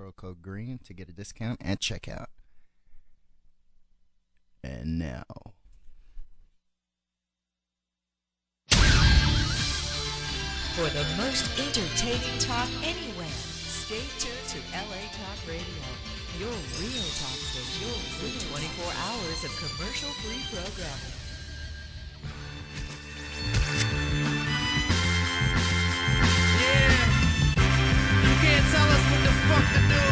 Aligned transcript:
referral 0.00 0.16
code 0.16 0.42
GREEN 0.42 0.78
to 0.84 0.94
get 0.94 1.08
a 1.08 1.12
discount 1.12 1.60
at 1.64 1.80
checkout. 1.80 2.26
And 4.62 4.98
now. 4.98 5.24
For 10.76 10.88
the 10.88 11.04
most 11.18 11.44
entertaining 11.58 12.38
talk 12.38 12.68
anywhere, 12.82 13.26
stay 13.28 14.00
tuned 14.18 14.48
to 14.48 14.58
LA 14.72 15.02
Talk 15.12 15.48
Radio, 15.48 15.64
your 16.38 16.48
real 16.48 17.08
talk 17.20 17.36
station 17.36 17.88
with 18.22 18.50
24 18.50 18.84
hours 18.86 19.44
of 19.44 19.50
commercial-free 19.58 20.44
programming. 20.48 21.19
Fuck 29.50 29.66
to 29.74 29.80
do. 29.90 30.04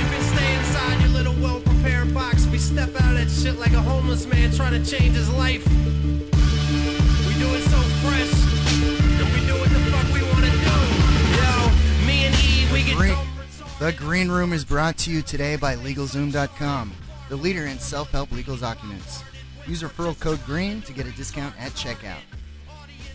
You 0.00 0.06
can 0.08 0.22
stay 0.32 0.50
inside 0.56 0.96
your 1.02 1.10
little 1.10 1.34
well-prepared 1.34 2.14
box. 2.14 2.46
We 2.46 2.58
step 2.58 2.88
out 3.00 3.12
of 3.12 3.18
that 3.18 3.30
shit 3.30 3.58
like 3.58 3.72
a 3.72 3.82
homeless 3.82 4.26
man 4.26 4.50
trying 4.52 4.82
to 4.82 4.90
change 4.90 5.14
his 5.14 5.28
life. 5.30 5.66
We 5.68 7.34
do 7.36 7.48
it 7.54 7.62
so 7.68 7.80
fresh. 8.00 8.32
And 9.20 9.28
we 9.34 9.40
do 9.46 9.54
what 9.60 9.68
the 9.68 9.80
fuck 9.92 10.08
we 10.14 10.22
want 10.32 10.44
to 10.46 10.50
do. 10.50 10.76
Yo, 11.36 11.52
me 12.06 12.24
and 12.24 12.34
Eve, 12.42 12.72
we 12.72 12.82
get 12.82 12.96
Green, 12.96 13.16
the 13.78 13.92
Green 13.92 14.28
Room 14.30 14.52
is 14.52 14.64
brought 14.64 14.96
to 14.98 15.10
you 15.10 15.20
today 15.20 15.56
by 15.56 15.76
LegalZoom.com, 15.76 16.92
the 17.28 17.36
leader 17.36 17.66
in 17.66 17.78
self-help 17.78 18.32
legal 18.32 18.56
documents. 18.56 19.22
Use 19.66 19.82
referral 19.82 20.18
code 20.18 20.40
GREEN 20.46 20.80
to 20.82 20.92
get 20.94 21.06
a 21.06 21.12
discount 21.12 21.54
at 21.58 21.72
checkout. 21.72 22.22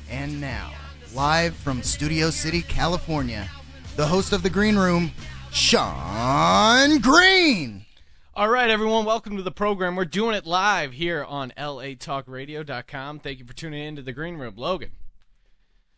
And 0.09 0.39
now, 0.39 0.71
live 1.15 1.55
from 1.55 1.81
Studio 1.81 2.29
City, 2.29 2.61
California, 2.61 3.49
the 3.95 4.05
host 4.07 4.33
of 4.33 4.43
the 4.43 4.49
Green 4.49 4.75
Room, 4.75 5.11
Sean 5.51 6.99
Green. 6.99 7.85
All 8.33 8.49
right, 8.49 8.69
everyone, 8.69 9.05
welcome 9.05 9.37
to 9.37 9.43
the 9.43 9.51
program. 9.51 9.95
We're 9.95 10.03
doing 10.05 10.35
it 10.35 10.45
live 10.45 10.91
here 10.93 11.23
on 11.23 11.51
latalkradio.com. 11.57 13.19
Thank 13.19 13.39
you 13.39 13.45
for 13.45 13.53
tuning 13.53 13.81
in 13.81 13.95
to 13.95 14.01
the 14.01 14.11
Green 14.11 14.35
Room. 14.37 14.55
Logan, 14.57 14.91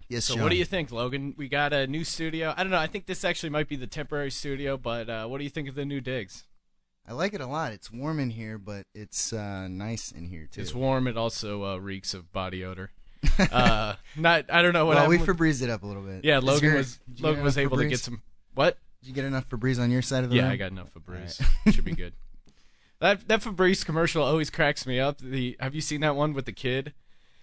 Yes, 0.08 0.26
sir. 0.26 0.34
so 0.34 0.36
Sean. 0.36 0.44
what 0.44 0.50
do 0.52 0.58
you 0.58 0.66
think, 0.66 0.92
Logan? 0.92 1.34
We 1.38 1.48
got 1.50 1.74
a 1.74 1.88
new 1.88 2.04
studio. 2.04 2.54
I 2.56 2.64
don't 2.64 2.72
know. 2.72 2.78
I 2.78 2.88
think 2.88 3.08
this 3.08 3.26
actually 3.26 3.50
might 3.50 3.68
be 3.68 3.76
the 3.76 3.88
temporary 3.88 4.32
studio, 4.32 4.78
but 4.78 5.10
uh, 5.10 5.26
what 5.28 5.40
do 5.40 5.44
you 5.44 5.50
think 5.50 5.68
of 5.68 5.76
the 5.76 5.86
new 5.86 6.00
digs? 6.00 6.46
I 7.10 7.14
like 7.14 7.34
it 7.34 7.42
a 7.42 7.48
lot. 7.48 7.72
It's 7.72 7.92
warm 7.92 8.20
in 8.20 8.30
here, 8.32 8.58
but 8.58 8.84
it's 8.94 9.32
uh, 9.34 9.68
nice 9.70 10.12
in 10.12 10.28
here 10.28 10.48
too. 10.52 10.62
It's 10.62 10.76
warm. 10.76 11.08
It 11.08 11.18
also 11.18 11.64
uh, 11.64 11.78
reeks 11.78 12.14
of 12.14 12.32
body 12.34 12.64
odor. 12.64 12.92
Uh, 13.52 13.96
not. 14.16 14.46
I 14.52 14.62
don't 14.62 14.74
know 14.74 14.86
what. 14.86 14.96
well, 14.98 15.08
we 15.10 15.18
with- 15.18 15.28
Febrezed 15.28 15.62
it 15.62 15.70
up 15.70 15.84
a 15.84 15.88
little 15.88 16.04
bit. 16.04 16.24
yeah, 16.26 16.40
Logan 16.40 16.70
your- 16.70 16.78
was 16.78 16.98
did 16.98 17.02
you 17.08 17.16
get 17.16 17.24
Logan 17.24 17.44
was 17.44 17.58
able 17.58 17.78
to 17.78 17.88
get 17.88 18.00
some. 18.00 18.22
What? 18.56 18.78
Did 19.02 19.10
you 19.10 19.14
get 19.14 19.26
enough 19.26 19.48
Febreze 19.50 19.80
on 19.80 19.92
your 19.92 20.02
side 20.02 20.24
of 20.24 20.30
the 20.32 20.38
Yeah, 20.38 20.44
room? 20.44 20.52
I 20.52 20.56
got 20.58 20.72
enough 20.72 20.94
Febreze. 20.94 21.42
All 21.66 21.72
Should 21.72 21.86
be 21.86 21.94
good. 21.94 22.14
That 23.00 23.28
that 23.28 23.42
Febreze 23.42 23.86
commercial 23.86 24.24
always 24.24 24.50
cracks 24.50 24.86
me 24.88 25.00
up. 25.00 25.20
The 25.20 25.56
have 25.60 25.76
you 25.76 25.82
seen 25.82 26.02
that 26.02 26.16
one 26.16 26.34
with 26.34 26.46
the 26.46 26.52
kid? 26.52 26.94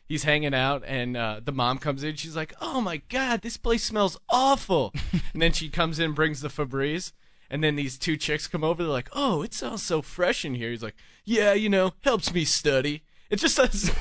He's 0.06 0.24
hanging 0.24 0.52
out 0.52 0.82
and 0.86 1.16
uh, 1.16 1.40
the 1.42 1.52
mom 1.52 1.78
comes 1.78 2.02
in. 2.02 2.16
She's 2.16 2.36
like, 2.36 2.52
"Oh 2.60 2.80
my 2.80 2.98
god, 3.08 3.42
this 3.42 3.56
place 3.56 3.84
smells 3.84 4.18
awful." 4.30 4.92
and 5.32 5.40
then 5.40 5.52
she 5.52 5.68
comes 5.68 5.98
in, 5.98 6.12
brings 6.12 6.40
the 6.40 6.48
Febreze, 6.48 7.12
and 7.48 7.62
then 7.64 7.76
these 7.76 7.96
two 7.98 8.16
chicks 8.16 8.46
come 8.48 8.64
over. 8.64 8.82
They're 8.82 8.92
like, 8.92 9.08
"Oh, 9.12 9.42
it 9.42 9.54
smells 9.54 9.82
so 9.82 10.02
fresh 10.02 10.44
in 10.44 10.56
here." 10.56 10.70
He's 10.70 10.82
like, 10.82 10.96
"Yeah, 11.24 11.54
you 11.54 11.68
know, 11.68 11.92
helps 12.02 12.34
me 12.34 12.44
study." 12.44 13.02
It's 13.34 13.42
just 13.42 13.58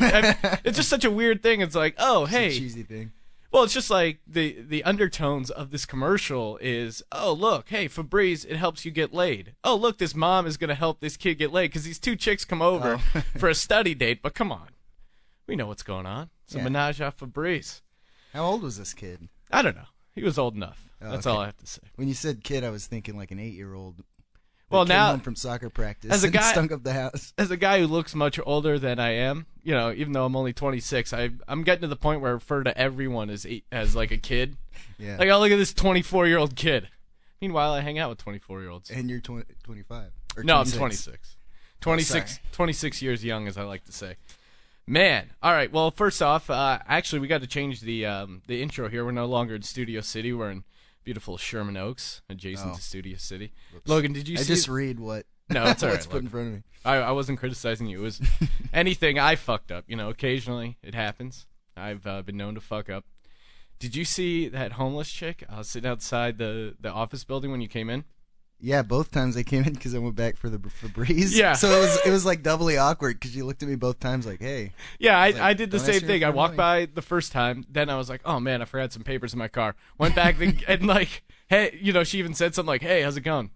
it's 0.66 0.78
just 0.78 0.90
such 0.90 1.06
a 1.06 1.12
weird 1.12 1.42
thing. 1.44 1.62
It's 1.62 1.76
like, 1.76 1.96
"Oh, 1.98 2.24
It's 2.26 2.34
a 2.34 2.38
hey, 2.38 2.50
cheesy 2.58 2.84
thing. 2.84 3.12
well, 3.52 3.64
it's 3.64 3.74
just 3.74 3.90
like 3.90 4.20
the 4.28 4.58
the 4.62 4.84
undertones 4.84 5.50
of 5.50 5.72
this 5.72 5.86
commercial 5.86 6.58
is, 6.62 7.02
oh 7.12 7.34
look, 7.34 7.70
hey 7.70 7.88
Febreze, 7.90 8.46
it 8.46 8.58
helps 8.58 8.86
you 8.86 8.92
get 8.92 9.14
laid. 9.14 9.56
Oh 9.64 9.76
look, 9.76 9.98
this 9.98 10.16
mom 10.16 10.46
is 10.48 10.58
gonna 10.58 10.76
help 10.76 11.00
this 11.00 11.18
kid 11.18 11.36
get 11.40 11.52
laid 11.52 11.68
because 11.70 11.84
these 11.84 12.00
two 12.00 12.16
chicks 12.16 12.46
come 12.46 12.62
over 12.62 13.00
Oh. 13.16 13.22
for 13.38 13.50
a 13.50 13.56
study 13.68 13.94
date. 13.96 14.22
But 14.22 14.34
come 14.36 14.52
on, 14.52 14.70
we 15.48 15.56
know 15.56 15.68
what's 15.68 15.84
going 15.84 16.06
on. 16.06 16.30
It's 16.46 16.56
a 16.56 16.58
Yeah. 16.60 16.64
menage 16.66 17.02
a 17.02 17.12
Febreze. 17.12 17.82
How 18.34 18.46
old 18.46 18.62
was 18.64 18.78
this 18.78 18.94
kid? 18.94 19.30
I 19.52 19.62
don't 19.62 19.76
know. 19.76 19.88
He 20.16 20.24
was 20.24 20.38
old 20.40 20.56
enough. 20.56 20.90
Oh, 21.02 21.12
That's 21.12 21.26
okay. 21.28 21.36
all 21.36 21.42
I 21.42 21.46
have 21.48 21.58
to 21.58 21.68
say. 21.68 21.82
When 21.96 22.08
you 22.08 22.14
said 22.14 22.44
kid, 22.44 22.64
I 22.64 22.70
was 22.70 22.86
thinking 22.88 23.18
like 23.18 23.32
an 23.32 23.40
eight-year-old. 23.40 23.98
that 23.98 24.06
Well, 24.74 24.86
now- 24.86 25.12
home 25.12 25.20
from 25.22 25.36
soccer 25.36 25.70
practice 25.70 26.12
As 26.12 26.24
a 26.24 26.30
guy- 26.32 26.52
stunk 26.52 26.72
up 26.72 26.84
the 26.84 26.94
house. 26.94 27.34
As 27.38 27.52
a 27.52 27.58
guy 27.58 27.80
who 27.80 27.88
looks 27.88 28.14
much 28.16 28.40
older 28.46 28.78
than 28.80 29.00
I 29.00 29.12
am, 29.12 29.46
you 29.64 29.74
know, 29.74 29.92
even 29.94 30.12
though 30.14 30.26
I'm 30.26 30.36
only 30.36 30.52
26, 30.54 31.14
I 31.14 31.30
I'm 31.48 31.64
getting 31.64 31.82
to 31.82 31.88
the 31.88 31.96
point 31.96 32.22
where 32.22 32.32
I 32.32 32.34
refer 32.34 32.64
to 32.64 32.78
everyone 32.78 33.30
as 33.30 33.46
eight, 33.46 33.66
as 33.72 33.96
like 33.96 34.12
a 34.12 34.18
kid. 34.18 34.58
Yeah. 35.00 35.18
Like, 35.18 35.30
oh 35.30 35.40
look 35.40 35.52
at 35.52 35.58
this 35.58 35.74
24 35.74 36.28
year 36.28 36.38
old 36.38 36.56
kid. 36.56 36.90
Meanwhile, 37.42 37.74
I 37.74 37.82
hang 37.82 38.00
out 38.00 38.10
with 38.10 38.20
24 38.20 38.62
year 38.62 38.70
olds. 38.70 38.90
and 38.90 39.10
you're 39.10 39.20
20, 39.20 39.46
25. 39.64 40.12
Or 40.38 40.44
No, 40.44 40.58
I'm 40.58 40.66
26. 40.66 41.36
26. 41.82 42.38
26, 42.40 42.40
26 42.54 43.02
years 43.02 43.26
young, 43.26 43.48
as 43.48 43.58
I 43.58 43.64
like 43.64 43.84
to 43.86 43.92
say. 43.92 44.16
Man, 44.88 45.30
all 45.42 45.52
right. 45.54 45.72
Well, 45.72 45.92
first 45.92 46.22
off, 46.22 46.50
uh, 46.50 46.80
actually, 46.88 47.20
we 47.20 47.28
got 47.28 47.42
to 47.42 47.48
change 47.48 47.82
the 47.82 48.06
um, 48.06 48.42
the 48.48 48.62
intro 48.62 48.90
here. 48.90 49.06
We're 49.06 49.12
no 49.12 49.26
longer 49.26 49.56
in 49.56 49.62
Studio 49.62 50.02
City. 50.02 50.34
We're 50.34 50.52
in 50.52 50.64
beautiful 51.04 51.38
Sherman 51.38 51.78
Oaks, 51.78 52.22
adjacent 52.30 52.72
Oh. 52.72 52.76
to 52.76 52.82
Studio 52.82 53.18
City. 53.18 53.52
Logan, 53.86 54.14
did 54.14 54.28
you 54.28 54.38
I 54.38 54.42
see? 54.42 54.48
just 54.48 54.68
read 54.68 55.00
what. 55.00 55.26
No, 55.50 55.66
it's 55.66 55.84
all 55.84 55.90
what's 55.90 56.06
right, 56.06 56.12
put 56.12 56.18
in 56.20 56.24
look. 56.26 56.32
front 56.32 56.48
of 56.48 56.54
me. 56.56 56.64
I, 56.86 56.96
I 56.98 57.12
wasn't 57.12 57.40
criticizing 57.40 57.88
you. 57.88 58.00
It 58.00 58.04
was 58.04 58.22
anything 58.74 59.20
I 59.20 59.36
fucked 59.36 59.72
up. 59.72 59.86
You 59.88 59.96
know, 59.96 60.10
occasionally 60.10 60.78
it 60.84 60.96
happens. 60.96 61.46
I've 61.76 62.06
uh, 62.08 62.22
been 62.22 62.38
known 62.38 62.56
to 62.56 62.62
fuck 62.62 62.90
up. 62.90 63.06
Did 63.80 63.96
you 63.96 64.06
see 64.06 64.48
that 64.50 64.74
homeless 64.74 65.12
chick 65.12 65.44
uh, 65.50 65.64
sitting 65.64 65.90
outside 65.90 66.38
the 66.38 66.76
the 66.80 66.90
office 66.92 67.24
building 67.24 67.52
when 67.52 67.62
you 67.62 67.68
came 67.68 67.90
in? 67.90 68.04
Yeah, 68.66 68.82
both 68.82 69.12
times 69.12 69.36
I 69.36 69.44
came 69.44 69.66
in 69.66 69.74
because 69.74 69.94
I 69.94 69.98
went 69.98 70.16
back 70.16 70.38
for 70.38 70.48
the 70.48 70.58
Febreze. 70.58 71.36
Yeah. 71.36 71.52
So 71.52 71.68
it 71.68 71.82
was 71.82 72.00
it 72.06 72.12
was 72.12 72.26
like 72.26 72.44
doubly 72.50 72.78
awkward 72.78 73.20
because 73.20 73.36
you 73.36 73.46
looked 73.46 73.62
at 73.62 73.68
me 73.68 73.76
both 73.76 74.00
times 74.00 74.26
like, 74.26 74.40
hey. 74.40 74.72
Yeah, 75.00 75.20
I, 75.20 75.32
Like, 75.32 75.42
I 75.42 75.54
did 75.54 75.70
the 75.70 75.80
same 75.80 76.00
thing. 76.00 76.24
I 76.24 76.30
walked 76.30 76.56
money. 76.56 76.86
by 76.86 76.94
the 76.94 77.02
first 77.02 77.34
time, 77.34 77.66
then 77.70 77.90
I 77.90 77.98
was 77.98 78.10
like, 78.10 78.22
"Oh 78.24 78.40
man, 78.40 78.62
I 78.62 78.66
forgot 78.66 78.94
some 78.94 79.04
papers 79.04 79.34
in 79.34 79.40
my 79.40 79.50
car." 79.50 79.76
Went 79.98 80.16
back 80.16 80.40
and, 80.42 80.64
and 80.68 80.88
like, 80.88 81.24
"Hey," 81.50 81.78
you 81.82 81.92
know, 81.92 82.06
she 82.06 82.20
even 82.20 82.34
said 82.34 82.56
something 82.56 82.70
like, 82.70 82.82
"Hey, 82.82 83.02
how's 83.02 83.18
it 83.18 83.22
going?" 83.22 83.52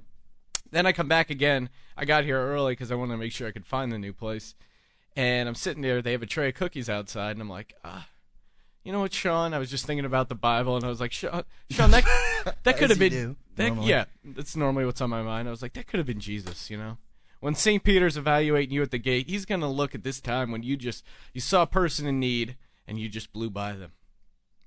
Then 0.71 0.85
I 0.85 0.91
come 0.91 1.07
back 1.07 1.29
again. 1.29 1.69
I 1.95 2.03
got 2.03 2.25
here 2.25 2.37
early 2.37 2.73
because 2.73 2.91
I 2.91 2.95
wanted 2.95 3.13
to 3.13 3.17
make 3.17 3.31
sure 3.31 3.47
I 3.47 3.51
could 3.51 3.65
find 3.65 3.93
the 3.93 3.97
new 3.97 4.11
place. 4.11 4.55
And 5.15 5.47
I'm 5.47 5.55
sitting 5.55 5.81
there. 5.81 6.01
They 6.01 6.11
have 6.11 6.21
a 6.21 6.27
tray 6.27 6.49
of 6.49 6.55
cookies 6.55 6.89
outside, 6.89 7.31
and 7.31 7.41
I'm 7.41 7.49
like, 7.49 7.73
"Ah, 7.85 8.09
you 8.83 8.91
know 8.91 8.99
what, 8.99 9.13
Sean? 9.13 9.53
I 9.53 9.57
was 9.57 9.69
just 9.69 9.85
thinking 9.85 10.05
about 10.05 10.27
the 10.27 10.35
Bible, 10.35 10.75
and 10.75 10.85
I 10.85 10.87
was 10.87 10.99
like, 10.99 11.11
Sean, 11.13 11.43
Sean 11.69 11.91
that 11.91 12.03
that 12.63 12.77
could 12.77 12.89
have 12.89 12.99
been, 12.99 13.11
do, 13.11 13.35
that, 13.57 13.67
normally. 13.67 13.89
yeah, 13.89 14.05
that's 14.23 14.55
normally 14.55 14.85
what's 14.85 15.01
on 15.01 15.09
my 15.09 15.21
mind. 15.21 15.47
I 15.47 15.51
was 15.51 15.61
like, 15.61 15.73
that 15.73 15.87
could 15.87 15.97
have 15.97 16.07
been 16.07 16.19
Jesus, 16.19 16.69
you 16.69 16.77
know." 16.77 16.97
When 17.39 17.53
St. 17.53 17.83
Peter's 17.83 18.17
evaluating 18.17 18.73
you 18.73 18.81
at 18.81 18.89
the 18.89 18.97
gate, 18.97 19.29
he's 19.29 19.45
going 19.45 19.61
to 19.61 19.67
look 19.67 19.93
at 19.93 20.03
this 20.03 20.19
time 20.19 20.51
when 20.51 20.63
you 20.63 20.75
just 20.75 21.05
you 21.33 21.41
saw 21.41 21.61
a 21.61 21.67
person 21.67 22.07
in 22.07 22.19
need 22.19 22.57
and 22.87 22.99
you 22.99 23.09
just 23.09 23.31
blew 23.31 23.49
by 23.49 23.73
them. 23.73 23.91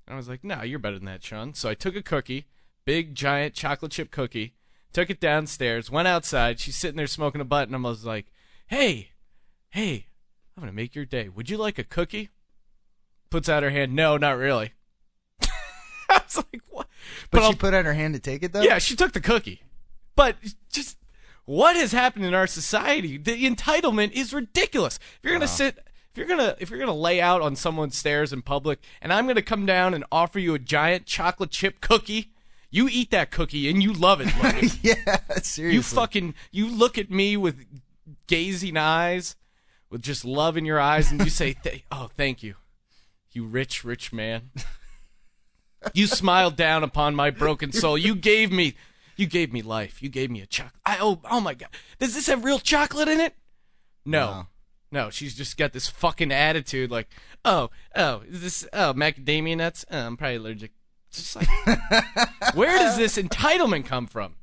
And 0.07 0.13
I 0.13 0.17
was 0.17 0.29
like, 0.29 0.43
"No, 0.43 0.61
you're 0.61 0.79
better 0.79 0.97
than 0.97 1.05
that, 1.05 1.23
Sean." 1.23 1.53
So 1.53 1.69
I 1.69 1.73
took 1.73 1.95
a 1.95 2.01
cookie, 2.01 2.47
big 2.85 3.15
giant 3.15 3.55
chocolate 3.55 3.91
chip 3.91 4.11
cookie, 4.11 4.53
took 4.93 5.09
it 5.09 5.19
downstairs, 5.19 5.91
went 5.91 6.07
outside. 6.07 6.59
She's 6.59 6.75
sitting 6.77 6.97
there 6.97 7.07
smoking 7.07 7.41
a 7.41 7.45
butt, 7.45 7.67
and 7.67 7.75
I 7.75 7.79
was 7.79 8.05
like, 8.05 8.27
"Hey, 8.67 9.11
hey, 9.69 10.07
I'm 10.55 10.61
gonna 10.61 10.73
make 10.73 10.95
your 10.95 11.05
day. 11.05 11.29
Would 11.29 11.49
you 11.49 11.57
like 11.57 11.77
a 11.77 11.83
cookie?" 11.83 12.29
Puts 13.29 13.47
out 13.49 13.63
her 13.63 13.69
hand. 13.69 13.95
No, 13.95 14.17
not 14.17 14.37
really. 14.37 14.73
I 16.09 16.21
was 16.25 16.37
like, 16.37 16.61
"What?" 16.69 16.87
But, 17.31 17.43
I'll- 17.43 17.51
she 17.51 17.57
put 17.57 17.73
out 17.73 17.85
her 17.85 17.93
hand 17.93 18.13
to 18.15 18.19
take 18.19 18.43
it 18.43 18.53
though. 18.53 18.61
yeah, 18.61 18.77
she 18.79 18.95
took 18.95 19.13
the 19.13 19.21
cookie. 19.21 19.61
But 20.15 20.35
just 20.71 20.97
what 21.45 21.75
has 21.75 21.91
happened 21.91 22.25
in 22.25 22.33
our 22.33 22.47
society? 22.47 23.17
The 23.17 23.45
entitlement 23.49 24.11
is 24.11 24.33
ridiculous. 24.33 24.97
If 24.97 25.19
you're 25.23 25.33
gonna 25.33 25.47
sit, 25.47 25.77
if 26.11 26.17
you're 26.17 26.27
gonna, 26.27 26.55
if 26.59 26.69
you're 26.69 26.79
gonna 26.79 26.93
lay 26.93 27.21
out 27.21 27.41
on 27.41 27.55
someone's 27.55 27.97
stairs 27.97 28.31
in 28.33 28.41
public, 28.41 28.79
and 29.01 29.11
I'm 29.13 29.25
gonna 29.27 29.41
come 29.41 29.65
down 29.65 29.93
and 29.93 30.03
offer 30.11 30.39
you 30.39 30.53
a 30.53 30.59
giant 30.59 31.05
chocolate 31.05 31.49
chip 31.51 31.81
cookie, 31.81 32.31
you 32.69 32.87
eat 32.91 33.11
that 33.11 33.31
cookie 33.31 33.69
and 33.69 33.81
you 33.81 33.93
love 33.93 34.21
it. 34.21 34.27
Yeah, 34.83 34.95
seriously. 35.41 35.73
you 35.75 35.81
fucking, 35.81 36.35
you 36.51 36.67
look 36.69 36.97
at 36.97 37.09
me 37.09 37.35
with 37.37 37.65
gazing 38.27 38.77
eyes, 38.77 39.35
with 39.89 40.01
just 40.01 40.23
love 40.25 40.57
in 40.57 40.65
your 40.65 40.79
eyes, 40.79 41.11
and 41.11 41.21
you 41.23 41.29
say, 41.29 41.55
"Oh, 41.91 42.09
thank 42.15 42.43
you, 42.43 42.55
you 43.31 43.45
rich, 43.45 43.83
rich 43.83 44.11
man." 44.13 44.51
You 45.93 46.07
smiled 46.07 46.55
down 46.55 46.83
upon 46.83 47.15
my 47.15 47.29
broken 47.31 47.71
soul. 47.71 47.97
You 47.97 48.15
gave 48.15 48.51
me, 48.51 48.75
you 49.15 49.25
gave 49.25 49.51
me 49.51 49.61
life. 49.61 50.01
You 50.01 50.09
gave 50.09 50.29
me 50.29 50.41
a 50.41 50.45
chocolate. 50.45 50.73
I 50.85 50.97
oh 50.99 51.19
oh 51.29 51.41
my 51.41 51.53
god, 51.53 51.69
does 51.99 52.13
this 52.13 52.27
have 52.27 52.43
real 52.43 52.59
chocolate 52.59 53.07
in 53.07 53.19
it? 53.19 53.35
No, 54.05 54.31
No. 54.31 54.47
no. 54.91 55.09
She's 55.09 55.35
just 55.35 55.57
got 55.57 55.73
this 55.73 55.87
fucking 55.87 56.31
attitude, 56.31 56.91
like 56.91 57.09
oh 57.43 57.69
oh 57.95 58.21
is 58.27 58.41
this 58.41 58.67
oh 58.73 58.93
macadamia 58.93 59.57
nuts? 59.57 59.85
Oh, 59.91 60.07
I'm 60.07 60.17
probably 60.17 60.35
allergic. 60.37 60.71
Just 61.11 61.35
like 61.35 61.47
where 62.53 62.77
does 62.77 62.97
this 62.97 63.17
entitlement 63.17 63.85
come 63.85 64.07
from? 64.07 64.35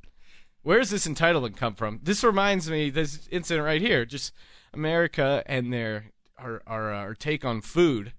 Where 0.61 0.79
does 0.79 0.89
this 0.91 1.07
entitlement 1.07 1.55
come 1.55 1.73
from? 1.73 1.99
This 2.03 2.23
reminds 2.23 2.69
me 2.69 2.89
this 2.89 3.27
incident 3.31 3.65
right 3.65 3.81
here, 3.81 4.05
just 4.05 4.33
America 4.73 5.41
and 5.45 5.73
their 5.73 6.11
our 6.37 6.61
our, 6.67 6.93
our 6.93 7.15
take 7.15 7.43
on 7.43 7.61
food 7.61 8.13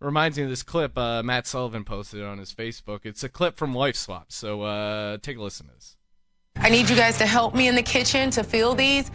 reminds 0.00 0.36
me 0.36 0.44
of 0.44 0.50
this 0.50 0.62
clip 0.62 0.96
uh, 0.96 1.22
Matt 1.22 1.46
Sullivan 1.46 1.84
posted 1.84 2.22
on 2.22 2.38
his 2.38 2.52
Facebook. 2.52 3.00
It's 3.04 3.24
a 3.24 3.28
clip 3.28 3.56
from 3.56 3.74
Wife 3.74 3.96
Swap. 3.96 4.32
So 4.32 4.62
uh, 4.62 5.18
take 5.18 5.36
a 5.36 5.42
listen 5.42 5.66
to 5.66 5.74
this. 5.74 5.96
I 6.56 6.70
need 6.70 6.88
you 6.88 6.96
guys 6.96 7.18
to 7.18 7.26
help 7.26 7.54
me 7.54 7.68
in 7.68 7.74
the 7.74 7.82
kitchen 7.82 8.30
to 8.30 8.42
fill 8.42 8.74
these. 8.74 9.10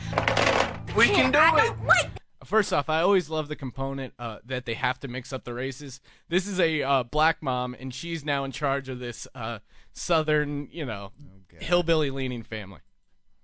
We 0.95 1.07
can 1.07 1.31
do 1.31 1.39
it. 1.39 2.09
First 2.43 2.73
off, 2.73 2.89
I 2.89 3.01
always 3.01 3.29
love 3.29 3.47
the 3.47 3.55
component 3.55 4.13
uh, 4.19 4.39
that 4.45 4.65
they 4.65 4.73
have 4.73 4.99
to 5.01 5.07
mix 5.07 5.31
up 5.31 5.43
the 5.43 5.53
races. 5.53 6.01
This 6.27 6.47
is 6.47 6.59
a 6.59 6.81
uh, 6.81 7.03
black 7.03 7.41
mom, 7.41 7.75
and 7.79 7.93
she's 7.93 8.25
now 8.25 8.43
in 8.43 8.51
charge 8.51 8.89
of 8.89 8.99
this 8.99 9.27
uh, 9.35 9.59
southern, 9.93 10.67
you 10.71 10.85
know, 10.85 11.11
hillbilly 11.59 12.09
leaning 12.09 12.43
family. 12.43 12.79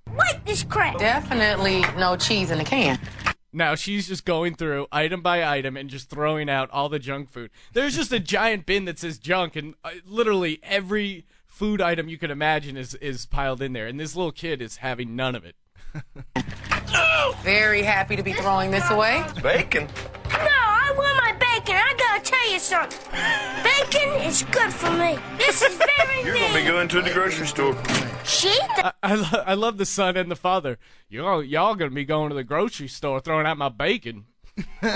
Wipe 0.09 0.45
this 0.45 0.63
crap. 0.63 0.97
Definitely 0.97 1.81
no 1.97 2.15
cheese 2.17 2.51
in 2.51 2.57
the 2.57 2.63
can. 2.63 2.99
Now 3.57 3.73
she's 3.73 4.07
just 4.07 4.23
going 4.23 4.53
through 4.53 4.85
item 4.91 5.21
by 5.21 5.43
item 5.43 5.75
and 5.75 5.89
just 5.89 6.11
throwing 6.11 6.47
out 6.47 6.69
all 6.69 6.89
the 6.89 6.99
junk 6.99 7.31
food. 7.31 7.49
There's 7.73 7.95
just 7.95 8.13
a 8.13 8.19
giant 8.19 8.67
bin 8.67 8.85
that 8.85 8.99
says 8.99 9.17
junk, 9.17 9.55
and 9.55 9.73
uh, 9.83 9.93
literally 10.05 10.59
every 10.61 11.25
food 11.47 11.81
item 11.81 12.07
you 12.07 12.19
can 12.19 12.29
imagine 12.29 12.77
is 12.77 12.93
is 12.95 13.25
piled 13.25 13.63
in 13.63 13.73
there. 13.73 13.87
And 13.87 13.99
this 13.99 14.15
little 14.15 14.31
kid 14.31 14.61
is 14.61 14.77
having 14.77 15.15
none 15.15 15.33
of 15.33 15.43
it. 15.43 15.55
Very 17.41 17.81
happy 17.81 18.15
to 18.15 18.21
be 18.21 18.33
throwing 18.33 18.69
this 18.69 18.87
away. 18.91 19.25
Bacon. 19.41 19.87
No, 20.97 21.03
I 21.03 21.05
want 21.05 21.17
my 21.23 21.31
bacon. 21.33 21.75
I 21.75 21.93
gotta 21.97 22.23
tell 22.23 22.51
you 22.51 22.59
something. 22.59 22.99
Bacon 23.63 24.27
is 24.27 24.43
good 24.43 24.73
for 24.73 24.91
me. 24.91 25.17
This 25.37 25.61
is 25.61 25.77
very 25.77 26.23
You're 26.25 26.35
gonna 26.35 26.53
be 26.53 26.65
going 26.65 26.87
to 26.89 27.01
the 27.01 27.11
grocery 27.11 27.47
store. 27.47 27.75
She 28.25 28.49
th- 28.49 28.61
I, 28.77 28.91
I, 29.03 29.15
lo- 29.15 29.43
I 29.45 29.53
love 29.53 29.77
the 29.77 29.85
son 29.85 30.17
and 30.17 30.29
the 30.29 30.35
father. 30.35 30.77
Y'all, 31.09 31.43
y'all 31.43 31.75
gonna 31.75 31.91
be 31.91 32.05
going 32.05 32.29
to 32.29 32.35
the 32.35 32.43
grocery 32.43 32.87
store 32.87 33.19
throwing 33.19 33.45
out 33.45 33.57
my 33.57 33.69
bacon. 33.69 34.25
oh, 34.83 34.91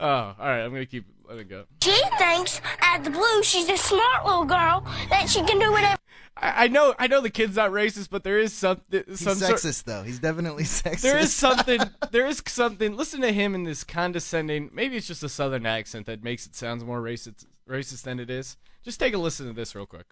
all 0.00 0.34
right. 0.38 0.60
I'm 0.62 0.70
gonna 0.72 0.86
keep 0.86 1.06
letting 1.28 1.48
go. 1.48 1.64
she 1.82 2.00
thinks 2.18 2.60
out 2.82 2.98
of 2.98 3.04
the 3.04 3.10
blue 3.10 3.42
she's 3.42 3.68
a 3.68 3.76
smart 3.76 4.24
little 4.26 4.44
girl 4.44 4.84
that 5.10 5.28
she 5.28 5.40
can 5.44 5.58
do 5.58 5.70
whatever. 5.72 5.99
I, 6.36 6.64
I 6.64 6.68
know, 6.68 6.94
I 6.98 7.06
know 7.06 7.20
the 7.20 7.30
kid's 7.30 7.56
not 7.56 7.70
racist, 7.70 8.08
but 8.10 8.24
there 8.24 8.38
is 8.38 8.52
something. 8.52 9.02
He's 9.06 9.20
Some 9.20 9.36
sort- 9.36 9.58
sexist 9.58 9.84
though. 9.84 10.02
He's 10.02 10.18
definitely 10.18 10.64
sexist. 10.64 11.00
there 11.02 11.18
is 11.18 11.34
something. 11.46 11.80
There 12.10 12.26
is 12.26 12.42
something. 12.46 12.96
Listen 12.96 13.20
to 13.22 13.32
him 13.32 13.54
in 13.54 13.64
this 13.64 13.84
condescending. 13.84 14.70
Maybe 14.72 14.96
it's 14.96 15.06
just 15.06 15.22
a 15.22 15.28
southern 15.28 15.66
accent 15.66 16.06
that 16.06 16.22
makes 16.24 16.46
it 16.46 16.54
sound 16.54 16.84
more 16.84 17.00
racist, 17.02 17.46
racist 17.68 18.02
than 18.02 18.18
it 18.20 18.30
is. 18.30 18.56
Just 18.84 19.00
take 19.00 19.14
a 19.14 19.18
listen 19.18 19.46
to 19.46 19.52
this 19.52 19.74
real 19.74 19.86
quick. 19.86 20.06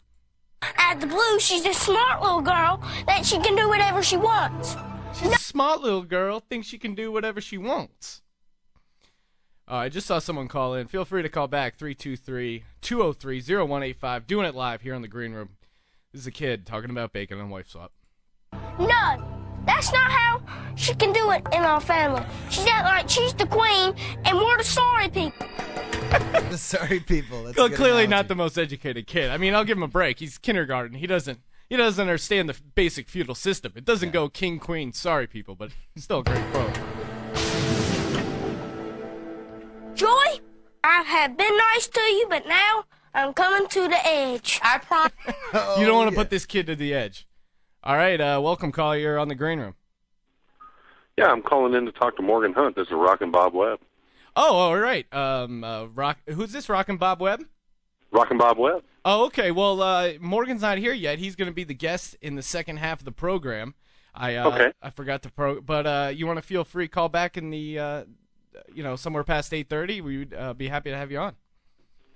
At 0.61 1.01
the 1.01 1.07
blue, 1.07 1.39
she's 1.39 1.65
a 1.65 1.73
smart 1.73 2.21
little 2.21 2.43
girl 2.43 2.83
that 3.07 3.25
she 3.25 3.39
can 3.39 3.55
do 3.55 3.69
whatever 3.69 4.03
she 4.03 4.17
wants. 4.17 4.77
She's 5.19 5.33
a 5.33 5.39
smart 5.39 5.81
little 5.81 6.03
girl. 6.03 6.41
Thinks 6.41 6.67
she 6.67 6.79
can 6.79 6.95
do 6.95 7.13
whatever 7.13 7.41
she 7.41 7.57
wants. 7.59 8.23
Uh, 9.71 9.75
I 9.75 9.89
just 9.89 10.07
saw 10.07 10.19
someone 10.19 10.49
call 10.49 10.75
in. 10.75 10.89
Feel 10.89 11.05
free 11.05 11.23
to 11.23 11.29
call 11.29 11.47
back 11.47 11.79
323-203-0185. 11.79 14.27
Doing 14.27 14.47
it 14.47 14.55
live 14.55 14.83
here 14.83 14.95
on 14.95 15.03
the 15.03 15.09
green 15.09 15.33
room. 15.33 15.51
This 16.13 16.23
is 16.23 16.27
a 16.27 16.31
kid 16.31 16.67
talking 16.67 16.91
about 16.91 17.13
bacon 17.13 17.39
and 17.39 17.51
wife 17.51 17.69
swap. 17.69 17.93
No, 18.79 19.23
that's 19.67 19.93
not 19.93 20.11
how 20.11 20.41
she 20.75 20.95
can 20.95 21.13
do 21.13 21.31
it 21.33 21.47
in 21.53 21.61
our 21.63 21.81
family. 21.81 22.23
She's 22.51 22.67
act 22.67 22.85
like 22.85 23.09
she's 23.11 23.35
the 23.35 23.47
queen 23.47 23.95
and 24.25 24.37
we're 24.39 24.57
the 24.57 24.65
sorry 24.65 25.09
people. 25.11 25.47
the 26.51 26.57
sorry 26.57 27.01
people. 27.01 27.45
That's 27.45 27.59
Well, 27.59 27.69
clearly 27.69 28.05
analogy. 28.05 28.09
not 28.11 28.29
the 28.29 28.35
most 28.37 28.57
educated 28.59 29.07
kid. 29.07 29.31
I 29.31 29.37
mean, 29.37 29.55
I'll 29.55 29.65
give 29.65 29.77
him 29.77 29.83
a 29.83 29.89
break. 29.89 30.19
He's 30.19 30.39
kindergarten. 30.39 30.97
He 30.97 31.07
doesn't 31.07 31.41
he 31.69 31.77
doesn't 31.77 32.01
understand 32.01 32.49
the 32.49 32.57
basic 32.75 33.11
feudal 33.11 33.35
system. 33.35 33.73
It 33.77 33.85
doesn't 33.85 34.11
go 34.13 34.31
king 34.31 34.59
queen 34.59 34.95
sorry 34.95 35.27
people, 35.27 35.55
but 35.55 35.71
still 35.99 36.21
a 36.21 36.25
great 36.25 36.45
quote. 36.53 36.75
Joy, 39.95 40.41
I 40.85 41.03
have 41.03 41.37
been 41.37 41.55
nice 41.75 41.87
to 41.89 42.01
you, 42.01 42.27
but 42.31 42.47
now 42.47 42.85
I'm 43.15 43.33
coming 43.33 43.69
to 43.69 43.89
the 43.89 44.07
edge. 44.07 44.61
I 44.63 44.79
promise. 44.79 45.13
Oh, 45.55 45.81
you 45.81 45.87
don't 45.87 45.97
want 45.97 46.11
to 46.11 46.15
yeah. 46.15 46.23
put 46.23 46.31
this 46.31 46.47
kid 46.47 46.67
to 46.67 46.77
the 46.77 46.95
edge. 46.95 47.27
All 47.83 47.97
right, 47.97 48.21
uh, 48.21 48.41
welcome, 48.43 48.73
caller. 48.73 48.97
You're 48.99 49.19
on 49.19 49.29
the 49.29 49.35
green 49.35 49.61
room. 49.61 49.75
Yeah, 51.17 51.27
I'm 51.27 51.43
calling 51.43 51.75
in 51.75 51.85
to 51.87 51.93
talk 51.93 52.17
to 52.17 52.23
Morgan 52.23 52.53
Hunt. 52.53 52.77
This 52.77 52.87
is 52.89 52.93
Rockin' 52.93 53.31
Bob 53.31 53.55
Webb. 53.55 53.81
Oh, 54.37 54.55
all 54.55 54.79
right. 54.79 55.13
Um, 55.13 55.65
uh, 55.65 55.87
rock. 55.87 56.19
Who's 56.29 56.53
this? 56.53 56.69
Rockin' 56.69 56.97
Bob 56.97 57.21
Webb. 57.21 57.43
Rockin' 58.13 58.39
Bob 58.39 58.59
Webb. 58.59 58.83
Oh, 59.05 59.27
okay. 59.27 59.51
Well, 59.51 59.83
uh, 59.83 60.13
Morgan's 60.21 60.63
not 60.63 60.79
here 60.79 60.93
yet. 60.93 61.19
He's 61.19 61.35
going 61.35 61.49
to 61.49 61.55
be 61.55 61.65
the 61.65 61.75
guest 61.75 62.17
in 62.21 62.37
the 62.37 62.43
second 62.43 62.77
half 62.77 63.01
of 63.01 63.05
the 63.05 63.13
program. 63.13 63.75
I 64.15 64.37
uh, 64.37 64.49
Okay. 64.51 64.73
I 64.83 64.91
forgot 64.91 65.23
to 65.23 65.31
pro, 65.31 65.61
but 65.61 65.87
uh, 65.87 66.13
you 66.15 66.27
want 66.27 66.39
to 66.39 66.43
feel 66.43 66.65
free 66.65 66.89
call 66.89 67.09
back 67.09 67.37
in 67.37 67.51
the 67.51 67.79
uh, 67.79 68.05
you 68.73 68.83
know 68.83 68.97
somewhere 68.97 69.25
past 69.25 69.53
eight 69.55 69.69
thirty. 69.69 70.01
We'd 70.01 70.35
uh, 70.35 70.55
be 70.55 70.69
happy 70.69 70.91
to 70.91 70.97
have 70.97 71.11
you 71.11 71.19
on. 71.19 71.37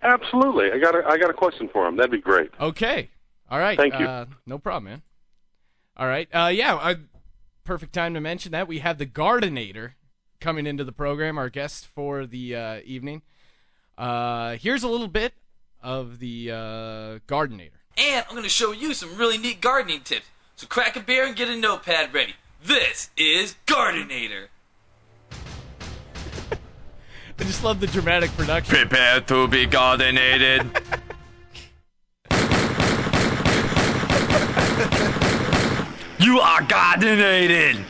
Absolutely. 0.02 0.72
I 0.72 0.78
got 0.78 0.94
a, 0.96 1.06
I 1.06 1.16
got 1.16 1.30
a 1.30 1.34
question 1.34 1.68
for 1.72 1.86
him. 1.86 1.96
That'd 1.96 2.10
be 2.10 2.18
great. 2.18 2.50
Okay. 2.60 3.10
All 3.50 3.58
right. 3.58 3.76
Thank 3.76 3.98
you. 3.98 4.06
Uh, 4.06 4.26
no 4.46 4.58
problem, 4.58 4.90
man. 4.90 5.02
All 5.96 6.06
right. 6.06 6.28
Uh, 6.32 6.50
yeah. 6.52 6.74
I, 6.74 6.96
perfect 7.64 7.92
time 7.92 8.14
to 8.14 8.20
mention 8.20 8.52
that 8.52 8.66
we 8.66 8.80
have 8.80 8.98
the 8.98 9.06
Gardenator 9.06 9.92
coming 10.40 10.66
into 10.66 10.84
the 10.84 10.92
program, 10.92 11.38
our 11.38 11.48
guest 11.48 11.86
for 11.86 12.26
the 12.26 12.56
uh, 12.56 12.80
evening. 12.84 13.22
Uh, 13.96 14.56
here's 14.56 14.82
a 14.82 14.88
little 14.88 15.08
bit 15.08 15.34
of 15.82 16.18
the 16.18 16.50
uh, 16.50 17.18
Gardenator. 17.28 17.70
And 17.96 18.24
I'm 18.28 18.34
going 18.34 18.42
to 18.42 18.48
show 18.48 18.72
you 18.72 18.94
some 18.94 19.16
really 19.16 19.38
neat 19.38 19.60
gardening 19.60 20.00
tips. 20.00 20.26
So 20.56 20.66
crack 20.66 20.96
a 20.96 21.00
beer 21.00 21.26
and 21.26 21.36
get 21.36 21.48
a 21.48 21.56
notepad 21.56 22.12
ready. 22.14 22.34
This 22.64 23.10
is 23.16 23.56
Gardenator. 23.66 24.46
I 27.42 27.44
just 27.44 27.64
love 27.64 27.80
the 27.80 27.88
dramatic 27.88 28.30
production. 28.36 28.72
Prepare 28.72 29.20
to 29.22 29.48
be 29.48 29.66
gardenated. 29.66 30.60
you 36.20 36.38
are 36.38 36.60
gardenated. 36.60 37.84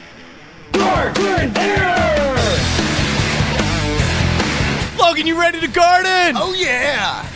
Logan, 4.98 5.26
you 5.26 5.38
ready 5.38 5.60
to 5.60 5.68
garden? 5.68 6.34
Oh 6.34 6.54
yeah. 6.56 7.28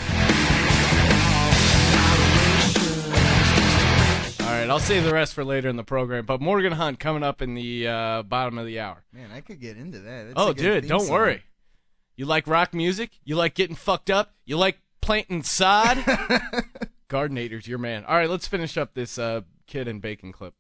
All 4.40 4.54
right, 4.54 4.70
I'll 4.70 4.78
save 4.78 5.04
the 5.04 5.12
rest 5.12 5.34
for 5.34 5.44
later 5.44 5.68
in 5.68 5.76
the 5.76 5.84
program. 5.84 6.24
But 6.24 6.40
Morgan 6.40 6.72
Hunt 6.72 6.98
coming 6.98 7.22
up 7.22 7.42
in 7.42 7.52
the 7.52 7.86
uh, 7.86 8.22
bottom 8.22 8.56
of 8.56 8.64
the 8.64 8.80
hour. 8.80 9.04
Man, 9.12 9.28
I 9.34 9.42
could 9.42 9.60
get 9.60 9.76
into 9.76 9.98
that. 9.98 10.28
That's 10.28 10.34
oh, 10.36 10.52
a 10.52 10.54
dude, 10.54 10.88
don't 10.88 11.00
song. 11.00 11.12
worry. 11.12 11.42
You 12.16 12.24
like 12.24 12.46
rock 12.46 12.72
music? 12.72 13.18
You 13.24 13.36
like 13.36 13.54
getting 13.54 13.76
fucked 13.76 14.08
up? 14.08 14.34
You 14.46 14.56
like 14.56 14.80
planting 15.02 15.42
sod? 15.42 15.98
Gardenator's 17.08 17.68
your 17.68 17.78
man. 17.78 18.04
All 18.06 18.16
right, 18.16 18.28
let's 18.28 18.48
finish 18.48 18.78
up 18.78 18.94
this 18.94 19.18
uh, 19.18 19.42
kid 19.66 19.86
and 19.86 20.00
bacon 20.00 20.32
clip. 20.32 20.54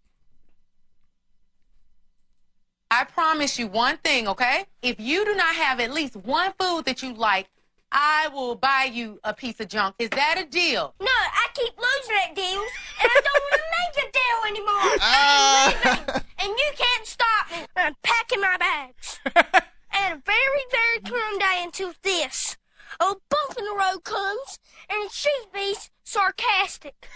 I 2.90 3.04
promise 3.04 3.58
you 3.58 3.66
one 3.68 3.96
thing, 3.98 4.28
okay? 4.28 4.66
If 4.82 5.00
you 5.00 5.24
do 5.24 5.34
not 5.34 5.54
have 5.54 5.80
at 5.80 5.92
least 5.92 6.14
one 6.14 6.52
food 6.60 6.84
that 6.84 7.02
you 7.02 7.14
like, 7.14 7.48
I 7.90 8.28
will 8.32 8.54
buy 8.54 8.90
you 8.92 9.18
a 9.24 9.32
piece 9.32 9.58
of 9.58 9.68
junk. 9.68 9.96
Is 9.98 10.10
that 10.10 10.36
a 10.38 10.44
deal? 10.44 10.94
No, 11.00 11.06
I 11.06 11.46
keep 11.54 11.72
losing 11.76 12.16
at 12.28 12.34
deals, 12.36 12.70
and 13.00 13.10
I 13.10 13.20
don't 13.24 13.42
want 13.42 13.62
to 13.62 13.68
make 13.80 14.04
a 14.04 14.12
deal 14.12 14.38
anymore. 14.50 14.98
Ah. 15.00 15.66
I'm 15.66 15.98
leaving, 15.98 16.22
and 16.38 16.48
you 16.48 16.72
can't 16.76 17.06
stop 17.06 17.50
me. 17.50 17.66
I'm 17.76 17.96
packing 18.02 18.40
my 18.40 18.56
bags. 18.58 19.18
and 19.98 20.14
a 20.14 20.22
very, 20.24 20.64
very 20.70 21.00
calm 21.00 21.38
day 21.38 21.60
until 21.62 21.92
this. 22.02 22.56
A 23.00 23.04
bump 23.04 23.58
in 23.58 23.64
the 23.64 23.74
road 23.74 24.04
comes, 24.04 24.58
and 24.88 25.10
she 25.10 25.30
be's 25.52 25.90
sarcastic. 26.04 27.08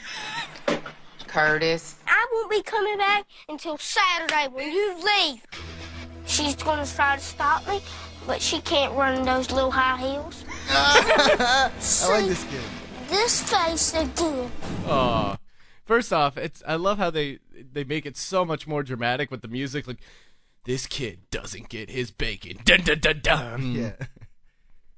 Curtis. 1.26 1.96
I 2.06 2.26
won't 2.32 2.50
be 2.50 2.62
coming 2.62 2.98
back 2.98 3.24
until 3.48 3.78
Saturday 3.78 4.48
when 4.48 4.72
you 4.72 4.94
leave. 4.96 5.42
She's 6.26 6.56
gonna 6.56 6.86
try 6.86 7.16
to 7.16 7.22
stop 7.22 7.66
me, 7.68 7.80
but 8.26 8.42
she 8.42 8.60
can't 8.60 8.94
run 8.94 9.18
in 9.18 9.24
those 9.24 9.50
little 9.50 9.70
high 9.70 9.96
heels. 9.98 10.44
I 10.70 11.70
like 12.08 12.26
this 12.26 12.44
kid. 12.44 12.60
this 13.08 13.50
face 13.50 13.94
again. 13.94 14.50
Oh, 14.86 15.36
first 15.84 16.12
off, 16.12 16.36
it's 16.36 16.62
I 16.66 16.74
love 16.76 16.98
how 16.98 17.10
they 17.10 17.38
they 17.72 17.84
make 17.84 18.06
it 18.06 18.16
so 18.16 18.44
much 18.44 18.66
more 18.66 18.82
dramatic 18.82 19.30
with 19.30 19.42
the 19.42 19.48
music. 19.48 19.86
Like 19.86 19.98
this 20.64 20.86
kid 20.86 21.20
doesn't 21.30 21.68
get 21.68 21.90
his 21.90 22.10
bacon. 22.10 22.58
Dun 22.64 22.82
dun 22.82 22.98
dun 23.00 23.20
dun. 23.22 23.72
Yeah. 23.72 23.92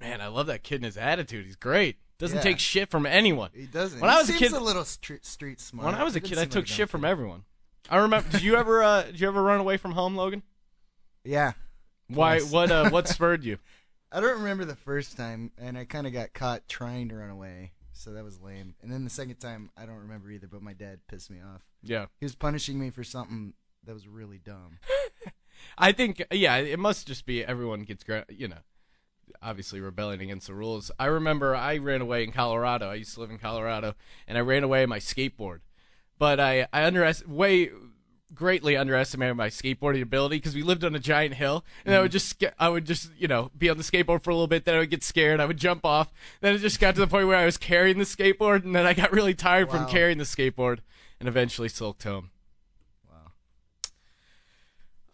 Man, 0.00 0.20
I 0.20 0.26
love 0.28 0.46
that 0.48 0.62
kid 0.62 0.76
and 0.76 0.84
his 0.84 0.96
attitude. 0.96 1.46
He's 1.46 1.56
great. 1.56 1.96
Doesn't 2.18 2.38
Yeah. 2.38 2.42
take 2.42 2.58
shit 2.58 2.90
from 2.90 3.06
anyone. 3.06 3.50
He 3.54 3.66
doesn't. 3.66 4.00
When 4.00 4.10
He 4.10 4.16
I 4.16 4.20
was 4.20 4.28
a 4.28 4.32
kid- 4.34 4.52
a 4.52 4.60
little 4.60 4.84
street, 4.84 5.24
street 5.24 5.60
smart. 5.60 5.86
When 5.86 5.94
I 5.94 6.02
was 6.04 6.16
a 6.16 6.20
kid, 6.20 6.38
I 6.38 6.44
took 6.44 6.66
shit 6.66 6.88
from 6.90 7.04
everyone. 7.04 7.44
I 7.88 7.96
remember. 7.98 8.28
did 8.30 8.42
you 8.42 8.56
ever? 8.56 8.82
Uh, 8.82 9.02
did 9.02 9.20
you 9.20 9.28
ever 9.28 9.42
run 9.42 9.60
away 9.60 9.76
from 9.76 9.92
home, 9.92 10.16
Logan? 10.16 10.42
Yeah. 11.24 11.52
Why? 12.08 12.38
Twice. 12.38 12.50
What? 12.52 12.70
Uh, 12.70 12.90
what 12.90 13.08
spurred 13.16 13.44
you? 13.44 13.58
I 14.10 14.20
don't 14.20 14.38
remember 14.38 14.64
the 14.64 14.76
first 14.76 15.16
time, 15.16 15.52
and 15.56 15.78
I 15.78 15.84
kind 15.84 16.06
of 16.06 16.12
got 16.12 16.32
caught 16.32 16.68
trying 16.68 17.08
to 17.08 17.16
run 17.16 17.30
away, 17.30 17.72
so 17.92 18.12
that 18.12 18.22
was 18.24 18.40
lame. 18.40 18.74
And 18.82 18.92
then 18.92 19.04
the 19.04 19.10
second 19.10 19.36
time, 19.36 19.70
I 19.76 19.86
don't 19.86 19.96
remember 19.96 20.30
either, 20.30 20.46
but 20.48 20.62
my 20.62 20.74
dad 20.74 21.00
pissed 21.08 21.30
me 21.30 21.38
off. 21.40 21.62
Yeah, 21.82 22.06
He 22.20 22.24
was 22.26 22.34
punishing 22.34 22.78
me 22.78 22.90
for 22.90 23.02
something 23.04 23.54
that 23.84 23.94
was 23.94 24.06
really 24.06 24.38
dumb. 24.38 24.78
I 25.78 25.92
think. 25.92 26.22
Yeah, 26.30 26.56
it 26.56 26.78
must 26.78 27.06
just 27.06 27.26
be 27.26 27.44
everyone 27.44 27.82
gets. 27.82 28.04
You 28.28 28.48
know, 28.48 28.58
obviously 29.42 29.80
rebelling 29.80 30.20
against 30.20 30.46
the 30.46 30.54
rules. 30.54 30.90
I 30.98 31.06
remember 31.06 31.54
I 31.54 31.78
ran 31.78 32.00
away 32.00 32.24
in 32.24 32.32
Colorado. 32.32 32.90
I 32.90 32.94
used 32.94 33.14
to 33.14 33.20
live 33.20 33.30
in 33.30 33.38
Colorado, 33.38 33.94
and 34.26 34.38
I 34.38 34.40
ran 34.40 34.64
away 34.64 34.82
on 34.82 34.88
my 34.88 34.98
skateboard. 34.98 35.60
but 36.18 36.38
I 36.40 36.66
I 36.72 36.84
underest 36.84 37.26
way 37.26 37.70
greatly 38.34 38.76
underestimated 38.76 39.36
my 39.36 39.48
skateboarding 39.48 40.02
ability 40.02 40.36
because 40.36 40.54
we 40.54 40.62
lived 40.62 40.84
on 40.84 40.94
a 40.94 40.98
giant 40.98 41.34
hill, 41.34 41.64
and 41.84 41.94
I 41.94 42.00
would 42.00 42.06
mm-hmm. 42.06 42.12
just 42.12 42.28
sca- 42.30 42.54
I 42.58 42.68
would 42.68 42.86
just 42.86 43.10
you 43.18 43.28
know 43.28 43.50
be 43.56 43.68
on 43.68 43.76
the 43.76 43.82
skateboard 43.84 44.22
for 44.22 44.30
a 44.30 44.34
little 44.34 44.46
bit, 44.46 44.64
then 44.64 44.74
I 44.74 44.78
would 44.78 44.90
get 44.90 45.02
scared, 45.02 45.40
I 45.40 45.46
would 45.46 45.58
jump 45.58 45.84
off, 45.84 46.12
then 46.40 46.54
it 46.54 46.58
just 46.58 46.80
got 46.80 46.94
to 46.94 47.00
the 47.00 47.06
point 47.06 47.26
where 47.26 47.36
I 47.36 47.44
was 47.44 47.58
carrying 47.58 47.98
the 47.98 48.04
skateboard, 48.04 48.64
and 48.64 48.74
then 48.74 48.86
I 48.86 48.94
got 48.94 49.12
really 49.12 49.34
tired 49.34 49.70
from 49.70 49.86
carrying 49.86 50.18
the 50.18 50.24
skateboard, 50.24 50.78
and 51.20 51.28
eventually 51.28 51.68
sulked 51.68 52.04
home. 52.04 52.30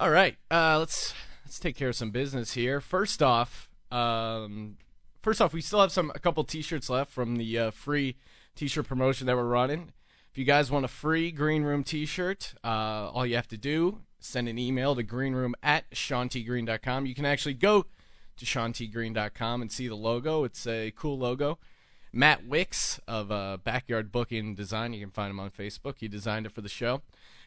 All 0.01 0.11
right, 0.11 0.37
uh, 0.51 0.79
let's 0.79 1.13
let's 1.45 1.59
take 1.59 1.77
care 1.77 1.89
of 1.89 1.97
some 1.97 2.11
business 2.11 2.53
here. 2.53 2.81
First 2.81 3.23
off, 3.23 3.69
um, 3.91 4.77
first 5.23 5.41
off, 5.41 5.53
we 5.53 5.61
still 5.61 5.81
have 5.81 5.91
some 5.91 6.13
a 6.15 6.21
couple 6.21 6.45
T-shirts 6.45 6.89
left 6.89 7.11
from 7.11 7.37
the 7.37 7.59
uh, 7.59 7.71
free 7.73 8.17
T-shirt 8.55 8.87
promotion 8.87 9.27
that 9.27 9.37
we're 9.37 9.45
running. 9.45 9.93
If 10.31 10.39
you 10.39 10.45
guys 10.45 10.71
want 10.71 10.85
a 10.85 10.89
free 10.89 11.33
Green 11.33 11.65
Room 11.65 11.83
T-shirt, 11.83 12.55
uh, 12.63 13.11
all 13.13 13.27
you 13.27 13.35
have 13.35 13.49
to 13.49 13.57
do 13.57 13.99
send 14.21 14.49
an 14.49 14.59
email 14.59 14.95
to 14.95 15.03
greenroom 15.03 15.55
at 15.63 15.91
shantigreen.com. 15.91 17.07
You 17.07 17.15
can 17.15 17.25
actually 17.25 17.55
go 17.55 17.87
to 18.37 18.45
shantigreen.com 18.45 19.63
and 19.63 19.73
see 19.73 19.89
the 19.89 19.95
logo. 19.95 20.45
It's 20.45 20.67
a 20.67 20.93
cool 20.97 21.19
logo. 21.19 21.59
Matt 22.13 22.47
Wicks 22.47 23.01
of 23.07 23.31
uh, 23.31 23.59
Backyard 23.63 24.11
Booking 24.11 24.55
Design. 24.55 24.93
You 24.93 25.01
can 25.01 25.11
find 25.11 25.31
him 25.31 25.41
on 25.41 25.51
Facebook. 25.51 25.97
He 25.99 26.09
designed 26.09 26.47
it 26.47 26.53
for 26.53 26.63
the 26.63 26.69
show. 26.69 27.03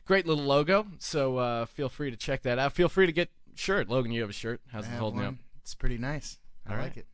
Great 0.06 0.26
little 0.26 0.44
logo. 0.44 0.88
So 1.00 1.38
uh, 1.38 1.66
feel 1.66 1.90
free 1.90 2.12
to 2.12 2.18
check 2.18 2.42
that 2.44 2.60
out. 2.60 2.74
Feel 2.74 2.90
free 2.90 3.06
to 3.06 3.12
get 3.12 3.30
shirt. 3.56 3.90
Logan, 3.90 4.12
you 4.12 4.22
have 4.22 4.30
a 4.30 4.34
shirt. 4.34 4.62
How's 4.72 4.86
it 4.86 4.92
holding 4.92 5.20
one. 5.20 5.28
up? 5.28 5.36
It's 5.62 5.76
pretty 5.76 5.98
nice. 5.98 6.40
I 6.68 6.74
All 6.74 6.80
like 6.80 6.98
it. 6.98 7.08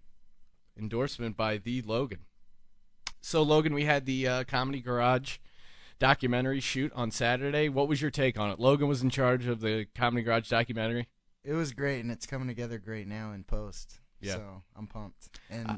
endorsement 0.78 1.36
by 1.38 1.58
the 1.58 1.82
Logan. 1.82 2.20
So 3.22 3.42
Logan, 3.44 3.74
we 3.74 3.86
had 3.86 4.06
the 4.06 4.28
uh, 4.28 4.44
Comedy 4.46 4.80
Garage 4.82 5.38
documentary 6.00 6.60
shoot 6.60 6.92
on 6.96 7.12
Saturday. 7.12 7.70
What 7.70 7.88
was 7.88 8.02
your 8.02 8.12
take 8.12 8.40
on 8.40 8.52
it? 8.52 8.60
Logan 8.60 8.88
was 8.88 9.02
in 9.02 9.10
charge 9.10 9.48
of 9.48 9.60
the 9.62 9.88
Comedy 9.96 10.24
Garage 10.24 10.50
documentary. 10.50 11.08
It 11.44 11.54
was 11.54 11.72
great, 11.74 12.02
and 12.02 12.12
it's 12.12 12.26
coming 12.26 12.48
together 12.48 12.78
great 12.78 13.08
now 13.08 13.32
in 13.32 13.44
post. 13.44 14.00
Yeah. 14.22 14.36
So 14.36 14.64
I'm 14.76 14.88
pumped. 14.88 15.30
And 15.50 15.70
Uh, 15.70 15.78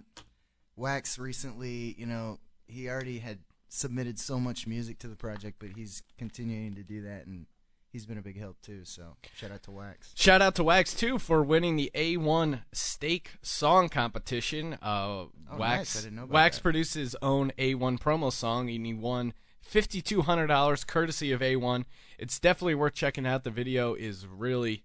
Wax 0.76 1.18
recently, 1.20 1.96
you 1.98 2.06
know, 2.06 2.40
he 2.68 2.88
already 2.90 3.20
had 3.20 3.40
submitted 3.70 4.20
so 4.20 4.40
much 4.40 4.68
music 4.68 5.00
to 5.00 5.08
the 5.08 5.16
project, 5.16 5.58
but 5.60 5.70
he's 5.76 6.04
continuing 6.18 6.76
to 6.76 6.84
do 6.84 7.02
that, 7.04 7.26
and 7.28 7.46
he's 7.92 8.06
been 8.06 8.18
a 8.18 8.22
big 8.22 8.40
help 8.40 8.62
too. 8.62 8.82
So 8.84 9.16
shout 9.36 9.52
out 9.52 9.64
to 9.64 9.72
Wax. 9.72 10.12
Shout 10.16 10.42
out 10.42 10.56
to 10.56 10.64
Wax 10.64 10.94
too 10.94 11.18
for 11.20 11.42
winning 11.44 11.76
the 11.76 11.92
A1 11.96 12.62
Steak 12.74 13.32
Song 13.42 13.88
Competition. 13.90 14.78
Uh, 14.82 15.26
Oh, 15.52 15.58
Wax 15.58 15.96
nice. 15.96 15.98
I 15.98 16.02
didn't 16.06 16.16
know 16.18 16.24
about 16.24 16.34
Wax 16.34 16.58
that. 16.58 16.64
produced 16.64 16.94
his 16.94 17.16
own 17.22 17.52
A1 17.58 18.00
promo 18.00 18.32
song, 18.32 18.70
and 18.70 18.86
he 18.86 18.94
won 18.94 19.34
fifty 19.62 20.02
two 20.02 20.22
hundred 20.24 20.48
dollars 20.48 20.84
courtesy 20.84 21.32
of 21.32 21.42
A1. 21.42 21.86
It's 22.18 22.40
definitely 22.40 22.76
worth 22.76 22.94
checking 22.94 23.26
out. 23.26 23.44
The 23.44 23.50
video 23.52 23.94
is 23.94 24.26
really 24.28 24.84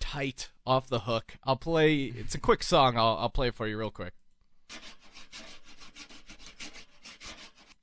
tight, 0.00 0.50
off 0.66 0.88
the 0.88 1.00
hook. 1.00 1.36
I'll 1.44 1.56
play. 1.56 2.04
It's 2.04 2.34
a 2.34 2.40
quick 2.40 2.62
song. 2.62 2.96
I'll 2.98 3.16
I'll 3.18 3.30
play 3.30 3.48
it 3.48 3.54
for 3.54 3.66
you 3.66 3.78
real 3.78 3.90
quick. 3.90 4.12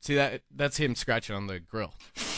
See 0.09 0.15
that? 0.15 0.41
That's 0.49 0.77
him 0.77 0.95
scratching 0.95 1.35
on 1.35 1.45
the 1.45 1.59
grill. 1.59 1.93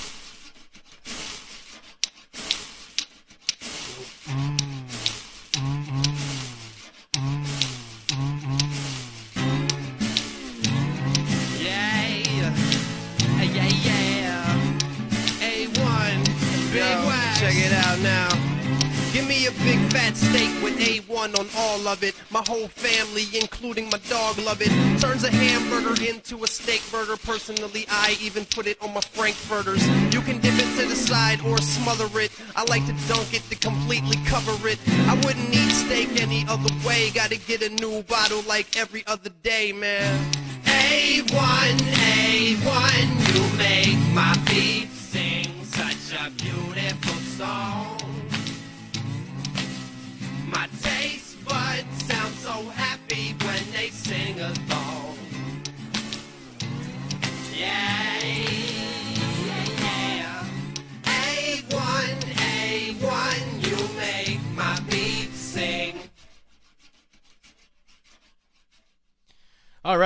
fat 19.92 20.16
steak 20.16 20.52
with 20.64 20.80
A1 20.80 21.38
on 21.38 21.48
all 21.58 21.88
of 21.88 22.02
it. 22.02 22.16
My 22.30 22.44
whole 22.48 22.70
family, 22.70 23.26
including 23.34 23.90
my 23.90 24.00
dog, 24.10 24.38
love 24.40 24.62
it. 24.62 24.72
Turns 25.02 25.24
a 25.26 25.30
hamburger 25.30 26.02
into 26.04 26.44
a 26.44 26.48
steak 26.48 26.82
burger. 26.92 27.18
Personally, 27.18 27.86
I 27.90 28.18
even 28.22 28.46
put 28.46 28.68
it 28.68 28.82
on 28.82 28.94
my 28.94 29.02
frankfurters. 29.02 29.86
You 30.14 30.22
can 30.22 30.40
dip 30.40 30.56
it 30.56 30.70
to 30.80 30.88
the 30.88 30.96
side 30.96 31.42
or 31.42 31.58
smother 31.58 32.08
it. 32.20 32.32
I 32.56 32.64
like 32.66 32.86
to 32.88 32.96
dunk 33.08 33.34
it 33.34 33.44
to 33.50 33.56
completely 33.56 34.18
cover 34.26 34.56
it. 34.68 34.80
I 35.12 35.16
wouldn't 35.26 35.54
eat 35.54 35.72
steak 35.72 36.22
any 36.22 36.46
other 36.48 36.74
way. 36.88 37.10
Gotta 37.14 37.38
get 37.38 37.62
a 37.62 37.70
new 37.70 38.04
bottle 38.04 38.44
like 38.48 38.78
every 38.78 39.04
other 39.08 39.30
day, 39.44 39.74
man. 39.74 40.32
A1, 40.64 41.78
A1, 42.08 43.06
you 43.34 43.58
make 43.58 44.16
my 44.16 44.38
beef 44.46 45.01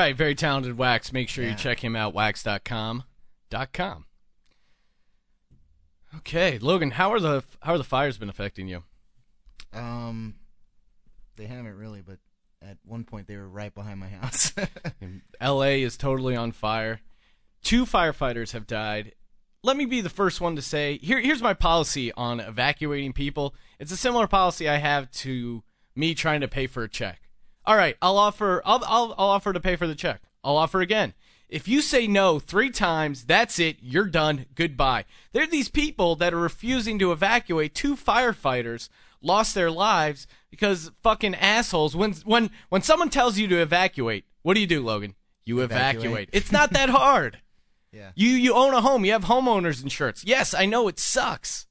right, 0.06 0.16
very 0.16 0.36
talented 0.36 0.78
Wax. 0.78 1.12
Make 1.12 1.30
sure 1.30 1.44
you 1.44 1.56
check 1.56 1.84
him 1.84 1.96
out, 1.96 2.14
wax.com. 2.14 3.04
Dot 3.50 3.74
com. 3.74 4.06
Okay, 6.18 6.58
Logan, 6.60 6.92
how 6.92 7.12
are 7.12 7.20
the 7.20 7.44
how 7.62 7.74
are 7.74 7.78
the 7.78 7.84
fires 7.84 8.18
been 8.18 8.30
affecting 8.30 8.68
you? 8.68 8.84
Um, 9.74 10.36
they 11.36 11.46
haven't 11.46 11.76
really, 11.76 12.02
but 12.02 12.20
at 12.62 12.78
one 12.86 13.04
point 13.04 13.28
they 13.28 13.38
were 13.38 13.48
right 13.48 13.74
behind 13.74 14.00
my 14.00 14.08
house. 14.08 14.54
LA 15.42 15.82
is 15.84 15.98
totally 15.98 16.36
on 16.36 16.52
fire. 16.52 17.02
Two 17.64 17.86
firefighters 17.86 18.54
have 18.54 18.68
died. 18.68 19.14
Let 19.64 19.78
me 19.78 19.86
be 19.86 20.02
the 20.02 20.10
first 20.10 20.40
one 20.42 20.56
to 20.56 20.62
say 20.62 20.98
here 21.02 21.20
here's 21.20 21.42
my 21.42 21.54
policy 21.54 22.12
on 22.14 22.40
evacuating 22.40 23.14
people. 23.14 23.56
It's 23.80 23.92
a 23.92 23.98
similar 23.98 24.28
policy 24.28 24.70
I 24.70 24.78
have 24.78 25.12
to 25.12 25.64
me 25.96 26.14
trying 26.14 26.42
to 26.42 26.48
pay 26.48 26.68
for 26.68 26.84
a 26.84 26.90
check. 26.90 27.25
All 27.68 27.76
right, 27.76 27.98
I'll 28.02 28.18
offer 28.18 28.62
I'll 28.66 28.84
I'll, 28.86 29.16
I'll 29.18 29.30
offer 29.30 29.54
to 29.54 29.60
pay 29.60 29.76
for 29.76 29.88
the 29.88 29.96
check. 29.96 30.22
I'll 30.44 30.58
offer 30.58 30.82
again. 30.82 31.14
If 31.48 31.68
you 31.68 31.82
say 31.82 32.08
no 32.08 32.40
3 32.40 32.72
times, 32.72 33.24
that's 33.24 33.60
it. 33.60 33.78
You're 33.80 34.06
done. 34.08 34.48
Goodbye. 34.56 35.06
There 35.32 35.44
are 35.44 35.48
these 35.48 35.70
people 35.70 36.16
that 36.16 36.34
are 36.34 36.40
refusing 36.40 36.98
to 37.00 37.12
evacuate. 37.12 37.76
Two 37.76 37.96
firefighters 37.96 38.90
lost 39.22 39.56
their 39.56 39.72
lives 39.72 40.28
because 40.50 40.92
fucking 41.02 41.36
assholes 41.36 41.96
when 41.96 42.14
when 42.24 42.50
when 42.70 42.82
someone 42.82 43.10
tells 43.10 43.38
you 43.38 43.48
to 43.48 43.62
evacuate, 43.62 44.26
what 44.42 44.54
do 44.54 44.60
you 44.62 44.68
do, 44.68 44.82
Logan? 44.82 45.16
You 45.46 45.60
evacuate. 45.62 46.06
Evacuate. 46.06 46.30
It's 46.32 46.52
not 46.52 46.72
that 46.74 46.90
hard. 46.90 47.40
yeah. 47.92 48.12
You 48.16 48.30
you 48.30 48.54
own 48.54 48.74
a 48.74 48.82
home. 48.82 49.06
You 49.06 49.12
have 49.12 49.26
homeowners 49.26 49.84
insurance. 49.84 50.24
Yes, 50.26 50.54
I 50.54 50.66
know 50.66 50.88
it 50.88 51.00
sucks. 51.00 51.68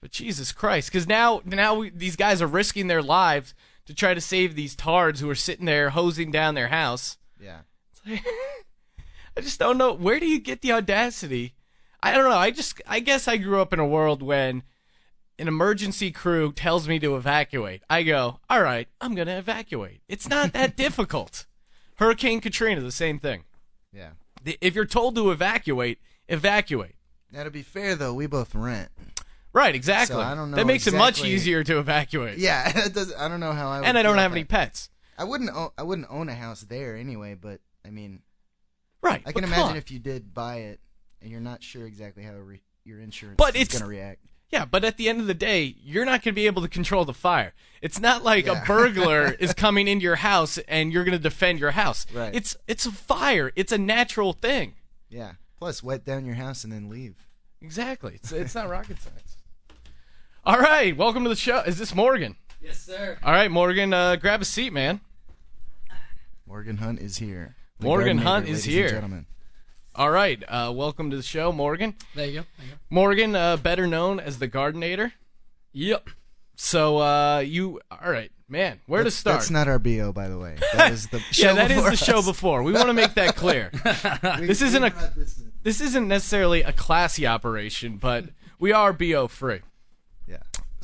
But 0.00 0.10
Jesus 0.10 0.52
Christ, 0.52 0.90
because 0.90 1.08
now 1.08 1.40
now 1.44 1.76
we, 1.76 1.90
these 1.90 2.16
guys 2.16 2.42
are 2.42 2.46
risking 2.46 2.86
their 2.88 3.02
lives 3.02 3.54
to 3.86 3.94
try 3.94 4.14
to 4.14 4.20
save 4.20 4.54
these 4.54 4.74
tards 4.74 5.20
who 5.20 5.28
are 5.28 5.34
sitting 5.34 5.66
there 5.66 5.90
hosing 5.90 6.30
down 6.30 6.54
their 6.54 6.68
house. 6.68 7.18
Yeah. 7.40 7.60
I 8.06 9.40
just 9.40 9.58
don't 9.58 9.78
know 9.78 9.92
where 9.92 10.20
do 10.20 10.26
you 10.26 10.40
get 10.40 10.62
the 10.62 10.72
audacity? 10.72 11.54
I 12.02 12.12
don't 12.12 12.28
know. 12.28 12.36
I 12.36 12.50
just 12.50 12.80
I 12.86 13.00
guess 13.00 13.26
I 13.26 13.36
grew 13.36 13.60
up 13.60 13.72
in 13.72 13.78
a 13.78 13.86
world 13.86 14.22
when 14.22 14.62
an 15.38 15.48
emergency 15.48 16.10
crew 16.10 16.52
tells 16.52 16.86
me 16.86 16.98
to 17.00 17.16
evacuate. 17.16 17.82
I 17.90 18.02
go, 18.02 18.40
"All 18.48 18.62
right, 18.62 18.88
I'm 19.00 19.14
going 19.14 19.26
to 19.26 19.36
evacuate." 19.36 20.02
It's 20.08 20.28
not 20.28 20.52
that 20.52 20.76
difficult. 20.84 21.46
Hurricane 21.96 22.40
Katrina, 22.40 22.80
the 22.80 22.92
same 22.92 23.18
thing. 23.18 23.44
Yeah. 23.92 24.10
If 24.60 24.74
you're 24.74 24.84
told 24.84 25.14
to 25.16 25.30
evacuate, 25.30 25.98
evacuate. 26.28 26.96
Now 27.32 27.44
to 27.44 27.50
be 27.50 27.62
fair 27.62 27.96
though, 27.96 28.14
we 28.14 28.26
both 28.26 28.54
rent. 28.54 28.90
Right, 29.54 29.74
exactly. 29.74 30.16
So 30.16 30.20
I 30.20 30.34
don't 30.34 30.50
know 30.50 30.56
that 30.58 30.66
makes 30.66 30.86
it 30.86 30.94
much 30.94 31.24
easier 31.24 31.64
to 31.64 31.78
evacuate. 31.78 32.38
Yeah, 32.38 32.70
it 32.86 32.92
does, 32.92 33.14
I 33.14 33.28
don't 33.28 33.40
know 33.40 33.52
how 33.52 33.68
I. 33.70 33.78
Would 33.80 33.88
and 33.88 33.96
I 33.96 34.02
don't 34.02 34.18
have 34.18 34.32
if 34.32 34.36
any 34.36 34.44
pets. 34.44 34.90
I 35.16 35.24
wouldn't. 35.24 35.50
Own, 35.54 35.70
I 35.78 35.84
wouldn't 35.84 36.08
own 36.10 36.28
a 36.28 36.34
house 36.34 36.60
there 36.62 36.96
anyway. 36.96 37.34
But 37.40 37.60
I 37.86 37.90
mean, 37.90 38.20
Right. 39.00 39.22
I 39.24 39.32
can 39.32 39.44
imagine 39.44 39.76
if 39.76 39.90
you 39.90 39.98
did 40.00 40.34
buy 40.34 40.56
it 40.56 40.80
and 41.22 41.30
you're 41.30 41.40
not 41.40 41.62
sure 41.62 41.86
exactly 41.86 42.22
how 42.24 42.34
re- 42.34 42.62
your 42.84 43.00
insurance 43.00 43.36
But 43.38 43.54
is 43.54 43.62
it's- 43.62 43.78
going 43.78 43.88
to 43.88 43.96
react. 43.96 44.20
Yeah, 44.50 44.66
but 44.66 44.84
at 44.84 44.98
the 44.98 45.08
end 45.08 45.20
of 45.20 45.26
the 45.26 45.34
day, 45.34 45.74
you're 45.82 46.04
not 46.04 46.22
going 46.22 46.32
to 46.32 46.32
be 46.32 46.46
able 46.46 46.62
to 46.62 46.68
control 46.68 47.04
the 47.04 47.14
fire. 47.14 47.54
It's 47.82 47.98
not 47.98 48.22
like 48.22 48.46
Yeah. 48.46 48.62
a 48.62 48.66
burglar 48.66 49.32
is 49.40 49.52
coming 49.52 49.88
into 49.88 50.04
your 50.04 50.16
house 50.16 50.58
and 50.68 50.92
you're 50.92 51.02
going 51.02 51.16
to 51.16 51.22
defend 51.22 51.58
your 51.58 51.72
house. 51.72 52.06
Right. 52.12 52.32
It's 52.34 52.56
it's 52.68 52.86
a 52.86 52.92
fire. 52.92 53.50
It's 53.56 53.72
a 53.72 53.78
natural 53.78 54.32
thing. 54.32 54.74
Yeah. 55.08 55.32
Plus, 55.58 55.82
wet 55.82 56.04
down 56.04 56.24
your 56.24 56.34
house 56.36 56.62
and 56.62 56.72
then 56.72 56.88
leave. 56.88 57.16
Exactly. 57.62 58.14
It's 58.16 58.30
it's 58.32 58.54
not 58.54 58.68
rocket 58.68 59.00
science. 59.00 59.33
All 60.46 60.58
right, 60.58 60.94
welcome 60.94 61.22
to 61.22 61.30
the 61.30 61.36
show. 61.36 61.60
Is 61.60 61.78
this 61.78 61.94
Morgan? 61.94 62.36
Yes, 62.60 62.78
sir. 62.78 63.16
All 63.22 63.32
right, 63.32 63.50
Morgan, 63.50 63.94
uh, 63.94 64.16
grab 64.16 64.42
a 64.42 64.44
seat, 64.44 64.74
man. 64.74 65.00
Morgan 66.46 66.76
Hunt 66.76 67.00
is 67.00 67.16
here. 67.16 67.56
The 67.78 67.86
Morgan 67.86 68.18
Hunt 68.18 68.44
is 68.46 68.50
ladies 68.50 68.66
and 68.66 68.74
here. 68.74 68.88
gentlemen. 68.90 69.26
All 69.94 70.10
right. 70.10 70.42
Uh, 70.46 70.70
welcome 70.74 71.10
to 71.10 71.16
the 71.16 71.22
show, 71.22 71.50
Morgan. 71.50 71.94
There 72.14 72.26
you 72.26 72.40
go. 72.40 72.46
There 72.58 72.66
you 72.66 72.72
go. 72.72 72.78
Morgan, 72.90 73.34
uh, 73.34 73.56
better 73.56 73.86
known 73.86 74.20
as 74.20 74.38
the 74.38 74.46
Gardenator. 74.48 75.12
Yep. 75.72 76.10
So 76.56 76.98
uh, 76.98 77.38
you, 77.38 77.80
all 77.90 78.10
right, 78.12 78.30
man. 78.46 78.80
Where 78.86 79.00
That's- 79.00 79.14
to 79.14 79.20
start? 79.20 79.34
That's 79.36 79.50
not 79.50 79.66
our 79.66 79.78
BO, 79.78 80.12
by 80.12 80.28
the 80.28 80.38
way. 80.38 80.56
That 80.74 80.92
is 80.92 81.06
the 81.08 81.20
show 81.30 81.46
yeah, 81.46 81.54
that 81.54 81.70
is 81.70 81.76
before 81.78 81.90
the 81.90 81.96
show 81.96 82.22
before. 82.22 82.62
We 82.62 82.72
want 82.72 82.88
to 82.88 82.92
make 82.92 83.14
that 83.14 83.34
clear. 83.34 83.70
We- 84.40 84.46
this 84.46 84.60
isn't 84.60 84.84
a 84.84 85.12
this 85.16 85.42
this 85.62 85.80
isn't 85.80 86.06
necessarily 86.06 86.62
a 86.62 86.72
classy 86.72 87.26
operation, 87.26 87.96
but 87.96 88.26
we 88.58 88.72
are 88.72 88.92
BO 88.92 89.26
free. 89.28 89.60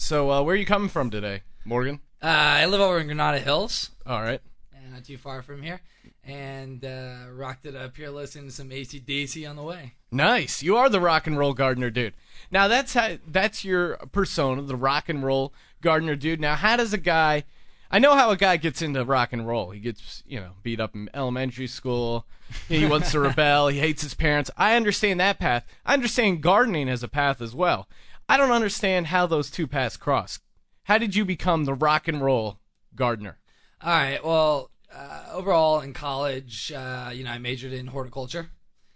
Yeah. 0.00 0.04
So 0.06 0.30
uh, 0.30 0.42
where 0.42 0.54
are 0.54 0.58
you 0.58 0.66
coming 0.66 0.88
from 0.88 1.10
today, 1.10 1.42
Morgan? 1.64 2.00
Uh, 2.22 2.26
I 2.26 2.66
live 2.66 2.80
over 2.80 2.98
in 2.98 3.06
Granada 3.06 3.38
Hills, 3.38 3.90
All 4.06 4.22
right. 4.22 4.40
and 4.74 4.92
not 4.92 5.04
too 5.04 5.18
far 5.18 5.42
from 5.42 5.62
here, 5.62 5.80
and 6.24 6.84
uh, 6.84 7.26
rocked 7.32 7.66
it 7.66 7.76
up 7.76 7.96
here 7.96 8.10
listening 8.10 8.46
to 8.46 8.50
some 8.50 8.70
ACDC 8.70 9.48
on 9.48 9.56
the 9.56 9.62
way. 9.62 9.94
Nice. 10.10 10.62
You 10.62 10.76
are 10.76 10.88
the 10.88 11.00
rock 11.00 11.26
and 11.26 11.38
roll 11.38 11.54
gardener 11.54 11.90
dude. 11.90 12.14
Now 12.50 12.66
that's 12.66 12.94
how 12.94 13.18
that's 13.26 13.64
your 13.64 13.96
persona, 14.12 14.62
the 14.62 14.76
rock 14.76 15.08
and 15.08 15.22
roll 15.22 15.52
gardener 15.82 16.16
dude. 16.16 16.40
Now 16.40 16.56
how 16.56 16.76
does 16.76 16.92
a 16.92 16.98
guy 16.98 17.44
I 17.92 17.98
know 17.98 18.14
how 18.14 18.30
a 18.30 18.36
guy 18.36 18.56
gets 18.56 18.82
into 18.82 19.04
rock 19.04 19.32
and 19.32 19.46
roll. 19.46 19.70
He 19.70 19.80
gets, 19.80 20.22
you 20.26 20.38
know, 20.38 20.52
beat 20.62 20.78
up 20.78 20.94
in 20.94 21.10
elementary 21.12 21.66
school. 21.66 22.24
He 22.68 22.86
wants 22.88 23.10
to 23.10 23.20
rebel. 23.20 23.66
He 23.66 23.80
hates 23.80 24.02
his 24.02 24.14
parents. 24.14 24.48
I 24.56 24.76
understand 24.76 25.18
that 25.18 25.40
path. 25.40 25.66
I 25.84 25.94
understand 25.94 26.40
gardening 26.40 26.88
as 26.88 27.02
a 27.02 27.08
path 27.08 27.42
as 27.42 27.52
well. 27.52 27.88
I 28.30 28.36
don't 28.36 28.52
understand 28.52 29.08
how 29.08 29.26
those 29.26 29.50
two 29.50 29.66
paths 29.66 29.96
cross. 29.96 30.38
How 30.84 30.98
did 30.98 31.16
you 31.16 31.24
become 31.24 31.64
the 31.64 31.74
rock 31.74 32.06
and 32.06 32.22
roll 32.22 32.60
gardener? 32.94 33.38
All 33.82 33.90
right. 33.90 34.24
Well, 34.24 34.70
uh, 34.94 35.24
overall 35.32 35.80
in 35.80 35.92
college, 35.92 36.70
uh, 36.70 37.10
you 37.12 37.24
know, 37.24 37.30
I 37.32 37.38
majored 37.38 37.72
in 37.72 37.88
horticulture. 37.88 38.50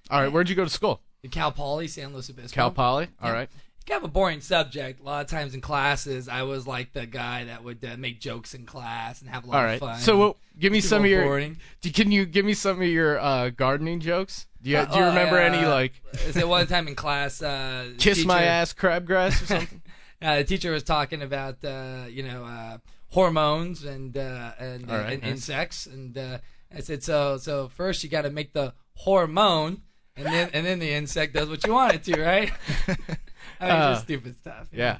All 0.08 0.20
right, 0.20 0.30
where'd 0.32 0.48
you 0.48 0.54
go 0.54 0.62
to 0.62 0.70
school? 0.70 1.00
Cal 1.32 1.50
Poly, 1.50 1.88
San 1.88 2.12
Luis 2.12 2.30
Obispo. 2.30 2.54
Cal 2.54 2.70
Poly. 2.70 3.08
All 3.20 3.30
Yeah. 3.30 3.34
right. 3.34 3.50
Kind 3.86 3.98
of 3.98 4.04
a 4.04 4.12
boring 4.12 4.40
subject. 4.40 5.00
A 5.00 5.02
lot 5.02 5.20
of 5.24 5.30
times 5.30 5.54
in 5.54 5.60
classes, 5.60 6.26
I 6.28 6.42
was 6.44 6.66
like 6.66 6.92
the 6.94 7.04
guy 7.04 7.44
that 7.44 7.62
would 7.62 7.84
uh, 7.84 7.96
make 7.98 8.18
jokes 8.18 8.54
in 8.54 8.64
class 8.64 9.20
and 9.20 9.28
have 9.28 9.44
a 9.44 9.46
lot 9.46 9.56
All 9.56 9.64
of 9.64 9.66
right. 9.70 9.80
fun. 9.80 9.98
So 10.00 10.16
what, 10.16 10.36
give 10.58 10.72
me 10.72 10.80
some 10.80 11.04
of 11.04 11.10
your. 11.10 11.24
boring. 11.24 11.58
Do, 11.82 11.90
can 11.92 12.10
you 12.10 12.24
give 12.24 12.46
me 12.46 12.54
some 12.54 12.80
of 12.80 12.88
your 12.88 13.18
uh, 13.20 13.50
gardening 13.50 14.00
jokes? 14.00 14.46
Do 14.62 14.70
you, 14.70 14.76
do 14.86 14.96
you 14.96 15.04
Uh, 15.04 15.08
remember 15.08 15.38
any 15.38 15.58
uh, 15.58 15.68
like 15.68 15.92
Is 16.26 16.36
it 16.38 16.48
one 16.48 16.66
time 16.74 16.88
in 16.88 16.94
class? 16.94 17.42
Uh, 17.42 17.90
kiss 17.98 18.24
my 18.24 18.38
teacher- 18.38 18.46
ass 18.48 18.72
crabgrass 18.72 19.42
or 19.42 19.46
something? 19.46 19.82
Uh, 20.22 20.36
the 20.36 20.44
teacher 20.44 20.70
was 20.70 20.82
talking 20.82 21.20
about 21.20 21.62
uh, 21.62 22.04
you 22.08 22.22
know 22.22 22.44
uh, 22.44 22.78
hormones 23.10 23.84
and 23.84 24.16
uh, 24.16 24.52
and, 24.58 24.88
right, 24.88 25.12
and 25.14 25.22
nice. 25.22 25.30
insects, 25.32 25.84
and 25.84 26.16
uh, 26.16 26.38
I 26.74 26.80
said 26.80 27.02
so. 27.02 27.36
So 27.36 27.68
first 27.68 28.02
you 28.02 28.08
got 28.08 28.22
to 28.22 28.30
make 28.30 28.54
the 28.54 28.72
hormone, 28.94 29.82
and 30.16 30.24
then 30.26 30.48
and 30.54 30.64
then 30.64 30.78
the 30.78 30.90
insect 30.92 31.34
does 31.34 31.50
what 31.50 31.66
you 31.66 31.74
want 31.74 31.92
it 31.94 32.04
to, 32.04 32.22
right? 32.22 32.50
I 33.60 33.64
mean, 33.66 33.72
Uh, 33.76 33.92
just 33.94 34.04
stupid 34.04 34.36
stuff. 34.36 34.68
you 34.72 34.78
yeah. 34.80 34.98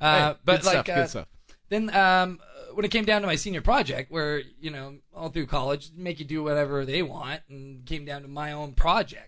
know? 0.00 0.06
Uh, 0.06 0.32
Hey, 0.32 0.38
but 0.44 0.56
good 0.60 0.66
like 0.66 0.72
stuff, 0.74 0.86
good 0.86 0.92
uh, 0.98 1.06
stuff. 1.06 1.28
then 1.68 1.94
um, 1.94 2.40
when 2.74 2.84
it 2.84 2.90
came 2.90 3.04
down 3.04 3.20
to 3.20 3.26
my 3.26 3.36
senior 3.36 3.60
project, 3.60 4.10
where 4.10 4.42
you 4.60 4.70
know 4.70 4.96
all 5.14 5.28
through 5.28 5.46
college 5.46 5.90
make 5.96 6.18
you 6.18 6.24
do 6.24 6.42
whatever 6.42 6.84
they 6.84 7.02
want, 7.02 7.42
and 7.48 7.84
came 7.84 8.04
down 8.04 8.22
to 8.22 8.28
my 8.28 8.52
own 8.52 8.72
project. 8.72 9.26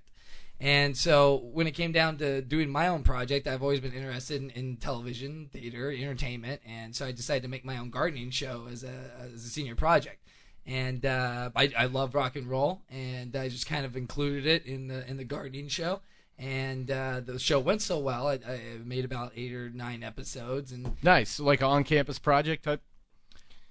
And 0.61 0.97
so 0.97 1.41
when 1.53 1.67
it 1.67 1.73
came 1.73 1.91
down 1.91 2.19
to 2.19 2.41
doing 2.41 2.71
my 2.71 2.87
own 2.87 3.03
project, 3.03 3.49
I've 3.49 3.63
always 3.63 3.81
been 3.81 3.93
interested 3.93 4.41
in, 4.41 4.51
in 4.51 4.77
television, 4.77 5.49
theater, 5.53 5.91
entertainment, 5.91 6.61
and 6.65 6.95
so 6.95 7.05
I 7.05 7.11
decided 7.11 7.43
to 7.43 7.49
make 7.49 7.65
my 7.65 7.79
own 7.79 7.91
gardening 7.91 8.31
show 8.31 8.69
as 8.71 8.85
a 8.85 9.11
as 9.21 9.45
a 9.45 9.49
senior 9.49 9.75
project. 9.75 10.21
And 10.65 11.05
uh, 11.05 11.51
I, 11.57 11.73
I 11.77 11.87
love 11.87 12.15
rock 12.15 12.37
and 12.37 12.47
roll, 12.47 12.83
and 12.89 13.35
I 13.35 13.49
just 13.49 13.67
kind 13.67 13.85
of 13.85 13.97
included 13.97 14.47
it 14.47 14.65
in 14.65 14.87
the 14.87 15.05
in 15.11 15.17
the 15.17 15.25
gardening 15.25 15.67
show. 15.67 16.01
And 16.43 16.91
uh, 16.91 17.21
the 17.21 17.39
show 17.39 17.61
went 17.61 17.83
so 17.83 18.01
well, 18.01 18.27
I, 18.27 18.33
I 18.35 18.61
made 18.85 19.05
about 19.05 19.31
eight 19.37 19.55
or 19.55 19.71
nine 19.71 20.03
episodes, 20.03 20.73
and 20.73 20.97
Nice, 21.01 21.39
like 21.39 21.61
an 21.61 21.69
on-campus 21.69 22.19
project 22.19 22.65
type. 22.65 22.83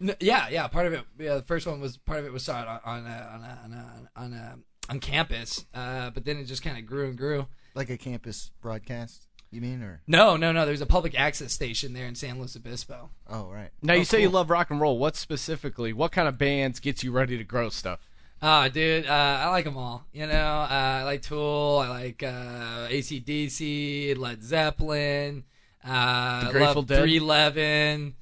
N- 0.01 0.15
Yeah, 0.21 0.47
yeah. 0.49 0.67
Part 0.67 0.87
of 0.87 0.93
it, 0.93 1.01
yeah, 1.19 1.35
the 1.35 1.41
first 1.41 1.67
one 1.67 1.81
was 1.81 1.97
part 1.97 2.19
of 2.19 2.25
it 2.25 2.31
was 2.31 2.43
shot 2.45 2.67
on 2.85 3.05
on 3.05 3.05
uh, 3.11 3.29
on 3.33 3.43
uh, 3.43 3.57
on, 3.65 3.73
uh, 3.73 3.89
on, 4.15 4.33
uh, 4.33 4.55
on 4.89 4.99
campus, 5.01 5.65
uh, 5.73 6.11
but 6.11 6.23
then 6.23 6.37
it 6.37 6.45
just 6.45 6.63
kind 6.63 6.77
of 6.77 6.85
grew 6.85 7.09
and 7.09 7.17
grew. 7.17 7.45
Like 7.75 7.89
a 7.89 7.97
campus 7.97 8.51
broadcast, 8.61 9.27
you 9.51 9.59
mean, 9.59 9.81
or 9.83 10.01
No, 10.07 10.37
no, 10.37 10.53
no. 10.53 10.65
There's 10.65 10.79
a 10.81 10.85
public 10.85 11.13
access 11.19 11.51
station 11.51 11.91
there 11.91 12.05
in 12.05 12.15
San 12.15 12.39
Luis 12.39 12.55
Obispo. 12.55 13.09
oh 13.29 13.47
right. 13.49 13.71
Now 13.81 13.95
Oh, 13.95 13.97
you 13.97 14.05
say 14.05 14.21
you 14.21 14.29
love 14.29 14.49
rock 14.49 14.69
and 14.71 14.79
roll. 14.79 14.97
What 14.97 15.17
specifically? 15.17 15.91
What 15.91 16.13
kind 16.13 16.27
of 16.29 16.37
bands 16.37 16.79
gets 16.79 17.03
you 17.03 17.11
ready 17.11 17.37
to 17.37 17.43
grow 17.43 17.67
stuff? 17.69 17.99
Ah, 18.43 18.67
dude, 18.69 19.05
uh, 19.05 19.11
I 19.41 19.49
like 19.49 19.65
them 19.65 19.77
all. 19.77 20.03
You 20.13 20.25
know, 20.25 20.33
uh, 20.33 20.67
I 20.69 21.03
like 21.03 21.21
Tool, 21.21 21.79
I 21.85 21.89
like 21.89 22.23
uh, 22.23 22.87
ACDC, 22.89 24.17
Led 24.17 24.41
Zeppelin, 24.43 25.43
uh, 25.85 26.45
The 26.45 26.51
Grateful 26.51 26.75
love 26.81 26.87
Dead? 26.87 27.01
311. 27.01 28.15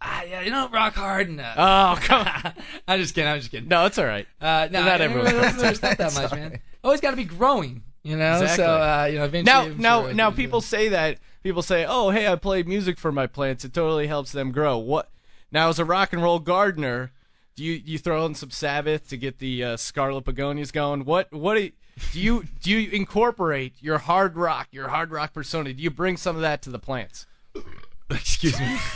Ah, 0.00 0.22
yeah, 0.28 0.42
you 0.42 0.50
don't 0.50 0.70
rock 0.72 0.94
hard 0.94 1.28
enough. 1.28 1.56
Oh, 1.58 1.98
come 2.06 2.26
on. 2.26 2.52
I'm 2.88 3.00
just 3.00 3.14
kidding. 3.14 3.28
I'm 3.30 3.38
just 3.38 3.50
kidding. 3.50 3.68
No, 3.68 3.86
it's 3.86 3.98
all 3.98 4.04
right. 4.04 4.26
Uh, 4.40 4.68
no, 4.70 4.84
Not 4.84 5.00
I 5.00 5.04
everyone 5.04 5.24
really 5.26 5.40
does. 5.40 5.42
listen 5.42 5.56
to 5.56 5.62
their 5.62 5.74
stuff 5.74 5.96
that 5.98 6.14
much, 6.22 6.32
man. 6.38 6.60
Always 6.84 7.00
got 7.00 7.10
to 7.12 7.16
be 7.16 7.24
growing, 7.24 7.82
you 8.02 8.16
know. 8.16 8.32
Exactly. 8.34 8.64
So 8.64 8.70
uh, 8.70 9.08
you 9.10 9.18
know, 9.18 9.24
eventually. 9.24 9.74
Now, 9.76 10.02
now, 10.02 10.12
now, 10.12 10.30
people 10.30 10.60
say 10.60 10.90
that 10.90 11.18
people 11.42 11.62
say, 11.62 11.86
"Oh, 11.88 12.10
hey, 12.10 12.28
I 12.28 12.36
play 12.36 12.62
music 12.62 12.98
for 12.98 13.10
my 13.10 13.26
plants. 13.26 13.64
It 13.64 13.72
totally 13.72 14.06
helps 14.06 14.30
them 14.32 14.52
grow." 14.52 14.76
What? 14.76 15.10
Now, 15.50 15.70
as 15.70 15.78
a 15.78 15.84
rock 15.86 16.12
and 16.12 16.22
roll 16.22 16.38
gardener, 16.38 17.12
do 17.56 17.64
you 17.64 17.80
you 17.84 17.98
throw 17.98 18.24
in 18.26 18.34
some 18.34 18.50
Sabbath 18.50 19.08
to 19.08 19.16
get 19.16 19.38
the 19.38 19.62
uh, 19.64 19.76
scarlet 19.76 20.24
begonias 20.24 20.72
going? 20.72 21.04
What? 21.04 21.32
What? 21.32 21.54
Do 21.54 21.60
you, 21.60 21.72
do 22.12 22.20
you 22.20 22.44
do 22.60 22.70
you 22.72 22.90
incorporate 22.90 23.74
your 23.80 23.98
hard 23.98 24.36
rock, 24.36 24.68
your 24.72 24.88
hard 24.88 25.10
rock 25.12 25.32
persona? 25.32 25.72
Do 25.72 25.82
you 25.82 25.90
bring 25.90 26.16
some 26.16 26.34
of 26.36 26.42
that 26.42 26.60
to 26.62 26.70
the 26.70 26.78
plants? 26.80 27.26
Excuse 28.10 28.58
me. 28.60 28.78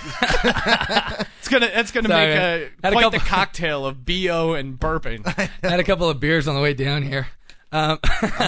It's 1.40 1.49
gonna 1.49 1.71
it's 1.73 1.92
gonna 1.92 2.09
Sorry, 2.09 2.27
make 2.27 2.37
a 2.37 2.40
Had 2.40 2.71
a 2.83 2.90
quite 2.92 3.03
couple- 3.05 3.18
the 3.21 3.25
cocktail 3.25 3.87
of 3.87 4.05
bo 4.05 4.53
and 4.55 4.79
burping. 4.79 5.23
I 5.62 5.66
had 5.66 5.81
a 5.81 5.85
couple 5.85 6.09
of 6.11 6.21
beers 6.21 6.47
on 6.47 6.55
the 6.55 6.61
way 6.61 6.75
down 6.75 7.03
here. 7.05 7.29
Um, 7.73 7.99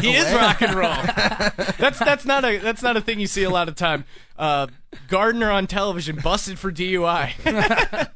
He 0.03 0.13
is 0.15 0.31
rock 0.35 0.61
and 0.61 0.75
roll. 0.75 0.93
that's 1.79 1.99
that's 1.99 2.25
not 2.27 2.45
a 2.45 2.59
that's 2.59 2.83
not 2.83 2.97
a 2.99 3.01
thing 3.01 3.21
you 3.21 3.27
see 3.27 3.43
a 3.45 3.49
lot 3.51 3.69
of 3.69 3.75
time. 3.75 4.05
Uh, 4.39 4.67
Gardner 5.09 5.51
on 5.51 5.67
television 5.67 6.17
busted 6.23 6.59
for 6.59 6.71
DUI. 6.71 8.09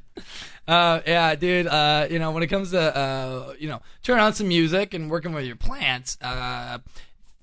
Uh, 0.67 1.01
yeah, 1.07 1.35
dude. 1.35 1.67
Uh, 1.67 2.07
you 2.11 2.19
know, 2.19 2.31
when 2.31 2.43
it 2.43 2.49
comes 2.49 2.71
to 2.71 2.97
uh, 2.97 3.55
you 3.59 3.69
know, 3.69 3.83
turn 4.03 4.19
on 4.19 4.33
some 4.33 4.49
music 4.49 4.95
and 4.95 5.11
working 5.11 5.33
with 5.33 5.45
your 5.45 5.57
plants. 5.57 6.17
Uh, 6.21 6.79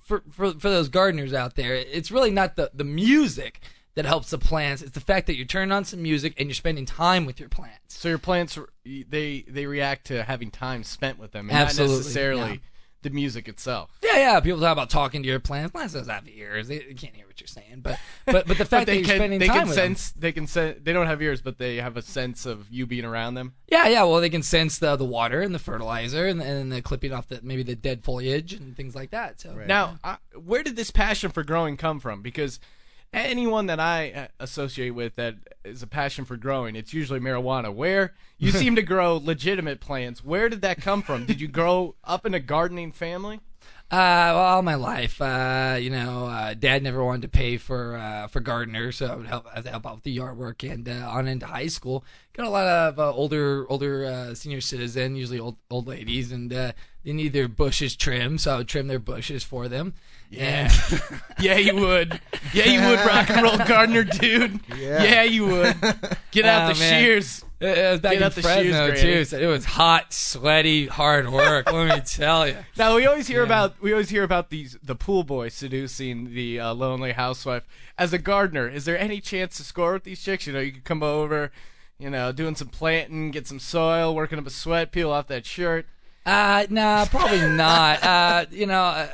for 0.00 0.22
for 0.30 0.52
for 0.52 0.68
those 0.68 0.88
gardeners 0.88 1.32
out 1.32 1.54
there, 1.54 1.74
it's 1.74 2.10
really 2.10 2.30
not 2.30 2.56
the 2.56 2.70
the 2.74 2.84
music 2.84 3.60
that 3.94 4.04
helps 4.04 4.30
the 4.30 4.38
plants. 4.38 4.82
It's 4.82 4.92
the 4.92 5.00
fact 5.00 5.26
that 5.26 5.36
you're 5.36 5.46
turning 5.46 5.72
on 5.72 5.84
some 5.84 6.02
music 6.02 6.34
and 6.38 6.48
you're 6.48 6.54
spending 6.54 6.86
time 6.86 7.26
with 7.26 7.38
your 7.38 7.48
plants. 7.48 7.98
so 7.98 8.08
your 8.08 8.18
plants 8.18 8.58
they 8.84 9.44
they 9.48 9.66
react 9.66 10.06
to 10.06 10.24
having 10.24 10.50
time 10.50 10.82
spent 10.82 11.18
with 11.18 11.32
them, 11.32 11.48
and 11.50 11.58
Absolutely, 11.58 11.94
not 11.94 11.98
necessarily 11.98 12.50
yeah. 12.50 12.56
The 13.02 13.10
music 13.10 13.48
itself. 13.48 13.98
Yeah, 14.02 14.16
yeah. 14.16 14.40
People 14.40 14.60
talk 14.60 14.72
about 14.72 14.90
talking 14.90 15.22
to 15.22 15.28
your 15.28 15.40
plants. 15.40 15.72
Plants 15.72 15.94
don't 15.94 16.08
have 16.08 16.28
ears; 16.28 16.68
they, 16.68 16.78
they 16.78 16.94
can't 16.94 17.14
hear 17.14 17.26
what 17.26 17.40
you're 17.40 17.46
saying. 17.48 17.80
But 17.82 17.98
but 18.24 18.46
but 18.46 18.58
the 18.58 18.64
But 18.64 18.68
fact 18.68 18.70
that 18.70 18.86
they 18.86 18.98
you're 18.98 19.06
can 19.06 19.16
spending 19.16 19.38
they 19.40 19.48
time 19.48 19.56
can 19.56 19.66
with 19.68 19.76
sense 19.76 20.12
they 20.12 20.32
can 20.32 20.46
sense 20.46 20.78
they 20.82 20.92
don't 20.92 21.06
have 21.06 21.20
ears, 21.20 21.40
but 21.40 21.58
they 21.58 21.76
have 21.76 21.96
a 21.96 22.02
sense 22.02 22.46
of 22.46 22.70
you 22.70 22.86
being 22.86 23.04
around 23.04 23.34
them. 23.34 23.42
them. 23.42 23.54
Yeah, 23.68 23.88
yeah. 23.88 24.02
Well, 24.04 24.20
they 24.20 24.30
can 24.30 24.42
sense 24.42 24.78
the 24.78 24.96
the 24.96 25.04
water 25.04 25.40
and 25.42 25.54
the 25.54 25.58
fertilizer 25.58 26.26
and 26.26 26.40
and 26.42 26.70
the 26.70 26.82
clipping 26.82 27.12
off 27.12 27.28
the 27.28 27.40
maybe 27.42 27.62
the 27.62 27.74
dead 27.74 28.04
foliage 28.04 28.52
and 28.52 28.76
things 28.76 28.94
like 28.94 29.10
that. 29.10 29.40
So 29.40 29.54
Now, 29.66 29.98
uh, 30.04 30.16
where 30.34 30.62
did 30.62 30.76
this 30.76 30.90
passion 30.90 31.30
for 31.30 31.42
growing 31.42 31.76
come 31.76 32.00
from? 32.00 32.22
Because 32.22 32.60
anyone 33.12 33.66
that 33.66 33.80
I 33.80 34.10
uh, 34.12 34.26
associate 34.40 34.90
with 34.90 35.16
that 35.16 35.36
is 35.64 35.82
a 35.82 35.86
passion 35.86 36.24
for 36.24 36.36
growing, 36.36 36.76
it's 36.76 36.94
usually 36.94 37.20
marijuana. 37.20 37.72
Where 37.72 38.14
you 38.38 38.50
seem 38.52 38.76
to 38.76 38.82
grow 38.82 39.16
legitimate 39.16 39.80
plants, 39.80 40.24
where 40.24 40.48
did 40.48 40.62
that 40.62 40.80
come 40.80 41.02
from? 41.02 41.26
Did 41.26 41.40
you 41.40 41.48
grow 41.48 41.94
up 42.04 42.26
in 42.26 42.34
a 42.34 42.40
gardening 42.40 42.92
family? 42.92 43.40
Uh, 43.92 44.32
well, 44.32 44.38
all 44.38 44.62
my 44.62 44.74
life, 44.74 45.20
uh, 45.20 45.76
you 45.78 45.90
know, 45.90 46.24
uh, 46.26 46.54
Dad 46.54 46.82
never 46.82 47.04
wanted 47.04 47.22
to 47.22 47.28
pay 47.28 47.58
for 47.58 47.98
uh, 47.98 48.26
for 48.26 48.40
gardeners, 48.40 48.96
so 48.96 49.06
I 49.06 49.14
would 49.14 49.26
help 49.26 49.46
I 49.52 49.56
would 49.56 49.66
help 49.66 49.86
out 49.86 49.96
with 49.96 50.04
the 50.04 50.12
yard 50.12 50.38
work. 50.38 50.62
And 50.62 50.88
uh, 50.88 51.06
on 51.10 51.28
into 51.28 51.44
high 51.44 51.66
school, 51.66 52.02
got 52.32 52.46
a 52.46 52.48
lot 52.48 52.66
of 52.66 52.98
uh, 52.98 53.12
older 53.12 53.66
older 53.68 54.06
uh, 54.06 54.34
senior 54.34 54.62
citizen, 54.62 55.14
usually 55.14 55.38
old 55.38 55.58
old 55.70 55.86
ladies, 55.86 56.32
and 56.32 56.50
uh, 56.50 56.72
they 57.04 57.12
need 57.12 57.34
their 57.34 57.48
bushes 57.48 57.94
trimmed, 57.94 58.40
so 58.40 58.54
I 58.54 58.56
would 58.58 58.68
trim 58.68 58.88
their 58.88 58.98
bushes 58.98 59.44
for 59.44 59.68
them. 59.68 59.92
Yeah. 60.32 60.72
yeah, 61.40 61.58
you 61.58 61.76
would. 61.76 62.18
Yeah, 62.54 62.64
you 62.66 62.80
would, 62.88 63.00
rock 63.06 63.28
and 63.28 63.42
roll 63.42 63.58
gardener, 63.58 64.02
dude. 64.04 64.60
Yeah, 64.78 65.24
you 65.24 65.44
would. 65.46 65.76
Get 66.30 66.46
out 66.46 66.70
Oh, 66.70 66.74
the 66.74 66.80
man. 66.80 67.02
shears. 67.02 67.44
It, 67.60 67.78
it 67.78 67.90
was 67.92 68.00
back 68.00 68.12
Get 68.12 68.16
in 68.22 68.22
out 68.24 68.34
the 68.34 68.42
Fresno 68.42 68.94
shoes, 68.94 69.00
too, 69.02 69.24
so 69.26 69.38
it 69.38 69.46
was 69.46 69.64
hot, 69.66 70.12
sweaty, 70.12 70.86
hard 70.86 71.30
work. 71.30 71.70
let 71.70 71.94
me 71.96 72.02
tell 72.04 72.48
you. 72.48 72.56
Now 72.78 72.96
we 72.96 73.06
always 73.06 73.28
hear 73.28 73.42
about 73.44 73.80
we 73.82 73.92
always 73.92 74.08
hear 74.08 74.24
about 74.24 74.48
these 74.50 74.76
the 74.82 74.96
pool 74.96 75.22
boy 75.22 75.48
seducing 75.50 76.32
the 76.34 76.58
uh, 76.58 76.72
lonely 76.74 77.12
housewife. 77.12 77.64
As 77.98 78.12
a 78.14 78.18
gardener, 78.18 78.66
is 78.68 78.84
there 78.86 78.98
any 78.98 79.20
chance 79.20 79.58
to 79.58 79.62
score 79.64 79.92
with 79.92 80.04
these 80.04 80.22
chicks? 80.22 80.46
You 80.46 80.54
know, 80.54 80.60
you 80.60 80.72
could 80.72 80.84
come 80.84 81.02
over, 81.02 81.52
you 81.98 82.08
know, 82.10 82.32
doing 82.32 82.56
some 82.56 82.68
planting, 82.68 83.30
get 83.32 83.46
some 83.46 83.60
soil, 83.60 84.14
working 84.14 84.38
up 84.38 84.46
a 84.46 84.50
sweat, 84.50 84.90
peel 84.92 85.10
off 85.12 85.26
that 85.28 85.44
shirt. 85.46 85.86
Uh, 86.24 86.66
nah, 86.70 87.04
probably 87.04 87.48
not. 87.48 88.02
Uh, 88.02 88.46
you 88.50 88.64
know, 88.66 88.80
uh, 88.82 89.08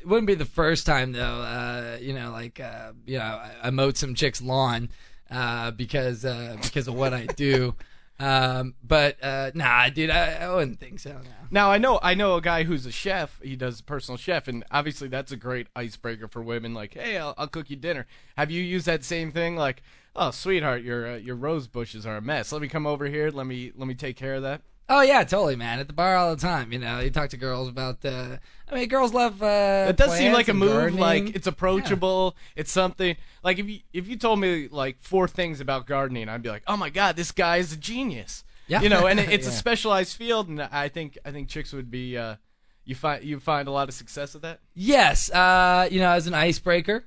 it 0.00 0.08
wouldn't 0.08 0.26
be 0.26 0.34
the 0.34 0.44
first 0.44 0.86
time 0.86 1.12
though. 1.12 1.20
Uh, 1.20 1.98
you 2.00 2.12
know, 2.12 2.30
like 2.30 2.58
uh, 2.60 2.92
you 3.06 3.18
know, 3.18 3.24
I, 3.24 3.52
I 3.64 3.70
mowed 3.70 3.96
some 3.96 4.14
chick's 4.14 4.40
lawn 4.40 4.90
uh, 5.30 5.70
because 5.72 6.24
uh, 6.24 6.56
because 6.62 6.88
of 6.88 6.94
what 6.94 7.12
I 7.12 7.26
do. 7.26 7.74
Um, 8.20 8.74
but 8.82 9.16
uh, 9.24 9.50
nah, 9.54 9.88
dude, 9.88 10.10
I, 10.10 10.34
I 10.34 10.54
wouldn't 10.54 10.78
think 10.78 11.00
so. 11.00 11.12
No. 11.12 11.30
Now 11.50 11.70
I 11.70 11.78
know 11.78 11.98
I 12.02 12.12
know 12.12 12.34
a 12.34 12.42
guy 12.42 12.64
who's 12.64 12.84
a 12.84 12.92
chef. 12.92 13.40
He 13.42 13.56
does 13.56 13.80
personal 13.80 14.18
chef, 14.18 14.46
and 14.46 14.62
obviously 14.70 15.08
that's 15.08 15.32
a 15.32 15.36
great 15.36 15.68
icebreaker 15.74 16.28
for 16.28 16.42
women. 16.42 16.74
Like, 16.74 16.92
hey, 16.92 17.16
I'll, 17.16 17.32
I'll 17.38 17.48
cook 17.48 17.70
you 17.70 17.76
dinner. 17.76 18.06
Have 18.36 18.50
you 18.50 18.62
used 18.62 18.84
that 18.84 19.04
same 19.04 19.32
thing? 19.32 19.56
Like, 19.56 19.82
oh, 20.14 20.32
sweetheart, 20.32 20.82
your 20.82 21.12
uh, 21.12 21.16
your 21.16 21.34
rose 21.34 21.66
bushes 21.66 22.04
are 22.04 22.18
a 22.18 22.20
mess. 22.20 22.52
Let 22.52 22.60
me 22.60 22.68
come 22.68 22.86
over 22.86 23.06
here. 23.06 23.30
Let 23.30 23.46
me 23.46 23.72
let 23.74 23.88
me 23.88 23.94
take 23.94 24.18
care 24.18 24.34
of 24.34 24.42
that. 24.42 24.60
Oh 24.92 25.02
yeah, 25.02 25.22
totally, 25.22 25.54
man. 25.54 25.78
At 25.78 25.86
the 25.86 25.92
bar 25.92 26.16
all 26.16 26.34
the 26.34 26.40
time. 26.40 26.72
You 26.72 26.80
know, 26.80 26.98
you 26.98 27.10
talk 27.10 27.30
to 27.30 27.36
girls 27.36 27.68
about. 27.68 28.04
Uh, 28.04 28.38
I 28.68 28.74
mean, 28.74 28.88
girls 28.88 29.14
love. 29.14 29.40
Uh, 29.40 29.86
It 29.88 29.96
does 29.96 30.16
seem 30.18 30.32
like 30.32 30.48
a 30.48 30.54
move. 30.54 30.72
gardening. 30.72 31.00
Like 31.00 31.36
it's 31.36 31.46
approachable. 31.46 32.34
It's 32.56 32.72
something. 32.72 33.16
Like 33.44 33.60
if 33.60 33.68
you 33.68 33.78
if 33.92 34.08
you 34.08 34.16
told 34.16 34.40
me 34.40 34.66
like 34.68 34.96
four 35.00 35.28
things 35.28 35.60
about 35.60 35.86
gardening, 35.86 36.28
I'd 36.28 36.42
be 36.42 36.48
like, 36.48 36.64
oh 36.66 36.76
my 36.76 36.90
god, 36.90 37.14
this 37.14 37.30
guy 37.30 37.58
is 37.58 37.72
a 37.72 37.76
genius. 37.76 38.42
Yeah. 38.66 38.82
You 38.82 38.88
know, 38.88 39.06
and 39.06 39.20
it, 39.20 39.30
it's 39.30 39.46
a 39.46 39.52
specialized 39.64 40.16
field, 40.16 40.48
and 40.48 40.60
I 40.60 40.88
think 40.88 41.16
I 41.24 41.30
think 41.30 41.48
chicks 41.48 41.72
would 41.72 41.90
be. 41.90 42.16
Uh, 42.18 42.36
you 42.84 42.96
find 42.96 43.22
you 43.22 43.38
find 43.38 43.68
a 43.68 43.70
lot 43.70 43.88
of 43.88 43.94
success 43.94 44.34
with 44.34 44.42
that. 44.42 44.58
Yes, 44.74 45.30
uh, 45.30 45.86
you 45.90 46.00
know, 46.00 46.10
as 46.10 46.26
an 46.26 46.34
icebreaker, 46.34 47.04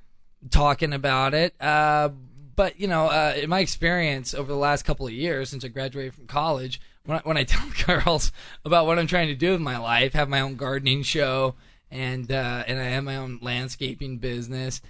talking 0.50 0.94
about 0.94 1.34
it. 1.34 1.54
Uh, 1.60 2.08
but 2.56 2.80
you 2.80 2.86
know, 2.86 3.06
uh, 3.08 3.34
in 3.36 3.50
my 3.50 3.60
experience 3.60 4.32
over 4.32 4.50
the 4.50 4.58
last 4.58 4.84
couple 4.84 5.06
of 5.06 5.12
years 5.12 5.50
since 5.50 5.64
I 5.64 5.68
graduated 5.68 6.14
from 6.14 6.26
college, 6.26 6.80
when 7.06 7.18
I, 7.18 7.20
when 7.24 7.36
I 7.36 7.44
tell 7.44 7.66
girls 7.86 8.32
about 8.64 8.86
what 8.86 8.98
I'm 8.98 9.06
trying 9.06 9.28
to 9.28 9.34
do 9.34 9.52
with 9.52 9.60
my 9.60 9.78
life, 9.78 10.12
have 10.14 10.28
my 10.28 10.40
own 10.40 10.56
gardening 10.56 11.02
show, 11.02 11.54
and 11.90 12.30
uh, 12.30 12.64
and 12.66 12.78
I 12.78 12.84
have 12.84 13.04
my 13.04 13.16
own 13.16 13.38
landscaping 13.42 14.18
business. 14.18 14.80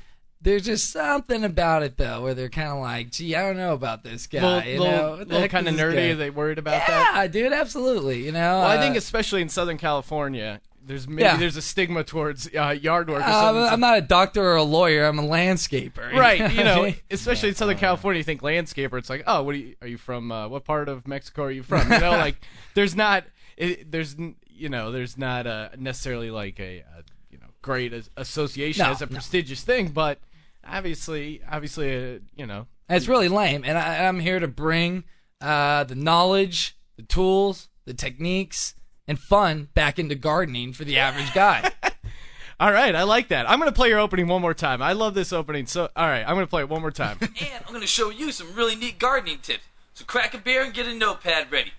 There's 0.41 0.65
just 0.65 0.91
something 0.91 1.43
about 1.43 1.83
it 1.83 1.97
though, 1.97 2.23
where 2.23 2.35
they're 2.35 2.49
kind 2.49 2.69
of 2.69 2.79
like, 2.79 3.11
"Gee, 3.11 3.35
I 3.35 3.43
don't 3.43 3.57
know 3.57 3.73
about 3.73 4.05
this 4.05 4.27
guy." 4.27 4.77
little 4.77 4.87
you 4.87 4.91
know, 4.91 5.15
little 5.27 5.49
kind 5.49 5.69
of 5.69 5.75
nerdy. 5.75 5.95
guy? 5.95 6.11
Are 6.11 6.15
they 6.17 6.31
worried 6.31 6.59
about 6.59 6.87
that? 6.87 7.13
Yeah, 7.15 7.27
dude, 7.27 7.53
absolutely. 7.53 8.25
You 8.25 8.33
know, 8.33 8.61
Well, 8.61 8.63
I 8.67 8.77
uh, 8.77 8.81
think 8.81 8.97
especially 8.97 9.43
in 9.43 9.49
Southern 9.49 9.79
California, 9.79 10.61
there's 10.87 11.09
maybe 11.09 11.23
Yeah. 11.23 11.37
there's 11.37 11.57
a 11.57 11.63
stigma 11.63 12.05
towards 12.05 12.49
uh, 12.55 12.69
yard 12.81 13.09
work. 13.09 13.21
Or 13.23 13.25
uh. 13.25 13.69
I'm 13.71 13.81
not 13.81 13.99
a 13.99 14.03
doctor 14.03 14.43
or 14.43 14.57
a 14.57 14.63
lawyer. 14.63 15.07
I'm 15.07 15.19
a 15.19 15.23
landscaper. 15.23 16.13
right. 16.15 16.53
You 16.53 16.65
know, 16.65 16.93
especially 17.11 17.51
in 17.51 17.55
Southern 17.55 17.79
California, 17.79 18.19
you 18.19 18.25
think 18.25 18.43
landscaper. 18.43 18.99
It's 18.99 19.11
like, 19.11 19.25
oh, 19.27 19.43
what 19.43 19.55
are 19.55 19.59
you? 19.59 19.77
Are 19.83 19.89
you 19.89 19.99
from? 19.99 20.31
Uh, 20.31 20.49
what 20.49 20.65
part 20.65 20.89
of 20.89 21.07
Mexico 21.09 21.45
are 21.45 21.51
you 21.51 21.63
from? 21.63 21.91
You 21.91 21.99
know, 22.01 22.11
like 22.27 22.37
there's 22.75 22.95
not. 22.95 23.25
It, 23.57 23.91
there's 23.91 24.17
you 24.49 24.69
know, 24.69 24.93
there's 24.93 25.17
not 25.19 25.47
uh, 25.47 25.71
necessarily 25.79 26.31
like 26.31 26.61
a, 26.61 26.79
a 26.81 27.03
you 27.31 27.39
know 27.39 27.47
great 27.63 27.93
as- 27.93 28.11
association 28.17 28.85
No, 28.85 28.93
as 28.93 29.03
a 29.03 29.07
no. 29.07 29.13
prestigious 29.13 29.63
thing, 29.63 29.89
but 29.89 30.19
obviously, 30.67 31.41
obviously, 31.51 32.17
uh, 32.17 32.19
you 32.37 32.47
know, 32.47 32.67
it's 32.89 33.09
really 33.09 33.29
lame. 33.29 33.65
And 33.65 33.79
I, 33.79 34.07
I'm 34.07 34.21
here 34.21 34.39
to 34.39 34.49
bring 34.49 35.05
uh, 35.41 35.85
the 35.85 35.95
knowledge, 35.95 36.77
the 36.97 37.03
tools, 37.03 37.69
the 37.85 37.95
techniques, 37.95 38.75
and 39.07 39.19
fun 39.19 39.69
back 39.75 39.99
into 39.99 40.15
gardening 40.15 40.73
for 40.73 40.85
the 40.85 40.99
average 40.99 41.33
guy. 41.35 41.71
All 42.61 42.73
right, 42.73 42.95
I 42.95 43.03
like 43.03 43.29
that. 43.29 43.51
I'm 43.51 43.59
gonna 43.59 43.73
play 43.73 43.89
your 43.89 43.99
opening 43.99 44.29
one 44.29 44.41
more 44.41 44.55
time. 44.55 44.81
I 44.81 44.93
love 44.93 45.15
this 45.15 45.33
opening. 45.33 45.67
So, 45.67 45.89
all 45.97 46.07
right, 46.07 46.23
I'm 46.23 46.37
gonna 46.37 46.47
play 46.47 46.63
it 46.63 46.69
one 46.69 46.81
more 46.83 46.93
time. 46.93 47.19
And 47.23 47.65
I'm 47.67 47.69
going 47.69 47.81
to 47.81 47.87
show 47.87 48.11
you 48.11 48.31
some 48.31 48.55
really 48.55 48.77
neat 48.77 48.99
gardening 48.99 49.39
tips. 49.39 49.65
So 49.95 50.05
crack 50.05 50.35
a 50.35 50.39
beer 50.39 50.63
and 50.63 50.73
get 50.73 50.87
a 50.87 50.95
notepad 50.95 51.51
ready. 51.51 51.73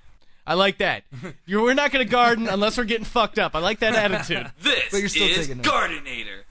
I 0.46 0.54
like 0.54 0.78
that. 0.80 1.04
You're, 1.46 1.64
we're 1.64 1.74
not 1.74 1.92
gonna 1.92 2.06
garden 2.06 2.48
unless 2.50 2.78
we're 2.78 2.84
getting 2.84 3.06
fucked 3.06 3.40
up. 3.40 3.56
I 3.56 3.60
like 3.60 3.80
that 3.80 3.96
attitude. 3.96 4.52
This 4.62 4.84
But 4.92 5.00
you're 5.00 5.10
still 5.10 5.28
is 5.28 5.48
taking 5.48 5.58
notes. 5.58 5.70
Gardenator. 5.70 6.44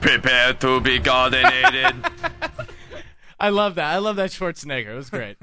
Prepare 0.00 0.52
to 0.54 0.80
be 0.80 0.98
gardenated. 0.98 2.10
I 3.40 3.48
love 3.48 3.76
that. 3.76 3.92
I 3.92 3.98
love 3.98 4.16
that 4.16 4.30
Schwarzenegger. 4.30 4.88
It 4.92 4.94
was 4.94 5.10
great. 5.10 5.36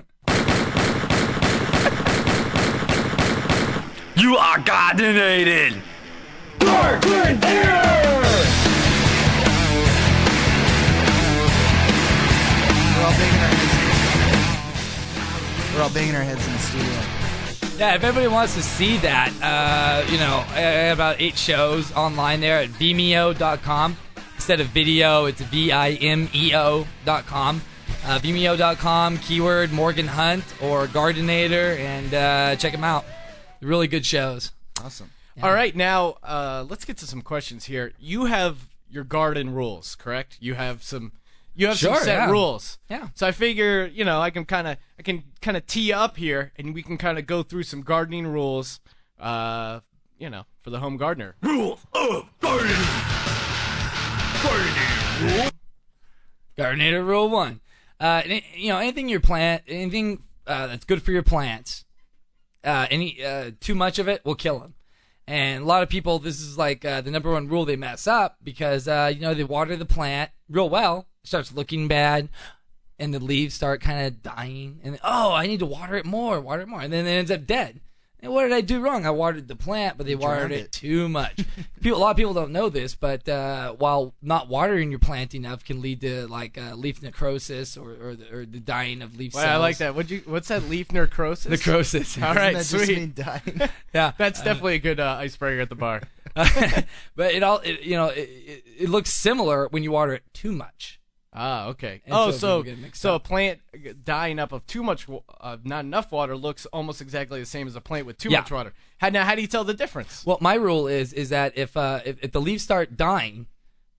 You 4.19 4.36
are 4.36 4.58
gardenated. 4.58 5.82
We're 6.60 6.67
all 13.05 13.13
banging 13.15 13.39
our 13.39 13.47
heads. 13.47 13.73
We're 15.73 15.82
all 15.84 15.93
banging 15.93 16.15
our 16.15 16.21
heads 16.23 16.45
in 16.45 16.53
the 16.53 16.60
studio. 16.60 17.77
yeah, 17.77 17.95
if 17.95 18.03
everybody 18.03 18.27
wants 18.27 18.55
to 18.55 18.62
see 18.62 18.97
that, 18.97 19.32
uh, 19.41 20.03
you 20.12 20.17
know, 20.17 20.43
I 20.49 20.60
have 20.60 20.97
about 20.97 21.21
eight 21.21 21.38
shows 21.38 21.93
online 21.93 22.41
there 22.41 22.58
at 22.58 22.69
Vimeo.com. 22.69 23.95
Instead 24.36 24.60
of 24.60 24.67
video, 24.67 25.25
it's 25.25 25.39
V 25.41 25.71
I 25.71 25.91
M 25.91 26.27
E 26.34 26.53
O.com. 26.55 27.62
Uh, 28.05 28.19
Vimeo.com, 28.19 29.17
keyword 29.19 29.71
Morgan 29.71 30.08
Hunt 30.08 30.43
or 30.62 30.88
Gardenator, 30.88 31.77
and 31.77 32.13
uh, 32.13 32.55
check 32.58 32.71
them 32.73 32.84
out. 32.84 33.05
Really 33.61 33.87
good 33.87 34.05
shows. 34.05 34.51
Awesome. 34.83 35.11
All 35.41 35.53
right, 35.53 35.73
now 35.75 36.17
uh, 36.23 36.65
let's 36.67 36.83
get 36.83 36.97
to 36.97 37.07
some 37.07 37.21
questions 37.21 37.65
here. 37.65 37.93
You 37.97 38.25
have 38.25 38.67
your 38.89 39.03
garden 39.05 39.53
rules, 39.53 39.95
correct? 39.95 40.37
You 40.41 40.55
have 40.55 40.83
some. 40.83 41.13
You 41.55 41.67
have 41.67 41.77
Sure, 41.77 41.95
some 41.95 42.03
set 42.03 42.15
yeah. 42.15 42.29
rules. 42.31 42.77
Yeah. 42.89 43.09
So 43.15 43.27
I 43.27 43.31
figure, 43.31 43.85
you 43.85 44.05
know, 44.05 44.21
I 44.21 44.29
can 44.29 44.45
kind 44.45 44.67
of, 44.67 44.77
I 44.97 45.01
can 45.01 45.23
kind 45.41 45.57
of 45.57 45.65
tee 45.65 45.91
up 45.93 46.17
here, 46.17 46.51
and 46.57 46.73
we 46.73 46.83
can 46.83 46.97
kind 46.97 47.17
of 47.17 47.25
go 47.25 47.43
through 47.43 47.63
some 47.63 47.81
gardening 47.81 48.27
rules. 48.27 48.79
Uh, 49.19 49.79
you 50.17 50.29
know, 50.29 50.45
for 50.61 50.69
the 50.69 50.79
home 50.79 50.97
gardener. 50.97 51.35
Rules 51.41 51.79
of 51.93 52.29
gardening. 52.41 52.75
Gardening. 54.43 55.51
Gardenator 56.57 57.05
rule 57.05 57.29
one. 57.29 57.61
Uh, 57.99 58.21
you 58.55 58.69
know, 58.69 58.77
anything 58.77 59.09
your 59.09 59.19
plant, 59.19 59.63
anything 59.67 60.23
uh, 60.47 60.67
that's 60.67 60.85
good 60.85 61.01
for 61.03 61.11
your 61.11 61.23
plants, 61.23 61.83
uh, 62.63 62.87
any 62.89 63.23
uh, 63.23 63.51
too 63.59 63.75
much 63.75 63.99
of 63.99 64.07
it 64.07 64.23
will 64.25 64.35
kill 64.35 64.59
them. 64.59 64.73
And 65.27 65.63
a 65.63 65.65
lot 65.65 65.83
of 65.83 65.89
people, 65.89 66.17
this 66.17 66.41
is 66.41 66.57
like 66.57 66.83
uh, 66.83 67.01
the 67.01 67.11
number 67.11 67.31
one 67.31 67.47
rule 67.47 67.63
they 67.63 67.75
mess 67.75 68.07
up 68.07 68.37
because 68.43 68.87
uh, 68.87 69.11
you 69.13 69.21
know 69.21 69.33
they 69.33 69.43
water 69.43 69.75
the 69.75 69.85
plant 69.85 70.31
real 70.49 70.69
well, 70.69 71.07
starts 71.23 71.53
looking 71.53 71.87
bad, 71.87 72.29
and 72.97 73.13
the 73.13 73.19
leaves 73.19 73.53
start 73.53 73.81
kind 73.81 74.07
of 74.07 74.23
dying. 74.23 74.79
And 74.83 74.99
oh, 75.03 75.31
I 75.31 75.45
need 75.45 75.59
to 75.59 75.65
water 75.65 75.95
it 75.95 76.05
more, 76.05 76.41
water 76.41 76.63
it 76.63 76.67
more, 76.67 76.81
and 76.81 76.91
then 76.91 77.05
it 77.05 77.11
ends 77.11 77.31
up 77.31 77.45
dead. 77.45 77.79
And 78.21 78.34
what 78.34 78.43
did 78.43 78.51
I 78.51 78.60
do 78.60 78.82
wrong? 78.82 79.05
I 79.05 79.12
watered 79.12 79.47
the 79.47 79.55
plant, 79.55 79.97
but 79.97 80.05
they 80.05 80.15
watered 80.15 80.51
it, 80.51 80.60
it. 80.65 80.71
too 80.73 81.08
much. 81.08 81.39
people, 81.82 81.97
a 81.97 82.01
lot 82.01 82.12
of 82.12 82.17
people 82.17 82.34
don't 82.34 82.51
know 82.51 82.67
this, 82.67 82.93
but 82.93 83.27
uh, 83.29 83.73
while 83.73 84.13
not 84.21 84.49
watering 84.49 84.89
your 84.89 84.99
plant 84.99 85.34
enough 85.34 85.63
can 85.63 85.82
lead 85.82 86.01
to 86.01 86.27
like 86.27 86.58
uh, 86.58 86.75
leaf 86.75 87.01
necrosis 87.01 87.77
or 87.77 87.91
or 87.91 88.15
the, 88.15 88.36
or 88.36 88.45
the 88.45 88.60
dying 88.60 89.01
of 89.01 89.17
leaf 89.17 89.34
Well, 89.34 89.43
cells. 89.43 89.53
I 89.53 89.58
like 89.58 89.77
that. 89.77 89.95
What 89.95 90.10
you? 90.10 90.21
What's 90.25 90.49
that? 90.49 90.63
Leaf 90.63 90.91
necrosis. 90.91 91.49
Necrosis. 91.49 92.17
All 92.21 92.34
Doesn't 92.34 92.53
that 92.53 92.65
sweet. 92.65 92.79
just 92.79 92.91
mean 92.91 93.13
dying? 93.15 93.69
yeah, 93.93 94.12
That's 94.17 94.41
definitely 94.41 94.75
a 94.75 94.79
good 94.79 94.99
uh, 94.99 95.15
icebreaker 95.19 95.62
at 95.62 95.69
the 95.69 95.75
bar. 95.75 96.01
but 96.36 97.34
it 97.34 97.41
all 97.41 97.60
it, 97.60 97.82
you 97.82 97.95
know 97.95 98.08
it, 98.08 98.29
it, 98.29 98.63
it 98.82 98.89
looks 98.89 99.12
similar 99.12 99.67
when 99.69 99.82
you 99.84 99.91
water 99.91 100.13
it 100.13 100.23
too 100.34 100.51
much. 100.51 100.98
Ah, 101.31 101.67
okay. 101.67 102.01
And 102.05 102.13
oh, 102.15 102.31
so 102.31 102.37
so 102.37 102.57
people 102.63 102.63
get 102.75 102.81
mixed 102.81 103.01
so 103.01 103.15
a 103.15 103.19
plant 103.19 103.59
dying 104.03 104.39
up 104.39 104.51
of 104.51 104.65
too 104.65 104.81
much, 104.81 105.05
uh, 105.39 105.57
not 105.63 105.85
enough 105.85 106.11
water, 106.11 106.35
looks 106.35 106.65
almost 106.67 107.01
exactly 107.01 107.39
the 107.39 107.45
same 107.45 107.67
as 107.67 107.75
a 107.75 107.81
plant 107.81 108.07
with 108.07 108.17
too 108.17 108.29
Yeah. 108.29 108.39
much 108.39 108.51
water. 108.51 108.73
How, 108.97 109.09
now, 109.09 109.23
how 109.25 109.35
do 109.35 109.41
you 109.41 109.47
tell 109.47 109.63
the 109.63 109.75
difference? 109.75 110.25
Well, 110.25 110.39
my 110.41 110.55
rule 110.55 110.87
is 110.87 111.13
is 111.13 111.29
that 111.29 111.55
if 111.55 111.77
uh 111.77 111.99
if, 112.03 112.17
if 112.23 112.31
the 112.31 112.41
leaves 112.41 112.63
start 112.63 112.97
dying 112.97 113.45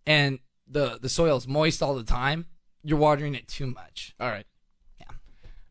and 0.07 0.41
the 0.67 0.99
the 1.01 1.09
soil 1.09 1.37
is 1.37 1.47
moist 1.47 1.83
all 1.83 1.95
the 1.95 2.03
time, 2.03 2.47
you're 2.83 2.99
watering 2.99 3.35
it 3.37 3.47
too 3.47 3.67
much. 3.67 4.13
All 4.19 4.29
right. 4.29 4.47
Yeah. 4.99 5.07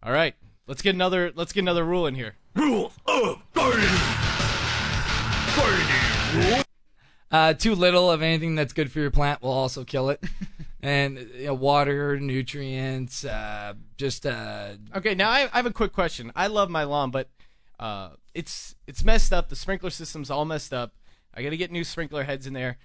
All 0.02 0.14
right. 0.14 0.36
Let's 0.66 0.82
get 0.82 0.96
another. 0.96 1.32
Let's 1.36 1.52
get 1.52 1.62
another 1.62 1.84
rule 1.84 2.08
in 2.08 2.16
here. 2.16 2.36
Rule 2.56 2.94
of 3.06 3.42
gardening. 3.54 3.90
Gardening. 5.56 6.64
Uh, 7.32 7.54
too 7.54 7.76
little 7.76 8.10
of 8.10 8.22
anything 8.22 8.56
that's 8.56 8.72
good 8.74 8.92
for 8.92 9.00
your 9.00 9.12
plant 9.12 9.42
will 9.42 9.52
also 9.52 9.84
kill 9.84 10.10
it. 10.10 10.24
and 10.82 11.18
you 11.36 11.48
know, 11.48 11.54
water, 11.54 12.20
nutrients, 12.20 13.26
uh, 13.26 13.74
just 13.98 14.26
uh, 14.26 14.70
Okay. 14.96 15.16
Now 15.16 15.30
I, 15.30 15.50
I 15.52 15.58
have 15.58 15.66
a 15.66 15.74
quick 15.74 15.94
question. 15.94 16.32
I 16.36 16.48
love 16.48 16.70
my 16.70 16.84
lawn, 16.84 17.12
but 17.12 17.30
uh, 17.80 18.12
it's 18.34 18.76
it's 18.88 19.04
messed 19.04 19.34
up. 19.34 19.50
The 19.50 19.56
sprinkler 19.56 19.90
system's 19.90 20.30
all 20.30 20.46
messed 20.46 20.74
up. 20.74 20.94
I 21.34 21.44
got 21.44 21.50
to 21.52 21.58
get 21.58 21.72
new 21.72 21.84
sprinkler 21.84 22.24
heads 22.24 22.48
in 22.48 22.54
there. 22.54 22.78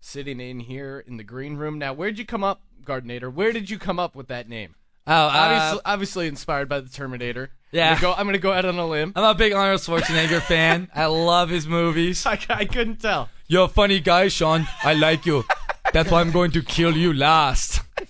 sitting 0.00 0.40
in 0.40 0.60
here 0.60 1.04
in 1.06 1.16
the 1.16 1.24
green 1.24 1.56
room. 1.56 1.78
Now, 1.78 1.92
where'd 1.92 2.18
you 2.18 2.24
come 2.24 2.44
up, 2.44 2.62
Gardenator? 2.84 3.32
Where 3.32 3.52
did 3.52 3.70
you 3.70 3.78
come 3.78 3.98
up 3.98 4.14
with 4.14 4.28
that 4.28 4.48
name? 4.48 4.74
Oh, 5.06 5.12
uh, 5.12 5.30
obviously, 5.32 5.80
obviously 5.84 6.28
inspired 6.28 6.68
by 6.68 6.80
the 6.80 6.88
Terminator. 6.88 7.50
Yeah. 7.72 7.92
I'm 7.92 8.00
gonna 8.00 8.00
go, 8.00 8.20
I'm 8.20 8.26
gonna 8.26 8.38
go 8.38 8.52
out 8.52 8.64
on 8.64 8.78
a 8.78 8.86
limb. 8.86 9.12
I'm 9.16 9.24
a 9.24 9.34
big 9.34 9.52
Arnold 9.52 9.80
Schwarzenegger 9.80 10.40
fan. 10.46 10.88
I 10.94 11.06
love 11.06 11.50
his 11.50 11.66
movies. 11.66 12.24
I, 12.26 12.38
I 12.48 12.64
couldn't 12.64 13.00
tell. 13.00 13.28
You're 13.46 13.64
a 13.64 13.68
funny 13.68 14.00
guy, 14.00 14.28
Sean. 14.28 14.66
I 14.84 14.94
like 14.94 15.24
you. 15.24 15.44
That's 15.92 16.10
why 16.10 16.20
I'm 16.20 16.30
going 16.30 16.50
to 16.50 16.62
kill 16.62 16.94
you 16.94 17.14
last. 17.14 17.80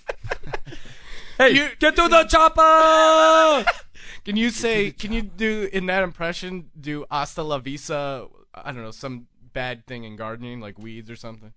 hey, 1.38 1.50
you, 1.50 1.68
get 1.78 1.94
to 1.94 2.08
the 2.08 2.24
chopper! 2.24 3.64
Can 4.28 4.36
you 4.36 4.50
say? 4.50 4.90
Can 4.90 5.10
you 5.10 5.22
do 5.22 5.70
in 5.72 5.86
that 5.86 6.02
impression? 6.04 6.68
Do 6.78 7.06
hasta 7.10 7.42
la 7.42 7.60
vista? 7.60 8.26
I 8.54 8.72
don't 8.72 8.82
know 8.82 8.90
some 8.90 9.26
bad 9.54 9.86
thing 9.86 10.04
in 10.04 10.16
gardening, 10.16 10.60
like 10.60 10.78
weeds 10.78 11.08
or 11.10 11.16
something. 11.16 11.54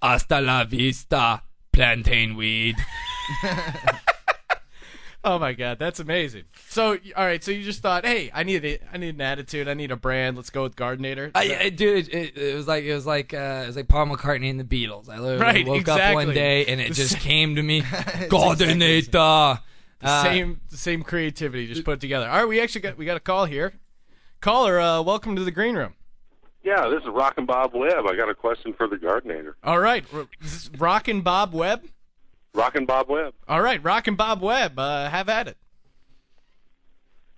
Hasta 0.00 0.40
la 0.40 0.62
vista, 0.62 1.42
plantain 1.72 2.36
weed. 2.36 2.76
Oh 5.26 5.38
my 5.38 5.54
god, 5.54 5.78
that's 5.78 6.00
amazing. 6.00 6.44
So, 6.68 6.98
all 7.16 7.24
right, 7.24 7.42
so 7.42 7.50
you 7.50 7.62
just 7.62 7.80
thought, 7.80 8.04
hey, 8.04 8.30
I 8.34 8.42
need 8.42 8.62
a, 8.62 8.78
I 8.92 8.98
need 8.98 9.14
an 9.14 9.22
attitude, 9.22 9.68
I 9.68 9.74
need 9.74 9.90
a 9.90 9.96
brand. 9.96 10.36
Let's 10.36 10.50
go 10.50 10.64
with 10.64 10.76
Gardenator. 10.76 11.30
I, 11.34 11.56
I 11.62 11.68
dude, 11.70 12.12
it, 12.12 12.36
it 12.36 12.54
was 12.54 12.68
like 12.68 12.84
it 12.84 12.94
was 12.94 13.06
like 13.06 13.32
uh, 13.32 13.62
it 13.64 13.66
was 13.68 13.76
like 13.76 13.88
Paul 13.88 14.06
McCartney 14.08 14.50
and 14.50 14.60
the 14.60 14.64
Beatles. 14.64 15.08
I 15.08 15.18
literally 15.18 15.42
Right, 15.42 15.66
woke 15.66 15.88
up 15.88 16.12
one 16.12 16.34
day 16.34 16.66
and 16.66 16.78
it 16.78 16.92
just 16.92 17.16
came 17.20 17.56
to 17.56 17.62
me. 17.62 17.78
exactly 17.78 18.28
Gardenator. 18.28 19.60
The 20.04 20.10
Uh, 20.10 20.22
same, 20.22 20.60
same 20.68 21.02
creativity, 21.02 21.66
just 21.66 21.84
put 21.84 21.94
it 21.94 22.00
together. 22.00 22.28
All 22.28 22.36
right, 22.38 22.48
we 22.48 22.60
actually 22.60 22.82
got 22.82 22.98
we 22.98 23.04
got 23.06 23.16
a 23.16 23.20
call 23.20 23.46
here. 23.46 23.72
Caller, 24.40 24.78
uh, 24.78 25.00
welcome 25.02 25.34
to 25.36 25.44
the 25.44 25.50
green 25.50 25.76
room. 25.76 25.94
Yeah, 26.62 26.88
this 26.88 27.02
is 27.02 27.08
Rockin' 27.08 27.46
Bob 27.46 27.72
Webb. 27.74 28.06
I 28.06 28.14
got 28.14 28.28
a 28.28 28.34
question 28.34 28.74
for 28.74 28.86
the 28.86 28.96
Gardenator. 28.96 29.54
All 29.62 29.78
right, 29.80 30.04
r- 30.12 30.26
this 30.40 30.54
is 30.54 30.70
Rockin' 30.78 31.22
Bob 31.22 31.54
Webb. 31.54 31.84
Rockin' 32.54 32.86
Bob 32.86 33.08
Webb. 33.08 33.34
All 33.48 33.60
right, 33.62 33.82
Rockin' 33.82 34.14
Bob 34.14 34.42
Webb. 34.42 34.78
Uh, 34.78 35.08
have 35.08 35.28
at 35.28 35.48
it. 35.48 35.56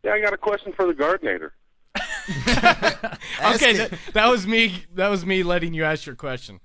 Yeah, 0.04 0.12
I 0.12 0.20
got 0.20 0.32
a 0.32 0.36
question 0.36 0.72
for 0.72 0.86
the 0.86 0.92
Gardenator. 0.92 1.50
okay, 3.54 3.72
that, 3.76 3.98
that 4.12 4.28
was 4.28 4.46
me. 4.46 4.84
That 4.94 5.08
was 5.08 5.24
me 5.24 5.42
letting 5.42 5.72
you 5.74 5.84
ask 5.84 6.04
your 6.06 6.16
question. 6.16 6.60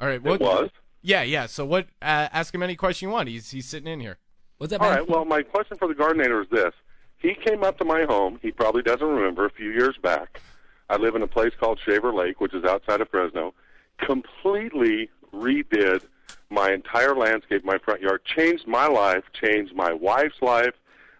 All 0.00 0.08
right, 0.08 0.22
what 0.22 0.34
It 0.34 0.40
was. 0.40 0.70
Yeah, 1.02 1.22
yeah. 1.22 1.46
So 1.46 1.64
what? 1.64 1.86
Uh, 2.02 2.28
ask 2.32 2.54
him 2.54 2.62
any 2.62 2.76
question 2.76 3.08
you 3.08 3.12
want. 3.12 3.28
He's 3.28 3.50
he's 3.50 3.66
sitting 3.66 3.90
in 3.90 4.00
here. 4.00 4.18
What's 4.58 4.70
that? 4.72 4.80
All 4.80 4.90
man? 4.90 4.98
right. 4.98 5.08
Well, 5.08 5.24
my 5.24 5.42
question 5.42 5.78
for 5.78 5.88
the 5.88 5.94
gardener 5.94 6.42
is 6.42 6.48
this: 6.50 6.72
He 7.18 7.34
came 7.34 7.64
up 7.64 7.78
to 7.78 7.84
my 7.84 8.04
home. 8.04 8.38
He 8.42 8.50
probably 8.50 8.82
doesn't 8.82 9.06
remember. 9.06 9.46
A 9.46 9.50
few 9.50 9.70
years 9.70 9.96
back, 10.02 10.40
I 10.88 10.96
live 10.96 11.14
in 11.14 11.22
a 11.22 11.26
place 11.26 11.52
called 11.58 11.80
Shaver 11.84 12.12
Lake, 12.12 12.40
which 12.40 12.54
is 12.54 12.64
outside 12.64 13.00
of 13.00 13.08
Fresno. 13.08 13.54
Completely 13.98 15.10
redid 15.32 16.02
my 16.50 16.72
entire 16.72 17.14
landscape, 17.14 17.64
my 17.64 17.78
front 17.78 18.00
yard, 18.00 18.22
changed 18.24 18.66
my 18.66 18.86
life, 18.86 19.24
changed 19.32 19.74
my 19.74 19.92
wife's 19.92 20.42
life. 20.42 20.74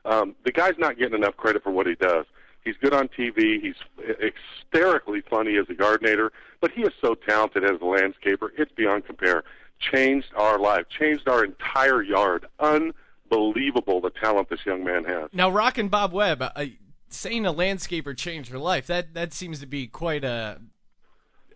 Um, 0.04 0.34
the 0.44 0.52
guy's 0.52 0.78
not 0.78 0.98
getting 0.98 1.14
enough 1.14 1.36
credit 1.36 1.62
for 1.62 1.70
what 1.70 1.86
he 1.86 1.94
does. 1.94 2.26
He's 2.64 2.76
good 2.76 2.92
on 2.92 3.08
TV. 3.08 3.60
He's 3.60 3.76
hysterically 4.18 5.22
funny 5.30 5.56
as 5.56 5.66
a 5.70 5.74
gardener, 5.74 6.30
but 6.60 6.72
he 6.72 6.82
is 6.82 6.92
so 7.00 7.14
talented 7.14 7.64
as 7.64 7.76
a 7.76 7.84
landscaper. 7.84 8.48
It's 8.58 8.72
beyond 8.72 9.06
compare. 9.06 9.44
Changed 9.80 10.28
our 10.36 10.58
life, 10.58 10.84
changed 10.88 11.28
our 11.28 11.44
entire 11.44 12.02
yard. 12.02 12.46
Unbelievable 12.58 14.00
the 14.00 14.10
talent 14.10 14.50
this 14.50 14.64
young 14.66 14.84
man 14.84 15.04
has. 15.04 15.30
Now, 15.32 15.50
Rockin' 15.50 15.88
Bob 15.88 16.12
Webb, 16.12 16.42
uh, 16.42 16.64
saying 17.08 17.46
a 17.46 17.52
landscaper 17.52 18.16
changed 18.16 18.50
her 18.50 18.58
life. 18.58 18.86
That 18.86 19.14
that 19.14 19.32
seems 19.32 19.60
to 19.60 19.66
be 19.66 19.86
quite 19.86 20.24
a, 20.24 20.60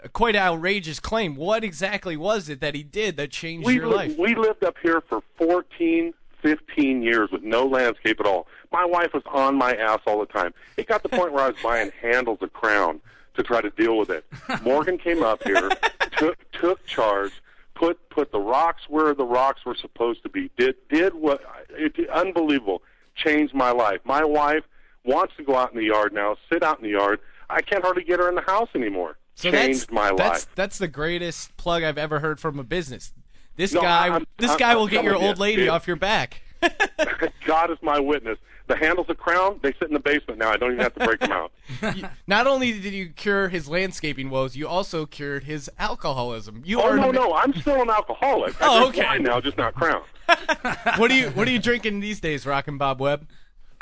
a 0.03 0.09
quite 0.09 0.37
outrageous 0.37 1.01
claim. 1.01 1.37
What 1.37 1.65
exactly 1.65 2.17
was 2.17 2.49
it 2.49 2.61
that 2.61 2.75
he 2.75 2.83
did 2.83 3.17
that 3.17 3.31
changed 3.31 3.67
we 3.67 3.75
your 3.75 3.89
li- 3.89 3.95
life? 3.95 4.19
we 4.19 4.35
lived 4.35 4.65
up 4.65 4.77
here 4.83 5.03
for 5.09 5.23
14, 5.39 6.13
15 6.43 7.03
years 7.03 7.31
with 7.31 7.43
no 7.43 7.67
landscape 7.67 8.21
at 8.21 8.27
all. 8.27 8.47
My 8.73 8.85
wife 8.85 9.13
was 9.15 9.23
on 9.27 9.57
my 9.57 9.75
ass 9.75 10.01
all 10.07 10.19
the 10.19 10.27
time. 10.27 10.53
It 10.77 10.87
got 10.87 11.03
to 11.03 11.09
the 11.09 11.17
point 11.17 11.33
where 11.33 11.45
I 11.45 11.49
was 11.49 11.57
buying 11.63 11.91
handles 12.01 12.39
of 12.43 12.53
crown 12.53 13.01
to 13.35 13.43
try 13.43 13.61
to 13.61 13.71
deal 13.71 13.97
with 13.99 14.11
it. 14.11 14.25
Morgan 14.63 14.97
came 14.99 15.23
up 15.23 15.43
here, 15.45 15.69
took 16.17 16.39
took 16.53 16.85
charge, 16.87 17.33
put 17.75 18.09
put 18.11 18.33
the 18.33 18.39
rocks 18.41 18.83
where 18.89 19.15
the 19.15 19.25
rocks 19.25 19.65
were 19.65 19.75
supposed 19.75 20.23
to 20.23 20.29
be. 20.29 20.51
Did 20.57 20.77
did 20.89 21.15
what? 21.15 21.43
It, 21.71 22.09
unbelievable. 22.11 22.83
Changed 23.17 23.55
my 23.55 23.71
life. 23.71 24.01
My 24.05 24.25
wife 24.25 24.65
wants 25.05 25.35
to 25.37 25.45
go 25.45 25.57
out 25.57 25.71
in 25.73 25.79
the 25.79 25.85
yard 25.85 26.13
now, 26.13 26.37
sit 26.53 26.63
out 26.63 26.79
in 26.79 26.85
the 26.85 26.91
yard. 26.91 27.21
I 27.51 27.61
can't 27.61 27.85
hardly 27.85 28.05
get 28.05 28.19
her 28.21 28.29
in 28.29 28.35
the 28.35 28.41
house 28.43 28.69
anymore. 28.75 29.19
So 29.37 29.51
Changed 29.51 29.83
that's, 29.83 29.93
my 29.93 30.09
that's, 30.17 30.19
life. 30.19 30.47
That's 30.55 30.79
the 30.79 30.89
greatest 30.89 31.57
plug 31.57 31.83
I've 31.83 31.99
ever 31.99 32.21
heard 32.21 32.41
from 32.41 32.59
a 32.59 32.65
business. 32.65 33.13
This 33.57 33.73
No, 33.73 33.83
guy, 33.83 34.09
I'm- 34.09 34.27
this 34.39 34.51
I'm- 34.51 34.59
guy 34.59 34.71
I'm 34.73 34.79
will 34.79 34.89
get 34.89 35.05
your 35.05 35.17
old 35.17 35.39
lady 35.39 35.69
off 35.69 35.87
your 35.87 35.97
back. 35.97 36.41
God 37.46 37.70
is 37.70 37.79
my 37.83 37.98
witness. 38.00 38.38
The 38.66 38.77
handles 38.77 39.11
of 39.11 39.18
crown, 39.18 39.61
they 39.62 39.72
sit 39.74 39.88
in 39.88 39.92
the 39.94 40.00
basement 40.00 40.38
now. 40.38 40.50
I 40.50 40.57
don't 40.57 40.72
even 40.72 40.83
have 40.83 40.94
to 40.94 41.05
break 41.05 41.20
them 41.20 41.33
out. 41.33 41.53
You- 41.96 42.09
Not 42.27 42.46
only 42.46 42.72
did 42.81 42.94
you 42.94 43.11
cure 43.11 43.48
his 43.48 43.68
landscaping 43.68 44.31
woes, 44.31 44.57
you 44.57 44.66
also 44.66 45.05
cured 45.05 45.44
his 45.44 45.70
alcoholism. 45.79 46.62
You 46.64 46.81
Oh 46.81 46.94
no, 46.94 47.11
no, 47.11 47.35
I'm 47.35 47.53
still 47.55 47.83
an 47.83 47.90
alcoholic. 47.90 48.61
I 48.62 48.66
Oh, 48.68 48.79
drink 48.90 48.94
okay. 48.96 49.05
wine 49.07 49.22
now, 49.22 49.40
just 49.40 49.59
not 49.59 49.74
crown. 49.74 50.03
What 50.96 51.11
are 51.11 51.14
you 51.14 51.29
What 51.31 51.46
are 51.46 51.50
you 51.50 51.59
drinking 51.59 52.00
these 52.00 52.20
days, 52.20 52.46
Rockin' 52.46 52.79
Bob 52.79 53.00
Webb? 53.00 53.29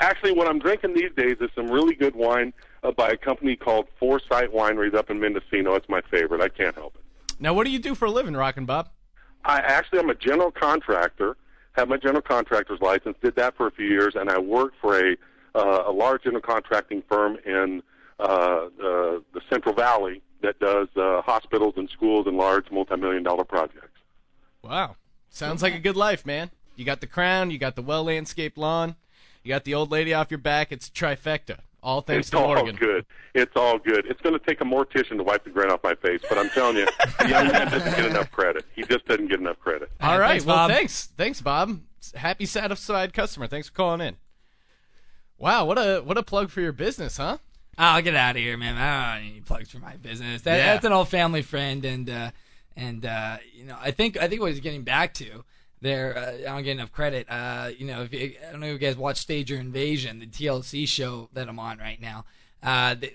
Actually, 0.01 0.33
what 0.33 0.47
I'm 0.47 0.59
drinking 0.59 0.93
these 0.95 1.11
days 1.15 1.37
is 1.39 1.49
some 1.55 1.67
really 1.71 1.95
good 1.95 2.15
wine 2.15 2.51
uh, 2.83 2.91
by 2.91 3.09
a 3.09 3.15
company 3.17 3.55
called 3.55 3.87
Foresight 3.99 4.51
Wineries 4.53 4.93
up 4.95 5.09
in 5.09 5.19
Mendocino. 5.21 5.75
It's 5.75 5.87
my 5.87 6.01
favorite. 6.11 6.41
I 6.41 6.49
can't 6.49 6.75
help 6.75 6.95
it. 6.95 7.01
Now, 7.39 7.53
what 7.53 7.63
do 7.63 7.69
you 7.71 7.79
do 7.79 7.95
for 7.95 8.05
a 8.05 8.11
living, 8.11 8.35
Rockin' 8.35 8.65
Bob? 8.65 8.89
I 9.45 9.59
actually 9.59 9.99
I'm 9.99 10.09
a 10.09 10.15
general 10.15 10.51
contractor. 10.51 11.37
Have 11.73 11.89
my 11.89 11.97
general 11.97 12.21
contractor's 12.21 12.81
license. 12.81 13.17
Did 13.21 13.35
that 13.35 13.57
for 13.57 13.67
a 13.67 13.71
few 13.71 13.87
years, 13.87 14.15
and 14.15 14.29
I 14.29 14.39
worked 14.39 14.75
for 14.79 14.99
a 14.99 15.15
uh, 15.55 15.83
a 15.87 15.91
large 15.91 16.23
general 16.23 16.41
contracting 16.41 17.03
firm 17.09 17.37
in 17.45 17.81
uh, 18.19 18.69
the 18.77 19.23
the 19.33 19.41
Central 19.49 19.73
Valley 19.73 20.21
that 20.41 20.59
does 20.59 20.87
uh, 20.95 21.21
hospitals 21.21 21.73
and 21.77 21.89
schools 21.89 22.27
and 22.27 22.37
large 22.37 22.69
multi-million 22.71 23.23
dollar 23.23 23.43
projects. 23.43 23.99
Wow, 24.61 24.97
sounds 25.29 25.63
like 25.63 25.73
a 25.73 25.79
good 25.79 25.95
life, 25.95 26.25
man. 26.25 26.51
You 26.75 26.85
got 26.85 27.01
the 27.01 27.07
crown, 27.07 27.51
you 27.51 27.57
got 27.57 27.75
the 27.75 27.81
well 27.81 28.03
landscaped 28.03 28.57
lawn, 28.57 28.95
you 29.43 29.49
got 29.49 29.63
the 29.63 29.73
old 29.73 29.91
lady 29.91 30.13
off 30.13 30.31
your 30.31 30.37
back. 30.37 30.71
It's 30.71 30.87
a 30.87 30.91
trifecta. 30.91 31.59
All 31.83 32.01
thanks 32.01 32.27
it's 32.27 32.29
to 32.31 32.37
all 32.37 32.55
Morgan. 32.55 32.75
good. 32.77 33.05
It's 33.35 33.51
all 33.57 33.77
good. 33.77 34.05
It's 34.07 34.21
going 34.21 34.39
to 34.39 34.45
take 34.45 34.61
a 34.61 34.63
mortician 34.63 35.17
to 35.17 35.23
wipe 35.23 35.43
the 35.43 35.49
grin 35.49 35.69
off 35.69 35.83
my 35.83 35.95
face, 35.95 36.21
but 36.29 36.37
I'm 36.37 36.49
telling 36.51 36.77
you, 36.77 36.85
the 37.19 37.27
young 37.27 37.47
man 37.51 37.69
doesn't 37.69 37.95
get 37.95 38.05
enough 38.05 38.31
credit. 38.31 38.65
He 38.73 38.83
just 38.83 39.05
doesn't 39.05 39.27
get 39.27 39.39
enough 39.39 39.59
credit. 39.59 39.91
All 40.01 40.17
right, 40.17 40.29
thanks, 40.29 40.45
well, 40.45 40.55
Bob. 40.55 40.71
thanks, 40.71 41.07
thanks, 41.17 41.41
Bob. 41.41 41.81
Happy 42.15 42.45
satisfied 42.45 43.13
customer. 43.13 43.47
Thanks 43.47 43.67
for 43.67 43.73
calling 43.75 43.99
in. 44.01 44.15
Wow, 45.37 45.65
what 45.65 45.77
a 45.77 46.01
what 46.01 46.17
a 46.17 46.23
plug 46.23 46.49
for 46.49 46.61
your 46.61 46.71
business, 46.71 47.17
huh? 47.17 47.37
I'll 47.77 48.01
get 48.01 48.15
out 48.15 48.35
of 48.35 48.41
here, 48.41 48.55
man. 48.55 48.77
I 48.77 49.15
don't 49.15 49.23
need 49.25 49.31
any 49.31 49.41
plugs 49.41 49.71
for 49.71 49.79
my 49.79 49.95
business. 49.97 50.43
That, 50.43 50.57
Yeah. 50.57 50.73
That's 50.73 50.85
an 50.85 50.93
old 50.93 51.09
family 51.09 51.41
friend, 51.41 51.83
and 51.83 52.09
uh, 52.09 52.31
and 52.77 53.05
uh, 53.05 53.37
you 53.53 53.65
know, 53.65 53.77
I 53.81 53.91
think 53.91 54.15
I 54.17 54.27
think 54.27 54.41
what 54.41 54.51
he's 54.51 54.59
getting 54.61 54.83
back 54.83 55.13
to 55.15 55.43
there. 55.83 56.17
Uh, 56.17 56.49
I 56.49 56.55
don't 56.55 56.63
get 56.63 56.71
enough 56.71 56.91
credit. 56.91 57.27
Uh, 57.29 57.69
you 57.77 57.85
know, 57.85 58.01
if 58.01 58.13
you, 58.13 58.33
I 58.47 58.51
don't 58.51 58.61
know 58.61 58.67
if 58.67 58.73
you 58.73 58.79
guys 58.79 58.97
watch 58.97 59.17
Stage 59.17 59.51
Your 59.51 59.59
Invasion, 59.59 60.19
the 60.19 60.25
TLC 60.25 60.87
show 60.87 61.29
that 61.33 61.47
I'm 61.47 61.59
on 61.59 61.77
right 61.77 62.01
now. 62.01 62.25
Uh, 62.63 62.95
the, 62.95 63.13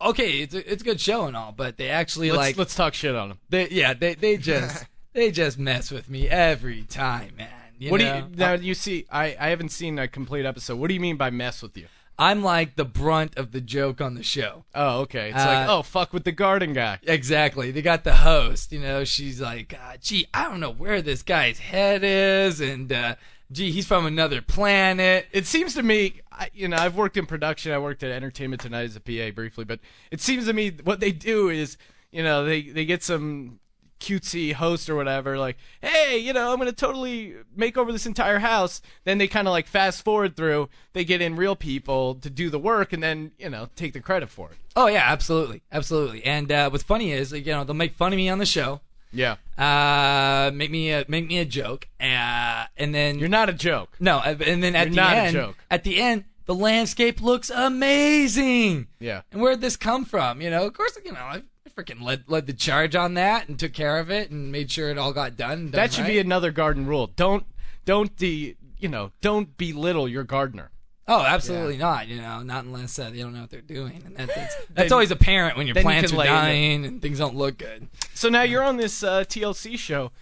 okay, 0.00 0.40
it's 0.40 0.54
a, 0.54 0.72
it's 0.72 0.82
a 0.82 0.84
good 0.84 1.00
show 1.00 1.26
and 1.26 1.36
all, 1.36 1.52
but 1.52 1.76
they 1.76 1.88
actually 1.88 2.30
Let's 2.30 2.38
like 2.38 2.58
let's 2.58 2.74
talk 2.74 2.94
shit 2.94 3.14
on 3.14 3.28
them. 3.28 3.38
they 3.48 3.68
yeah 3.68 3.94
they 3.94 4.14
they 4.14 4.36
just 4.38 4.86
they 5.12 5.30
just 5.30 5.58
mess 5.58 5.90
with 5.90 6.10
me 6.10 6.28
every 6.28 6.82
time, 6.82 7.32
man. 7.36 7.48
You 7.78 7.90
what 7.90 8.00
know? 8.00 8.22
do 8.22 8.30
you 8.30 8.36
now? 8.36 8.52
You 8.54 8.74
see, 8.74 9.06
I 9.10 9.36
I 9.38 9.50
haven't 9.50 9.70
seen 9.70 9.98
a 9.98 10.08
complete 10.08 10.46
episode. 10.46 10.78
What 10.78 10.88
do 10.88 10.94
you 10.94 11.00
mean 11.00 11.16
by 11.16 11.30
mess 11.30 11.62
with 11.62 11.76
you? 11.76 11.86
I'm 12.18 12.42
like 12.42 12.76
the 12.76 12.84
brunt 12.84 13.36
of 13.36 13.52
the 13.52 13.60
joke 13.60 14.00
on 14.00 14.14
the 14.14 14.22
show. 14.22 14.64
Oh, 14.74 15.00
okay. 15.00 15.30
It's 15.30 15.38
Uh, 15.42 15.46
like, 15.46 15.68
oh, 15.68 15.82
fuck 15.82 16.12
with 16.12 16.24
the 16.24 16.32
garden 16.32 16.72
guy. 16.72 16.98
Exactly. 17.04 17.70
They 17.70 17.82
got 17.82 18.04
the 18.04 18.14
host. 18.16 18.70
You 18.72 18.80
know, 18.80 19.04
she's 19.04 19.40
like, 19.40 19.74
uh, 19.74 19.96
gee, 20.00 20.26
I 20.32 20.44
don't 20.44 20.60
know 20.60 20.70
where 20.72 21.02
this 21.02 21.22
guy's 21.22 21.58
head 21.58 22.02
is, 22.04 22.60
and 22.60 22.92
uh, 22.92 23.14
gee, 23.50 23.72
he's 23.72 23.86
from 23.86 24.06
another 24.06 24.40
planet. 24.42 25.26
It 25.32 25.46
seems 25.46 25.74
to 25.74 25.82
me, 25.82 26.20
I, 26.30 26.50
you 26.52 26.68
know, 26.68 26.76
I've 26.76 26.96
worked 26.96 27.16
in 27.16 27.26
production. 27.26 27.72
I 27.72 27.78
worked 27.78 28.02
at 28.02 28.10
Entertainment 28.10 28.62
Tonight 28.62 28.84
as 28.84 28.96
a 28.96 29.00
PA 29.00 29.34
briefly, 29.34 29.64
but 29.64 29.80
it 30.10 30.20
seems 30.20 30.46
to 30.46 30.52
me 30.52 30.70
what 30.84 31.00
they 31.00 31.12
do 31.12 31.48
is, 31.48 31.76
you 32.10 32.22
know, 32.22 32.44
they 32.44 32.62
they 32.62 32.84
get 32.84 33.02
some 33.02 33.58
cutesy 34.02 34.52
host 34.52 34.90
or 34.90 34.96
whatever, 34.96 35.38
like, 35.38 35.56
hey, 35.80 36.18
you 36.18 36.32
know, 36.32 36.52
I'm 36.52 36.58
gonna 36.58 36.72
totally 36.72 37.34
make 37.56 37.76
over 37.78 37.92
this 37.92 38.04
entire 38.06 38.40
house. 38.40 38.82
Then 39.04 39.18
they 39.18 39.28
kind 39.28 39.46
of 39.46 39.52
like 39.52 39.66
fast 39.66 40.02
forward 40.04 40.36
through. 40.36 40.68
They 40.92 41.04
get 41.04 41.22
in 41.22 41.36
real 41.36 41.56
people 41.56 42.16
to 42.16 42.28
do 42.28 42.50
the 42.50 42.58
work, 42.58 42.92
and 42.92 43.02
then 43.02 43.30
you 43.38 43.48
know 43.48 43.68
take 43.76 43.92
the 43.92 44.00
credit 44.00 44.28
for 44.28 44.50
it. 44.50 44.56
Oh 44.74 44.88
yeah, 44.88 45.04
absolutely, 45.06 45.62
absolutely. 45.70 46.24
And 46.24 46.50
uh, 46.50 46.68
what's 46.70 46.82
funny 46.84 47.12
is, 47.12 47.32
you 47.32 47.44
know, 47.44 47.64
they'll 47.64 47.74
make 47.74 47.94
fun 47.94 48.12
of 48.12 48.16
me 48.16 48.28
on 48.28 48.38
the 48.38 48.46
show. 48.46 48.80
Yeah. 49.12 49.36
Uh, 49.58 50.50
make 50.54 50.70
me 50.70 50.90
a, 50.90 51.04
make 51.06 51.26
me 51.28 51.38
a 51.38 51.44
joke, 51.44 51.86
uh, 52.00 52.64
and 52.76 52.94
then 52.94 53.18
you're 53.18 53.28
not 53.28 53.48
a 53.50 53.52
joke. 53.52 53.94
No, 54.00 54.18
uh, 54.18 54.36
and 54.44 54.62
then 54.62 54.74
at 54.74 54.86
You're 54.86 54.94
the 54.94 55.00
not 55.00 55.12
a 55.14 55.20
end, 55.20 55.32
joke. 55.34 55.56
at 55.70 55.84
the 55.84 56.00
end, 56.00 56.24
the 56.46 56.54
landscape 56.54 57.20
looks 57.20 57.50
amazing. 57.50 58.86
Yeah. 58.98 59.22
And 59.30 59.40
where'd 59.40 59.60
this 59.60 59.76
come 59.76 60.04
from? 60.06 60.40
You 60.40 60.50
know, 60.50 60.66
of 60.66 60.72
course, 60.72 60.98
you 61.04 61.12
know, 61.12 61.20
I 61.20 61.42
freaking 61.74 62.02
led 62.02 62.24
led 62.28 62.46
the 62.46 62.52
charge 62.52 62.94
on 62.94 63.14
that 63.14 63.48
and 63.48 63.58
took 63.58 63.72
care 63.72 63.98
of 63.98 64.10
it 64.10 64.30
and 64.30 64.52
made 64.52 64.70
sure 64.70 64.90
it 64.90 64.98
all 64.98 65.12
got 65.12 65.36
done. 65.36 65.64
done 65.66 65.70
That 65.72 65.92
should 65.92 66.06
be 66.06 66.18
another 66.18 66.50
garden 66.50 66.86
rule. 66.86 67.08
Don't 67.16 67.44
don't 67.84 68.14
de 68.16 68.56
you 68.78 68.88
know 68.88 69.12
don't 69.20 69.56
belittle 69.56 70.08
your 70.08 70.24
gardener. 70.24 70.70
Oh, 71.08 71.22
absolutely 71.22 71.76
not. 71.76 72.06
You 72.06 72.20
know, 72.22 72.42
not 72.42 72.64
unless 72.64 72.96
uh, 72.98 73.10
they 73.10 73.18
don't 73.18 73.34
know 73.34 73.40
what 73.40 73.50
they're 73.50 73.60
doing, 73.60 74.02
and 74.06 74.16
that, 74.16 74.28
that's 74.28 74.54
that's 74.70 74.70
Then- 74.74 74.92
always 74.92 75.10
apparent 75.10 75.56
when 75.56 75.66
your 75.66 75.74
then 75.74 75.82
you 75.82 75.86
plants 75.86 76.12
are 76.12 76.16
dying 76.16 76.84
and 76.84 77.02
things 77.02 77.18
don't 77.18 77.34
look 77.36 77.58
good. 77.58 77.88
So 78.14 78.28
now 78.28 78.42
you're 78.42 78.62
on 78.62 78.76
this 78.76 79.02
uh, 79.02 79.24
TLC 79.24 79.76
show. 79.78 80.12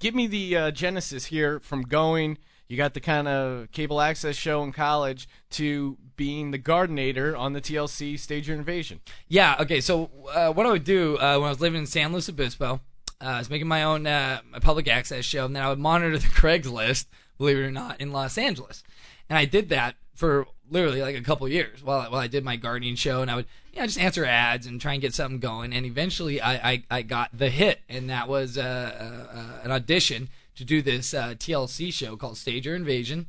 Give 0.00 0.14
me 0.14 0.26
the 0.26 0.56
uh, 0.56 0.70
genesis 0.70 1.26
here 1.26 1.60
from 1.60 1.82
going. 1.82 2.38
You 2.68 2.76
got 2.76 2.94
the 2.94 3.00
kind 3.00 3.26
of 3.26 3.70
cable 3.72 4.00
access 4.00 4.36
show 4.36 4.62
in 4.62 4.72
college 4.72 5.28
to 5.50 5.96
being 6.18 6.50
the 6.50 6.58
gardenator 6.58 7.38
on 7.38 7.54
the 7.54 7.60
TLC 7.62 8.18
Stage 8.18 8.48
Your 8.48 8.58
Invasion. 8.58 9.00
Yeah. 9.28 9.56
Okay. 9.60 9.80
So 9.80 10.10
uh, 10.34 10.52
what 10.52 10.66
I 10.66 10.72
would 10.72 10.84
do 10.84 11.16
uh, 11.16 11.38
when 11.38 11.46
I 11.46 11.50
was 11.50 11.60
living 11.62 11.80
in 11.80 11.86
San 11.86 12.12
Luis 12.12 12.28
Obispo, 12.28 12.80
uh, 13.22 13.24
I 13.24 13.38
was 13.38 13.48
making 13.48 13.68
my 13.68 13.84
own 13.84 14.06
uh, 14.06 14.40
my 14.50 14.58
public 14.58 14.86
access 14.86 15.24
show, 15.24 15.46
and 15.46 15.56
then 15.56 15.62
I 15.62 15.70
would 15.70 15.78
monitor 15.78 16.18
the 16.18 16.28
Craigslist, 16.28 17.06
believe 17.38 17.56
it 17.56 17.62
or 17.62 17.70
not, 17.70 17.98
in 18.00 18.12
Los 18.12 18.36
Angeles, 18.36 18.82
and 19.30 19.38
I 19.38 19.46
did 19.46 19.70
that 19.70 19.94
for 20.14 20.46
literally 20.70 21.00
like 21.00 21.16
a 21.16 21.22
couple 21.22 21.48
years 21.48 21.82
while 21.82 22.10
while 22.10 22.20
I 22.20 22.26
did 22.26 22.44
my 22.44 22.56
gardening 22.56 22.96
show, 22.96 23.22
and 23.22 23.30
I 23.30 23.36
would 23.36 23.46
you 23.72 23.80
know 23.80 23.86
just 23.86 23.98
answer 23.98 24.24
ads 24.24 24.66
and 24.66 24.80
try 24.80 24.92
and 24.92 25.00
get 25.00 25.14
something 25.14 25.40
going, 25.40 25.72
and 25.72 25.86
eventually 25.86 26.40
I 26.40 26.70
I, 26.70 26.82
I 26.90 27.02
got 27.02 27.30
the 27.36 27.48
hit, 27.48 27.80
and 27.88 28.10
that 28.10 28.28
was 28.28 28.58
uh, 28.58 29.28
uh, 29.32 29.64
an 29.64 29.70
audition 29.70 30.28
to 30.56 30.64
do 30.64 30.82
this 30.82 31.12
TLC 31.12 31.92
show 31.92 32.16
called 32.16 32.36
Stage 32.36 32.66
Your 32.66 32.74
Invasion. 32.74 33.26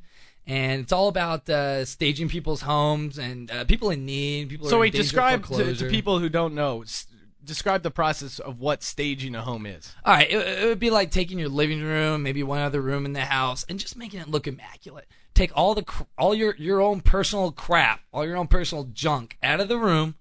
And 0.49 0.81
it's 0.81 0.91
all 0.91 1.07
about 1.09 1.47
uh, 1.47 1.85
staging 1.85 2.27
people's 2.27 2.61
homes 2.61 3.19
and 3.19 3.51
uh, 3.51 3.65
people 3.65 3.91
in 3.91 4.05
need. 4.05 4.49
People 4.49 4.67
So 4.67 4.79
wait, 4.79 4.93
describe 5.03 5.45
to, 5.45 5.75
to 5.75 5.85
people 5.91 6.17
who 6.19 6.27
don't 6.27 6.55
know. 6.55 6.81
s- 6.81 7.05
Describe 7.41 7.83
the 7.83 7.89
process 7.91 8.37
of 8.39 8.59
what 8.59 8.83
staging 8.83 9.33
a 9.35 9.41
home 9.41 9.65
is. 9.65 9.93
All 10.03 10.13
right, 10.13 10.29
it, 10.29 10.35
it 10.63 10.65
would 10.67 10.79
be 10.79 10.89
like 10.89 11.09
taking 11.09 11.39
your 11.39 11.49
living 11.49 11.81
room, 11.81 12.21
maybe 12.21 12.43
one 12.43 12.59
other 12.61 12.81
room 12.81 13.05
in 13.05 13.13
the 13.13 13.21
house, 13.21 13.63
and 13.69 13.79
just 13.79 13.95
making 13.95 14.19
it 14.19 14.27
look 14.29 14.45
immaculate. 14.45 15.05
Take 15.33 15.51
all 15.55 15.73
the 15.73 15.85
all 16.17 16.35
your 16.35 16.55
your 16.57 16.81
own 16.81 17.01
personal 17.01 17.51
crap, 17.51 18.01
all 18.11 18.25
your 18.25 18.35
own 18.37 18.47
personal 18.47 18.83
junk 18.91 19.37
out 19.41 19.59
of 19.61 19.67
the 19.67 19.77
room, 19.79 20.15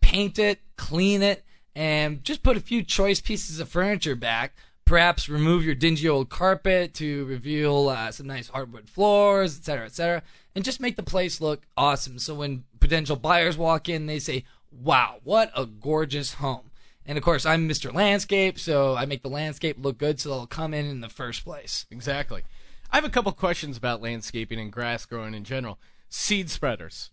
paint 0.00 0.38
it, 0.38 0.60
clean 0.76 1.22
it, 1.22 1.44
and 1.74 2.22
just 2.22 2.42
put 2.42 2.56
a 2.56 2.60
few 2.60 2.82
choice 2.82 3.20
pieces 3.20 3.58
of 3.60 3.68
furniture 3.68 4.14
back. 4.14 4.56
Perhaps 4.86 5.28
remove 5.28 5.64
your 5.64 5.74
dingy 5.74 6.08
old 6.08 6.30
carpet 6.30 6.94
to 6.94 7.24
reveal 7.26 7.88
uh, 7.88 8.12
some 8.12 8.28
nice 8.28 8.48
hardwood 8.48 8.88
floors, 8.88 9.58
etc., 9.58 9.86
etc., 9.86 10.22
and 10.54 10.64
just 10.64 10.80
make 10.80 10.94
the 10.96 11.02
place 11.02 11.40
look 11.40 11.66
awesome. 11.76 12.20
So 12.20 12.36
when 12.36 12.64
potential 12.78 13.16
buyers 13.16 13.58
walk 13.58 13.88
in, 13.88 14.06
they 14.06 14.20
say, 14.20 14.44
"Wow, 14.70 15.16
what 15.24 15.50
a 15.56 15.66
gorgeous 15.66 16.34
home!" 16.34 16.70
And 17.04 17.18
of 17.18 17.24
course, 17.24 17.44
I'm 17.44 17.68
Mr. 17.68 17.92
Landscape, 17.92 18.60
so 18.60 18.94
I 18.96 19.06
make 19.06 19.22
the 19.22 19.28
landscape 19.28 19.76
look 19.78 19.98
good, 19.98 20.20
so 20.20 20.28
they'll 20.28 20.46
come 20.46 20.72
in 20.72 20.86
in 20.86 21.00
the 21.00 21.08
first 21.08 21.44
place. 21.44 21.84
Exactly. 21.90 22.42
I 22.90 22.96
have 22.96 23.04
a 23.04 23.10
couple 23.10 23.32
questions 23.32 23.76
about 23.76 24.00
landscaping 24.00 24.60
and 24.60 24.72
grass 24.72 25.04
growing 25.04 25.34
in 25.34 25.42
general. 25.42 25.78
Seed 26.08 26.48
spreaders, 26.48 27.10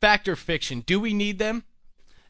fact 0.00 0.26
or 0.26 0.36
fiction? 0.36 0.80
Do 0.80 0.98
we 0.98 1.12
need 1.12 1.38
them? 1.38 1.64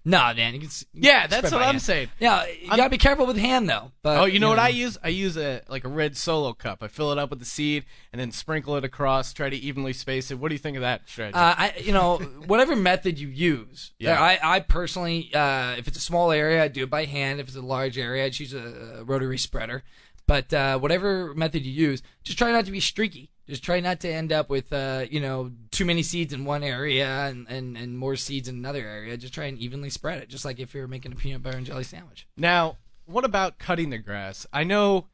Nah, 0.02 0.32
man. 0.32 0.54
You 0.54 0.60
can, 0.60 0.70
you 0.94 1.02
Yeah, 1.02 1.26
that's 1.26 1.52
what 1.52 1.60
I'm 1.60 1.72
hand. 1.72 1.82
saying. 1.82 2.08
Yeah, 2.18 2.46
you 2.46 2.68
I'm- 2.68 2.76
gotta 2.78 2.90
be 2.90 2.96
careful 2.98 3.26
with 3.26 3.36
hand 3.36 3.68
though. 3.68 3.92
But 4.02 4.18
oh, 4.18 4.24
you 4.24 4.38
know 4.38 4.48
what 4.48 4.56
know. 4.56 4.62
I 4.62 4.68
use? 4.68 4.96
I 5.04 5.08
use 5.08 5.36
a 5.36 5.60
like 5.68 5.84
a 5.84 5.88
red 5.88 6.16
solo 6.16 6.54
cup. 6.54 6.82
I 6.82 6.88
fill 6.88 7.12
it 7.12 7.18
up 7.18 7.28
with 7.30 7.38
the 7.38 7.44
seed 7.44 7.84
and 8.12 8.18
then 8.18 8.32
sprinkle 8.32 8.76
it 8.76 8.84
across. 8.84 9.32
Try 9.34 9.50
to 9.50 9.56
evenly 9.56 9.92
space 9.92 10.30
it. 10.30 10.38
What 10.38 10.48
do 10.48 10.54
you 10.54 10.58
think 10.58 10.76
of 10.78 10.80
that 10.80 11.02
strategy? 11.06 11.36
Uh, 11.36 11.54
I, 11.56 11.74
you 11.82 11.92
know, 11.92 12.16
whatever 12.46 12.74
method 12.76 13.18
you 13.18 13.28
use. 13.28 13.92
Yeah. 13.98 14.20
I, 14.20 14.38
I 14.42 14.60
personally, 14.60 15.30
uh, 15.34 15.74
if 15.76 15.86
it's 15.86 15.98
a 15.98 16.02
small 16.02 16.32
area, 16.32 16.62
I 16.64 16.68
do 16.68 16.84
it 16.84 16.90
by 16.90 17.04
hand. 17.04 17.38
If 17.40 17.48
it's 17.48 17.56
a 17.56 17.60
large 17.60 17.98
area, 17.98 18.24
I 18.24 18.30
choose 18.30 18.54
a, 18.54 18.98
a 19.00 19.04
rotary 19.04 19.36
spreader. 19.38 19.82
But 20.26 20.52
uh, 20.54 20.78
whatever 20.78 21.34
method 21.34 21.66
you 21.66 21.72
use, 21.72 22.02
just 22.22 22.38
try 22.38 22.52
not 22.52 22.64
to 22.66 22.70
be 22.70 22.80
streaky. 22.80 23.30
Just 23.50 23.64
try 23.64 23.80
not 23.80 23.98
to 24.00 24.08
end 24.08 24.30
up 24.30 24.48
with, 24.48 24.72
uh, 24.72 25.06
you 25.10 25.18
know, 25.18 25.50
too 25.72 25.84
many 25.84 26.04
seeds 26.04 26.32
in 26.32 26.44
one 26.44 26.62
area 26.62 27.26
and, 27.26 27.48
and, 27.48 27.76
and 27.76 27.98
more 27.98 28.14
seeds 28.14 28.46
in 28.46 28.54
another 28.54 28.86
area. 28.86 29.16
Just 29.16 29.34
try 29.34 29.46
and 29.46 29.58
evenly 29.58 29.90
spread 29.90 30.22
it, 30.22 30.28
just 30.28 30.44
like 30.44 30.60
if 30.60 30.72
you're 30.72 30.86
making 30.86 31.10
a 31.10 31.16
peanut 31.16 31.42
butter 31.42 31.56
and 31.56 31.66
jelly 31.66 31.82
sandwich. 31.82 32.28
Now, 32.36 32.76
what 33.06 33.24
about 33.24 33.58
cutting 33.58 33.90
the 33.90 33.98
grass? 33.98 34.46
I 34.52 34.62
know, 34.62 35.06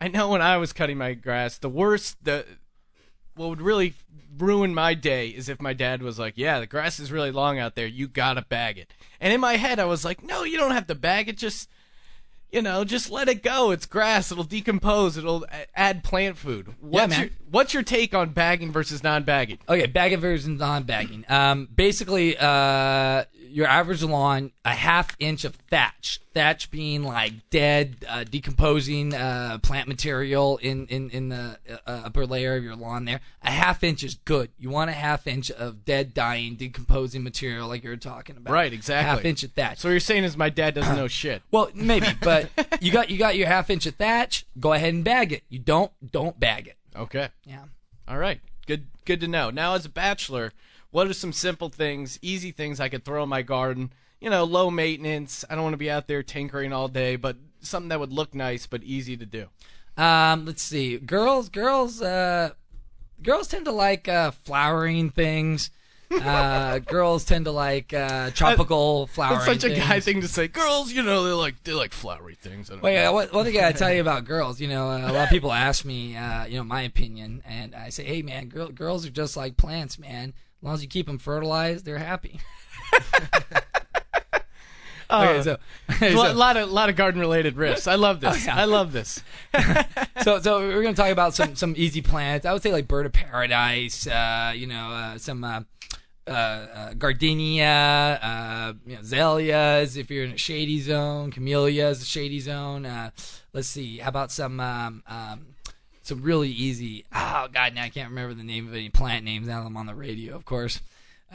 I 0.00 0.08
know. 0.08 0.30
When 0.30 0.42
I 0.42 0.56
was 0.56 0.72
cutting 0.72 0.98
my 0.98 1.14
grass, 1.14 1.58
the 1.58 1.68
worst, 1.68 2.24
the 2.24 2.44
what 3.36 3.50
would 3.50 3.62
really 3.62 3.94
ruin 4.36 4.74
my 4.74 4.94
day 4.94 5.28
is 5.28 5.48
if 5.48 5.60
my 5.60 5.72
dad 5.72 6.02
was 6.02 6.18
like, 6.18 6.34
"Yeah, 6.36 6.58
the 6.58 6.66
grass 6.66 6.98
is 6.98 7.12
really 7.12 7.30
long 7.30 7.58
out 7.60 7.76
there. 7.76 7.86
You 7.86 8.08
gotta 8.08 8.42
bag 8.42 8.78
it." 8.78 8.92
And 9.20 9.32
in 9.32 9.40
my 9.40 9.58
head, 9.58 9.78
I 9.78 9.84
was 9.84 10.04
like, 10.04 10.24
"No, 10.24 10.42
you 10.42 10.58
don't 10.58 10.72
have 10.72 10.88
to 10.88 10.94
bag 10.96 11.28
it. 11.28 11.38
Just, 11.38 11.68
you 12.50 12.62
know, 12.62 12.84
just 12.84 13.10
let 13.10 13.28
it 13.28 13.42
go. 13.42 13.70
It's 13.70 13.86
grass. 13.86 14.30
It'll 14.32 14.44
decompose. 14.44 15.16
It'll 15.16 15.46
add 15.74 16.04
plant 16.04 16.36
food." 16.38 16.74
What's 16.80 17.10
man. 17.10 17.20
your 17.20 17.30
What's 17.50 17.74
your 17.74 17.82
take 17.82 18.14
on 18.14 18.30
bagging 18.30 18.72
versus 18.72 19.02
non-bagging? 19.02 19.58
Okay, 19.68 19.86
bagging 19.86 20.20
versus 20.20 20.46
non-bagging. 20.48 21.24
Um, 21.28 21.68
basically, 21.74 22.36
uh, 22.36 23.24
your 23.48 23.66
average 23.66 24.02
lawn, 24.02 24.52
a 24.64 24.70
half 24.70 25.16
inch 25.18 25.44
of 25.44 25.54
thatch. 25.54 26.20
Thatch 26.34 26.70
being 26.70 27.02
like 27.02 27.32
dead, 27.50 28.04
uh, 28.08 28.24
decomposing 28.24 29.14
uh, 29.14 29.58
plant 29.62 29.88
material 29.88 30.58
in 30.58 30.86
in 30.88 31.10
in 31.10 31.28
the 31.30 31.58
uh, 31.86 32.02
upper 32.04 32.26
layer 32.26 32.56
of 32.56 32.64
your 32.64 32.76
lawn. 32.76 33.06
There, 33.06 33.20
a 33.42 33.50
half 33.50 33.82
inch 33.82 34.04
is 34.04 34.16
good. 34.16 34.50
You 34.58 34.70
want 34.70 34.90
a 34.90 34.94
half 34.94 35.26
inch 35.26 35.50
of 35.50 35.84
dead, 35.84 36.12
dying, 36.12 36.56
decomposing 36.56 37.22
material, 37.22 37.68
like 37.68 37.84
you 37.84 37.90
were 37.90 37.96
talking 37.96 38.36
about. 38.36 38.52
Right, 38.52 38.72
exactly. 38.72 39.08
Half 39.08 39.24
inch 39.24 39.42
of 39.44 39.52
thatch. 39.52 39.78
So 39.78 39.88
what 39.88 39.92
you're 39.92 40.00
saying 40.00 40.24
is 40.24 40.36
my 40.36 40.50
dad 40.50 40.74
doesn't 40.74 40.96
know 40.96 41.08
shit. 41.08 41.42
Well, 41.50 41.70
maybe, 41.74 42.08
but 42.20 42.50
you 42.80 42.92
got 42.92 43.08
you 43.08 43.16
got 43.16 43.36
your 43.36 43.46
half 43.46 43.70
inch 43.70 43.86
of 43.86 43.94
thatch. 43.94 44.44
Go 44.60 44.74
ahead 44.74 44.92
and 44.92 45.02
bag 45.02 45.32
it. 45.32 45.42
You 45.48 45.58
don't, 45.58 45.90
don't 46.10 46.38
bag 46.38 46.68
it. 46.68 46.76
Okay. 46.94 47.28
Yeah. 47.44 47.64
All 48.06 48.18
right. 48.18 48.40
Good 48.66 48.86
good 49.06 49.20
to 49.20 49.28
know. 49.28 49.50
Now 49.50 49.74
as 49.74 49.86
a 49.86 49.88
bachelor, 49.88 50.52
what 50.96 51.06
are 51.08 51.12
some 51.12 51.30
simple 51.34 51.68
things, 51.68 52.18
easy 52.22 52.50
things 52.50 52.80
I 52.80 52.88
could 52.88 53.04
throw 53.04 53.22
in 53.22 53.28
my 53.28 53.42
garden? 53.42 53.92
You 54.18 54.30
know, 54.30 54.44
low 54.44 54.70
maintenance. 54.70 55.44
I 55.50 55.54
don't 55.54 55.62
want 55.62 55.74
to 55.74 55.78
be 55.78 55.90
out 55.90 56.08
there 56.08 56.22
tinkering 56.22 56.72
all 56.72 56.88
day, 56.88 57.16
but 57.16 57.36
something 57.60 57.90
that 57.90 58.00
would 58.00 58.14
look 58.14 58.34
nice 58.34 58.66
but 58.66 58.82
easy 58.82 59.14
to 59.18 59.26
do. 59.26 59.48
Um, 59.98 60.46
let's 60.46 60.62
see. 60.62 60.96
Girls, 60.96 61.50
girls, 61.50 62.00
uh, 62.00 62.52
girls 63.22 63.46
tend 63.46 63.66
to 63.66 63.72
like 63.72 64.08
uh, 64.08 64.30
flowering 64.30 65.10
things. 65.10 65.68
Uh, 66.10 66.78
girls 66.86 67.26
tend 67.26 67.44
to 67.44 67.50
like 67.50 67.92
uh, 67.92 68.30
tropical 68.30 69.06
flowering. 69.08 69.40
That's 69.40 69.62
such 69.62 69.70
a 69.70 69.74
things. 69.74 69.86
guy 69.86 70.00
thing 70.00 70.22
to 70.22 70.28
say. 70.28 70.48
Girls, 70.48 70.90
you 70.92 71.02
know, 71.02 71.24
they 71.24 71.32
like 71.32 71.62
they 71.62 71.72
like 71.74 71.92
flowery 71.92 72.36
things. 72.36 72.70
I 72.70 72.74
don't 72.74 72.82
Wait, 72.82 73.04
uh, 73.04 73.12
one, 73.12 73.28
one 73.28 73.44
thing 73.44 73.62
I 73.62 73.72
tell 73.72 73.92
you 73.92 74.00
about 74.00 74.24
girls, 74.34 74.62
you 74.62 74.68
know, 74.68 74.88
uh, 74.88 75.10
a 75.10 75.12
lot 75.12 75.24
of 75.24 75.28
people 75.28 75.52
ask 75.52 75.84
me, 75.84 76.16
uh, 76.16 76.46
you 76.46 76.56
know, 76.56 76.64
my 76.64 76.80
opinion, 76.80 77.42
and 77.44 77.74
I 77.74 77.90
say, 77.90 78.04
hey, 78.04 78.22
man, 78.22 78.48
girl, 78.48 78.68
girls 78.68 79.04
are 79.04 79.10
just 79.10 79.36
like 79.36 79.58
plants, 79.58 79.98
man. 79.98 80.32
As 80.60 80.64
long 80.64 80.74
as 80.74 80.82
you 80.82 80.88
keep 80.88 81.06
them 81.06 81.18
fertilized, 81.18 81.84
they're 81.84 81.98
happy. 81.98 82.40
okay, 85.10 85.42
so, 85.42 85.58
a 85.88 85.94
so- 85.98 86.16
lot, 86.16 86.36
lot 86.36 86.56
of 86.56 86.70
lot 86.70 86.88
of 86.88 86.96
garden 86.96 87.20
related 87.20 87.56
riffs. 87.56 87.86
I 87.86 87.94
love 87.94 88.20
this. 88.20 88.36
Oh, 88.46 88.52
yeah. 88.52 88.56
I 88.56 88.64
love 88.64 88.92
this. 88.92 89.22
so 90.22 90.40
so 90.40 90.60
we're 90.60 90.82
gonna 90.82 90.94
talk 90.94 91.10
about 91.10 91.34
some 91.34 91.54
some 91.56 91.74
easy 91.76 92.02
plants. 92.02 92.46
I 92.46 92.52
would 92.52 92.62
say 92.62 92.72
like 92.72 92.88
bird 92.88 93.06
of 93.06 93.12
paradise. 93.12 94.06
Uh, 94.06 94.52
you 94.54 94.66
know, 94.66 94.90
uh, 94.90 95.18
some 95.18 95.44
uh, 95.44 95.60
uh, 96.26 96.30
uh, 96.30 96.94
gardenia, 96.94 98.18
uh, 98.22 98.72
you 98.86 98.94
know, 98.94 99.00
azaleas. 99.00 99.96
If 99.96 100.10
you're 100.10 100.24
in 100.24 100.32
a 100.32 100.38
shady 100.38 100.80
zone, 100.80 101.30
camellias, 101.30 102.02
a 102.02 102.04
shady 102.04 102.40
zone. 102.40 102.84
Uh, 102.86 103.10
let's 103.52 103.68
see. 103.68 103.98
How 103.98 104.08
about 104.08 104.32
some 104.32 104.58
um, 104.60 105.02
um, 105.06 105.46
some 106.06 106.22
really 106.22 106.50
easy? 106.50 107.04
Oh 107.14 107.48
God, 107.52 107.74
now 107.74 107.82
I 107.82 107.88
can't 107.88 108.10
remember 108.10 108.34
the 108.34 108.44
name 108.44 108.68
of 108.68 108.74
any 108.74 108.88
plant 108.88 109.24
names. 109.24 109.46
Now 109.46 109.60
that 109.60 109.66
I'm 109.66 109.76
on 109.76 109.86
the 109.86 109.94
radio, 109.94 110.34
of 110.34 110.44
course. 110.44 110.80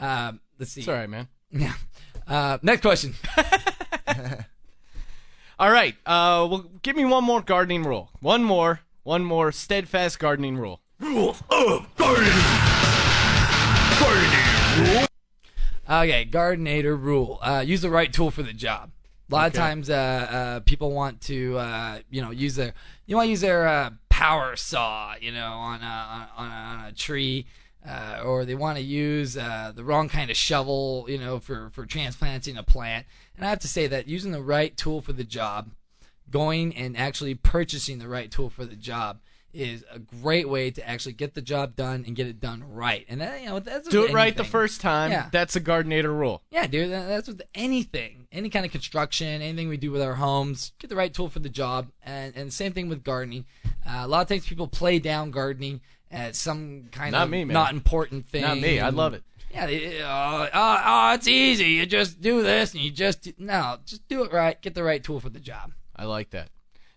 Um, 0.00 0.40
let's 0.58 0.72
see. 0.72 0.80
It's 0.80 0.88
all 0.88 0.94
right, 0.94 1.08
man. 1.08 1.28
Yeah. 1.50 1.74
Uh, 2.26 2.58
next 2.62 2.82
question. 2.82 3.14
All 5.58 5.70
right. 5.70 5.94
Uh, 6.06 6.46
well, 6.50 6.66
give 6.82 6.96
me 6.96 7.04
one 7.04 7.24
more 7.24 7.40
gardening 7.40 7.84
rule. 7.84 8.10
One 8.20 8.42
more. 8.42 8.80
One 9.04 9.24
more 9.24 9.52
steadfast 9.52 10.18
gardening 10.18 10.56
rule. 10.56 10.80
Rules 10.98 11.42
of 11.50 11.86
gardening. 11.96 12.32
Gardening 14.00 14.94
rule. 14.94 15.06
Okay, 15.88 16.26
gardenator 16.30 17.00
rule. 17.00 17.38
Uh, 17.42 17.62
use 17.64 17.82
the 17.82 17.90
right 17.90 18.12
tool 18.12 18.30
for 18.30 18.42
the 18.42 18.52
job. 18.52 18.90
A 19.30 19.34
lot 19.34 19.46
of 19.46 19.52
times, 19.54 19.88
uh, 19.88 19.94
uh, 19.94 20.60
people 20.60 20.92
want 20.92 21.20
to, 21.22 21.56
uh, 21.58 21.98
you 22.10 22.20
know, 22.20 22.30
use 22.30 22.56
their, 22.56 22.74
you 23.06 23.16
want 23.16 23.26
to 23.26 23.30
use 23.30 23.40
their 23.40 23.66
uh, 23.66 23.90
power 24.12 24.56
saw, 24.56 25.14
you 25.18 25.32
know, 25.32 25.52
on 25.52 25.80
a 25.80 26.28
on 26.36 26.48
a, 26.48 26.52
on 26.52 26.84
a 26.84 26.92
tree, 26.92 27.46
uh, 27.88 28.20
or 28.22 28.44
they 28.44 28.54
want 28.54 28.76
to 28.76 28.84
use 28.84 29.38
uh, 29.38 29.72
the 29.74 29.82
wrong 29.82 30.10
kind 30.10 30.30
of 30.30 30.36
shovel, 30.36 31.06
you 31.08 31.16
know, 31.16 31.40
for 31.40 31.70
for 31.70 31.86
transplanting 31.86 32.58
a 32.58 32.62
plant. 32.62 33.06
And 33.36 33.46
I 33.46 33.48
have 33.48 33.60
to 33.60 33.68
say 33.68 33.86
that 33.86 34.06
using 34.06 34.32
the 34.32 34.42
right 34.42 34.76
tool 34.76 35.00
for 35.00 35.14
the 35.14 35.24
job, 35.24 35.70
going 36.30 36.76
and 36.76 36.94
actually 36.94 37.34
purchasing 37.34 37.98
the 37.98 38.08
right 38.08 38.30
tool 38.30 38.50
for 38.50 38.66
the 38.66 38.76
job 38.76 39.18
is 39.52 39.84
a 39.90 39.98
great 39.98 40.48
way 40.48 40.70
to 40.70 40.88
actually 40.88 41.12
get 41.12 41.34
the 41.34 41.42
job 41.42 41.76
done 41.76 42.04
and 42.06 42.16
get 42.16 42.26
it 42.26 42.40
done 42.40 42.64
right. 42.72 43.04
And 43.08 43.20
that, 43.20 43.40
you 43.40 43.46
know, 43.46 43.60
that's 43.60 43.88
Do 43.88 44.04
it 44.04 44.12
right 44.12 44.36
the 44.36 44.44
first 44.44 44.80
time. 44.80 45.10
Yeah. 45.10 45.28
That's 45.30 45.56
a 45.56 45.60
gardenator 45.60 46.16
rule. 46.16 46.42
Yeah, 46.50 46.66
dude, 46.66 46.90
that's 46.90 47.28
with 47.28 47.42
anything, 47.54 48.26
any 48.32 48.48
kind 48.48 48.64
of 48.64 48.72
construction, 48.72 49.42
anything 49.42 49.68
we 49.68 49.76
do 49.76 49.90
with 49.90 50.02
our 50.02 50.14
homes. 50.14 50.72
Get 50.78 50.88
the 50.90 50.96
right 50.96 51.12
tool 51.12 51.28
for 51.28 51.38
the 51.40 51.48
job, 51.48 51.88
and 52.02 52.34
and 52.36 52.52
same 52.52 52.72
thing 52.72 52.88
with 52.88 53.04
gardening. 53.04 53.44
Uh, 53.86 54.02
a 54.04 54.08
lot 54.08 54.22
of 54.22 54.28
times 54.28 54.46
people 54.46 54.68
play 54.68 54.98
down 54.98 55.30
gardening 55.30 55.80
as 56.10 56.38
some 56.38 56.88
kind 56.90 57.12
Not 57.12 57.24
of 57.24 57.30
me, 57.30 57.44
man. 57.44 57.54
not 57.54 57.72
important 57.72 58.26
thing. 58.26 58.42
Not 58.42 58.58
me. 58.58 58.80
I 58.80 58.88
love 58.90 59.14
it. 59.14 59.22
Yeah, 59.50 59.66
it- 59.66 60.00
uh, 60.00 60.48
oh, 60.52 60.82
oh, 60.84 61.12
it's 61.14 61.28
easy. 61.28 61.64
You 61.72 61.84
just 61.86 62.20
do 62.22 62.42
this, 62.42 62.72
and 62.72 62.82
you 62.82 62.90
just 62.90 63.38
no, 63.38 63.78
just 63.84 64.06
do 64.08 64.24
it 64.24 64.32
right. 64.32 64.60
Get 64.62 64.74
the 64.74 64.82
right 64.82 65.02
tool 65.02 65.20
for 65.20 65.28
the 65.28 65.40
job. 65.40 65.72
I 65.94 66.04
like 66.06 66.30
that. 66.30 66.48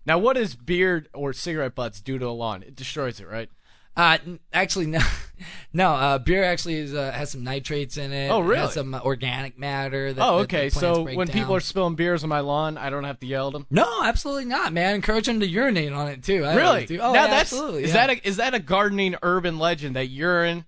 Now, 0.05 0.19
what 0.19 0.35
does 0.35 0.55
beer 0.55 1.07
or 1.13 1.33
cigarette 1.33 1.75
butts 1.75 2.01
do 2.01 2.19
to 2.19 2.27
a 2.27 2.29
lawn? 2.29 2.63
It 2.63 2.75
destroys 2.75 3.19
it, 3.19 3.27
right? 3.27 3.49
Uh, 3.97 4.17
actually, 4.51 4.87
no, 4.87 4.99
no. 5.73 5.91
Uh, 5.91 6.17
beer 6.17 6.43
actually 6.43 6.75
is, 6.75 6.93
uh, 6.93 7.11
has 7.11 7.31
some 7.31 7.43
nitrates 7.45 7.95
in 7.95 8.11
it. 8.11 8.29
Oh, 8.29 8.41
It 8.41 8.45
really? 8.45 8.61
has 8.61 8.73
some 8.73 8.93
uh, 8.93 8.99
organic 8.99 9.57
matter. 9.57 10.11
That, 10.11 10.21
oh, 10.21 10.39
okay. 10.39 10.69
So 10.69 11.03
when 11.03 11.27
down. 11.27 11.33
people 11.33 11.55
are 11.55 11.61
spilling 11.61 11.95
beers 11.95 12.23
on 12.23 12.29
my 12.29 12.41
lawn, 12.41 12.77
I 12.77 12.89
don't 12.89 13.05
have 13.05 13.19
to 13.21 13.25
yell 13.25 13.47
at 13.47 13.53
them. 13.53 13.65
No, 13.69 14.03
absolutely 14.03 14.45
not, 14.45 14.73
man. 14.73 14.95
Encourage 14.95 15.27
them 15.27 15.39
to 15.39 15.47
urinate 15.47 15.93
on 15.93 16.09
it 16.09 16.23
too. 16.23 16.43
I 16.43 16.55
Really? 16.55 16.99
Oh, 16.99 17.13
now 17.13 17.23
yeah, 17.23 17.27
that's 17.27 17.53
absolutely. 17.53 17.83
is 17.85 17.93
yeah. 17.93 18.07
that 18.07 18.17
a, 18.17 18.27
is 18.27 18.37
that 18.37 18.53
a 18.53 18.59
gardening 18.59 19.15
urban 19.23 19.59
legend 19.59 19.95
that 19.95 20.07
urine 20.07 20.65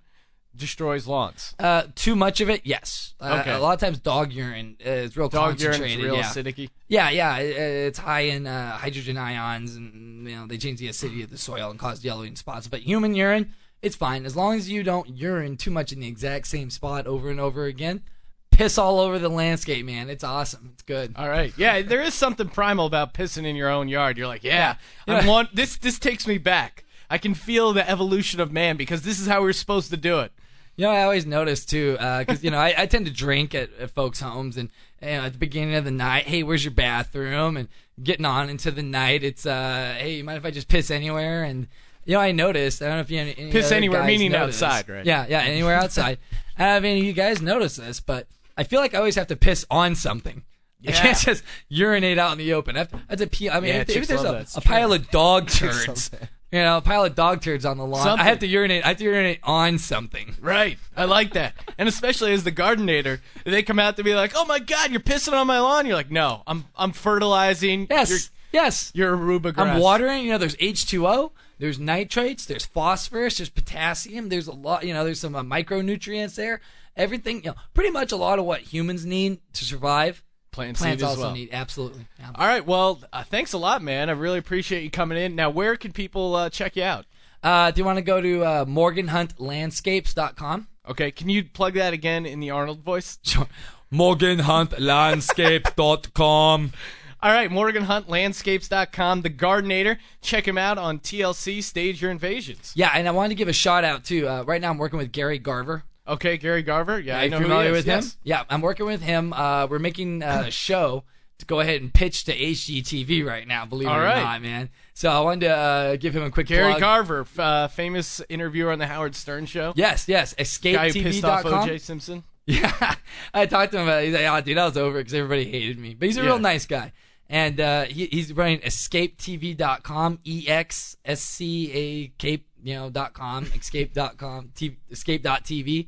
destroys 0.58 1.08
lawns? 1.08 1.54
uh, 1.60 1.84
too 1.96 2.16
much 2.16 2.42
of 2.42 2.50
it? 2.50 2.62
Yes. 2.64 3.14
Uh, 3.22 3.38
Okay. 3.42 3.54
A 3.54 3.60
lot 3.60 3.74
of 3.76 3.80
times, 3.80 4.00
dog 4.00 4.32
urine 4.34 4.76
is 4.80 5.16
real 5.16 5.30
Dog 5.30 5.52
concentrated. 5.60 6.04
real 6.04 6.16
yeah. 6.18 6.24
acidic. 6.24 6.70
Yeah, 6.88 7.10
yeah. 7.10 7.38
it- 7.38 7.56
it's 7.88 8.00
high 8.00 8.22
in 8.22 8.48
uh, 8.48 8.72
hydrogen 8.78 9.18
ions, 9.18 9.76
and 9.76 10.28
you 10.28 10.36
know 10.36 10.48
they 10.48 10.58
change 10.58 10.80
the 10.80 10.88
acidity 10.88 11.24
of 11.24 11.30
the 11.30 11.38
soil 11.38 11.70
and 11.70 11.80
cause 11.80 12.04
yellowing 12.04 12.36
spots. 12.36 12.68
But 12.68 12.82
human 12.82 13.16
urine, 13.16 13.54
it's 13.82 13.96
fine 13.96 14.26
as 14.26 14.36
long 14.36 14.56
as 14.56 14.70
you 14.70 14.84
don't 14.84 15.08
urine 15.10 15.56
too 15.58 15.72
much 15.72 15.92
in 15.94 16.00
the 16.00 16.08
exact 16.08 16.48
same 16.48 16.70
spot 16.70 17.08
over 17.08 17.30
and 17.30 17.40
over 17.40 17.66
again. 17.66 18.04
Piss 18.52 18.80
all 18.80 19.00
over 19.00 19.20
the 19.20 19.30
landscape, 19.30 19.86
man. 19.86 20.10
It's 20.10 20.24
awesome. 20.24 20.72
It's 20.74 20.82
good. 20.82 21.14
All 21.16 21.30
right. 21.30 21.54
Yeah, 21.58 21.84
there 21.84 22.02
is 22.02 22.16
something 22.16 22.50
primal 22.50 22.88
about 22.88 23.14
pissing 23.14 23.46
in 23.46 23.56
your 23.56 23.70
own 23.70 23.88
yard. 23.88 24.18
You're 24.18 24.26
like, 24.26 24.44
yeah, 24.44 24.78
Yeah. 25.08 25.18
I'm 25.20 25.28
one. 25.28 25.48
This 25.54 25.78
this 25.78 26.00
takes 26.00 26.26
me 26.26 26.40
back. 26.40 26.84
I 27.10 27.20
can 27.20 27.36
feel 27.36 27.72
the 27.72 27.88
evolution 27.88 28.40
of 28.40 28.52
man 28.52 28.76
because 28.76 29.04
this 29.04 29.20
is 29.20 29.28
how 29.28 29.44
we 29.44 29.50
are 29.50 29.54
supposed 29.54 29.92
to 29.92 29.98
do 29.98 30.20
it. 30.22 30.32
You 30.78 30.86
know, 30.86 30.92
I 30.92 31.04
always 31.04 31.26
notice 31.26 31.66
too, 31.66 31.94
because 31.94 32.44
you 32.44 32.52
know, 32.52 32.60
I, 32.60 32.74
I 32.78 32.86
tend 32.86 33.08
to 33.08 33.12
drink 33.12 33.54
at, 33.56 33.70
at 33.80 33.92
folks' 33.92 34.20
homes, 34.22 34.58
and 34.58 34.70
you 35.02 35.08
know, 35.08 35.24
at 35.24 35.34
the 35.34 35.40
beginning 35.40 35.76
of 35.76 35.84
the 35.86 35.92
night, 35.92 36.26
hey, 36.26 36.44
where's 36.44 36.64
your 36.64 36.74
bathroom? 36.74 37.58
And 37.58 37.68
getting 38.02 38.26
on 38.26 38.50
into 38.50 38.70
the 38.72 38.84
night, 38.84 39.24
it's 39.24 39.46
uh, 39.46 39.96
hey, 39.98 40.16
you 40.18 40.24
mind 40.24 40.38
if 40.38 40.46
I 40.46 40.52
just 40.52 40.68
piss 40.68 40.92
anywhere? 40.92 41.44
And 41.44 41.68
you 42.06 42.14
know, 42.14 42.22
I 42.22 42.32
noticed. 42.32 42.82
I 42.82 42.86
don't 42.88 42.96
know 42.96 43.02
if 43.02 43.12
you 43.12 43.20
any, 43.20 43.36
any 43.38 43.52
Piss 43.52 43.72
anywhere, 43.72 44.04
meaning 44.04 44.34
outside, 44.36 44.88
right? 44.88 45.06
Yeah, 45.06 45.26
yeah, 45.28 45.42
anywhere 45.42 45.76
outside. 45.76 46.20
I 46.58 46.64
don't 46.64 46.72
know 46.72 46.78
if 46.78 46.84
any 46.92 47.00
of 47.00 47.06
you 47.06 47.14
guys 47.14 47.42
notice 47.42 47.76
this, 47.76 48.00
but 48.00 48.28
I 48.56 48.64
feel 48.64 48.80
like 48.80 48.94
I 48.94 49.00
always 49.00 49.16
have 49.16 49.28
to 49.28 49.36
piss 49.36 49.66
on 49.70 49.96
something. 49.96 50.44
Yeah. 50.80 50.92
I 50.92 50.94
can't 50.94 51.18
just 51.22 51.44
urinate 51.70 52.18
out 52.18 52.32
in 52.34 52.38
the 52.38 52.54
open. 52.54 52.76
I 52.76 52.80
have 52.80 52.92
to, 52.92 52.98
I 52.98 53.02
have 53.10 53.20
to 53.20 53.28
pee. 53.28 53.50
I 53.50 53.60
mean, 53.60 53.74
Yeah, 53.74 53.82
if, 53.82 53.90
if 53.90 54.08
there's 54.08 54.24
a, 54.24 54.46
a 54.56 54.62
pile 54.62 54.94
of 54.94 55.10
dog 55.10 55.48
turds, 55.50 56.12
you 56.52 56.60
know, 56.60 56.78
a 56.78 56.82
pile 56.82 57.04
of 57.04 57.14
dog 57.14 57.42
turds 57.42 57.66
on 57.66 57.78
the 57.78 57.86
lawn, 57.86 58.20
I 58.20 58.24
have 58.24 58.40
to 58.40 58.48
urinate. 58.48 58.86
I 58.86 58.90
have 58.90 58.98
to 58.98 59.04
urinate 59.04 59.40
on 59.44 59.78
something. 59.78 60.36
Right. 60.40 60.78
I 60.96 61.06
like 61.06 61.34
that. 61.34 61.56
And 61.78 61.90
especially 61.90 62.32
as 62.32 62.44
the 62.44 62.52
gardenator, 62.52 63.20
they 63.44 63.64
come 63.64 63.80
out 63.80 63.98
to 63.98 64.04
be 64.04 64.16
like, 64.16 64.32
"Oh 64.36 64.46
my 64.46 64.60
God, 64.60 64.92
you're 64.92 65.02
pissing 65.02 65.34
on 65.34 65.48
my 65.48 65.60
lawn." 65.60 65.86
You're 65.86 65.96
like, 65.96 66.12
"No, 66.12 66.44
I'm 66.48 66.66
I'm 66.76 66.94
fertilizing." 66.94 67.88
Yes. 67.90 68.10
You're, 68.10 68.20
yes. 68.64 68.92
you're 68.96 69.18
aruba 69.18 69.54
grass. 69.54 69.76
I'm 69.76 69.82
watering. 69.82 70.24
You 70.24 70.32
know, 70.32 70.38
there's 70.38 70.56
H2O, 70.56 71.32
there's 71.60 71.80
nitrates, 71.80 72.46
there's 72.46 72.66
phosphorus, 72.66 73.38
there's 73.38 73.50
potassium, 73.50 74.30
there's 74.30 74.48
a 74.48 74.54
lot. 74.54 74.86
You 74.86 74.94
know, 74.94 75.04
there's 75.04 75.20
some 75.20 75.36
uh, 75.36 75.44
micronutrients 75.44 76.36
there. 76.36 76.62
Everything, 76.96 77.44
you 77.44 77.52
know, 77.52 77.56
pretty 77.74 77.92
much 77.92 78.12
a 78.12 78.16
lot 78.18 78.40
of 78.40 78.46
what 78.46 78.62
humans 78.62 79.06
need 79.06 79.40
to 79.54 79.66
survive. 79.66 80.24
Plant 80.52 80.78
Plants 80.78 81.04
as 81.04 81.10
also 81.10 81.22
well. 81.22 81.34
need 81.34 81.50
absolutely. 81.52 82.06
Yeah. 82.20 82.32
All 82.36 82.48
right. 82.48 82.66
Well, 82.66 83.02
uh, 83.14 83.24
thanks 83.24 83.54
a 83.54 83.58
lot, 83.58 83.82
man. 83.84 84.10
I 84.10 84.14
really 84.14 84.40
appreciate 84.40 84.84
you 84.84 84.90
coming 84.90 85.18
in. 85.18 85.36
Now, 85.36 85.50
where 85.50 85.76
can 85.76 85.92
people 85.92 86.36
uh, 86.36 86.50
check 86.50 86.76
you 86.76 86.84
out? 86.84 87.06
Uh, 87.44 87.70
do 87.72 87.80
you 87.80 87.86
want 87.86 87.98
to 87.98 88.02
go 88.04 88.20
to 88.20 88.44
uh, 88.44 88.66
morganhuntlandscapes.com? 88.66 90.68
Okay. 90.90 91.12
Can 91.12 91.30
you 91.30 91.44
plug 91.44 91.76
that 91.76 91.94
again 91.94 92.26
in 92.26 92.40
the 92.40 92.50
Arnold 92.52 92.82
voice? 92.82 93.20
Sure. 93.28 93.48
morganhuntlandscape.com. 93.94 96.74
All 97.24 97.32
right, 97.32 97.50
MorganHuntLandscapes.com, 97.50 99.24
the 99.24 99.30
Gardenator. 99.32 99.98
Check 100.22 100.48
him 100.48 100.56
out 100.58 100.78
on 100.78 101.00
TLC. 101.00 101.64
Stage 101.64 102.00
your 102.00 102.12
invasions. 102.12 102.74
Yeah, 102.76 102.92
and 102.94 103.08
I 103.08 103.12
wanted 103.12 103.30
to 103.30 103.36
give 103.36 103.48
a 103.48 103.54
shout 103.54 103.84
out 103.84 104.04
too. 104.04 104.28
Uh, 104.28 104.44
right 104.44 104.62
now, 104.62 104.70
I'm 104.70 104.78
working 104.78 105.00
with 105.00 105.12
Gary 105.12 105.40
Garver. 105.40 105.84
Okay, 106.08 106.38
Gary 106.38 106.64
Garver. 106.64 107.00
Yeah, 107.00 107.18
Are 107.18 107.20
I 107.20 107.24
you 107.26 107.30
know 107.30 107.38
who 107.38 107.44
he 107.44 107.50
familiar 107.50 107.70
is, 107.72 107.76
with 107.78 107.88
yes. 107.88 108.06
him? 108.14 108.20
Yeah, 108.24 108.44
I'm 108.50 108.62
working 108.62 108.86
with 108.86 109.02
him. 109.02 109.34
Uh, 109.34 109.68
we're 109.68 109.80
making 109.80 110.24
a 110.24 110.50
show 110.52 111.04
to 111.40 111.46
go 111.46 111.60
ahead 111.60 111.82
and 111.82 111.94
pitch 111.94 112.24
to 112.24 112.36
HGTV 112.36 113.26
right 113.26 113.48
now. 113.48 113.66
Believe 113.66 113.88
All 113.90 113.96
it 113.96 114.00
or 114.00 114.04
right. 114.06 114.24
not, 114.24 114.42
man. 114.42 114.70
So 114.94 115.12
I 115.12 115.20
wanted 115.20 115.42
to 115.48 115.56
uh, 115.56 115.96
give 115.98 116.16
him 116.16 116.24
a 116.24 116.32
quick 116.32 116.48
Gary 116.48 116.70
plug. 116.72 116.80
Garver, 116.80 117.22
f- 117.22 117.40
uh, 117.40 117.68
famous 117.68 118.22
interviewer 118.30 118.72
on 118.72 118.80
the 118.80 118.88
Howard 118.88 119.16
Stern 119.16 119.46
Show. 119.46 119.74
Yes, 119.76 120.08
yes. 120.08 120.34
Guy 120.34 120.90
who 120.92 121.04
pissed 121.04 121.24
off 121.24 121.44
EscapeTV.com. 121.44 121.64
O.J. 121.64 121.78
Simpson. 121.80 122.24
Yeah, 122.50 122.96
I 123.34 123.46
talked 123.46 123.74
to 123.74 123.78
him 123.80 123.84
about. 123.90 124.04
it. 124.04 124.06
He's 124.06 124.14
like, 124.16 124.24
"Oh, 124.26 124.40
dude, 124.40 124.56
that 124.58 124.64
was 124.64 124.78
over 124.78 125.00
because 125.00 125.14
everybody 125.14 125.44
hated 125.52 125.78
me." 125.78 125.96
But 125.96 126.06
he's 126.06 126.16
a 126.18 126.22
Yeah. 126.22 126.28
real 126.28 126.40
nice 126.40 126.66
guy, 126.66 126.94
and 127.30 127.60
uh, 127.60 127.84
he, 127.84 128.06
he's 128.06 128.32
running 128.32 128.60
EscapeTV.com, 128.62 130.20
E 130.24 130.46
X 130.48 130.96
S 131.04 131.20
C 131.22 131.72
A 131.74 132.08
Cape, 132.18 132.47
you 132.64 132.76
know, 132.76 132.90
dot 132.90 133.14
com, 133.14 133.46
Escape.com, 133.56 134.52
t- 134.56 134.78
TV, 134.92 135.88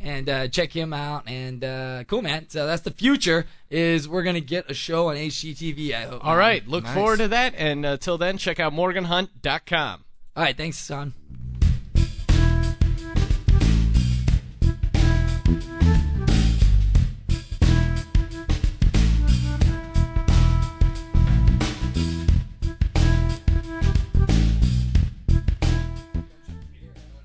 and 0.00 0.28
uh, 0.28 0.48
check 0.48 0.72
him 0.72 0.92
out. 0.92 1.28
And 1.28 1.64
uh, 1.64 2.04
cool, 2.04 2.22
man. 2.22 2.48
So 2.48 2.66
that's 2.66 2.82
the 2.82 2.90
future. 2.90 3.46
Is 3.70 4.08
we're 4.08 4.22
gonna 4.22 4.40
get 4.40 4.70
a 4.70 4.74
show 4.74 5.08
on 5.10 5.16
HGTV. 5.16 5.92
I 5.94 6.02
hope. 6.02 6.24
All 6.24 6.30
man. 6.30 6.38
right, 6.38 6.68
look 6.68 6.84
Nice. 6.84 6.94
forward 6.94 7.18
to 7.18 7.28
that. 7.28 7.54
And 7.56 7.84
uh, 7.86 7.96
till 7.96 8.18
then, 8.18 8.38
check 8.38 8.58
out 8.60 8.72
MorganHunt.com. 8.72 10.04
All 10.36 10.42
right, 10.42 10.56
thanks, 10.56 10.78
son. 10.78 11.14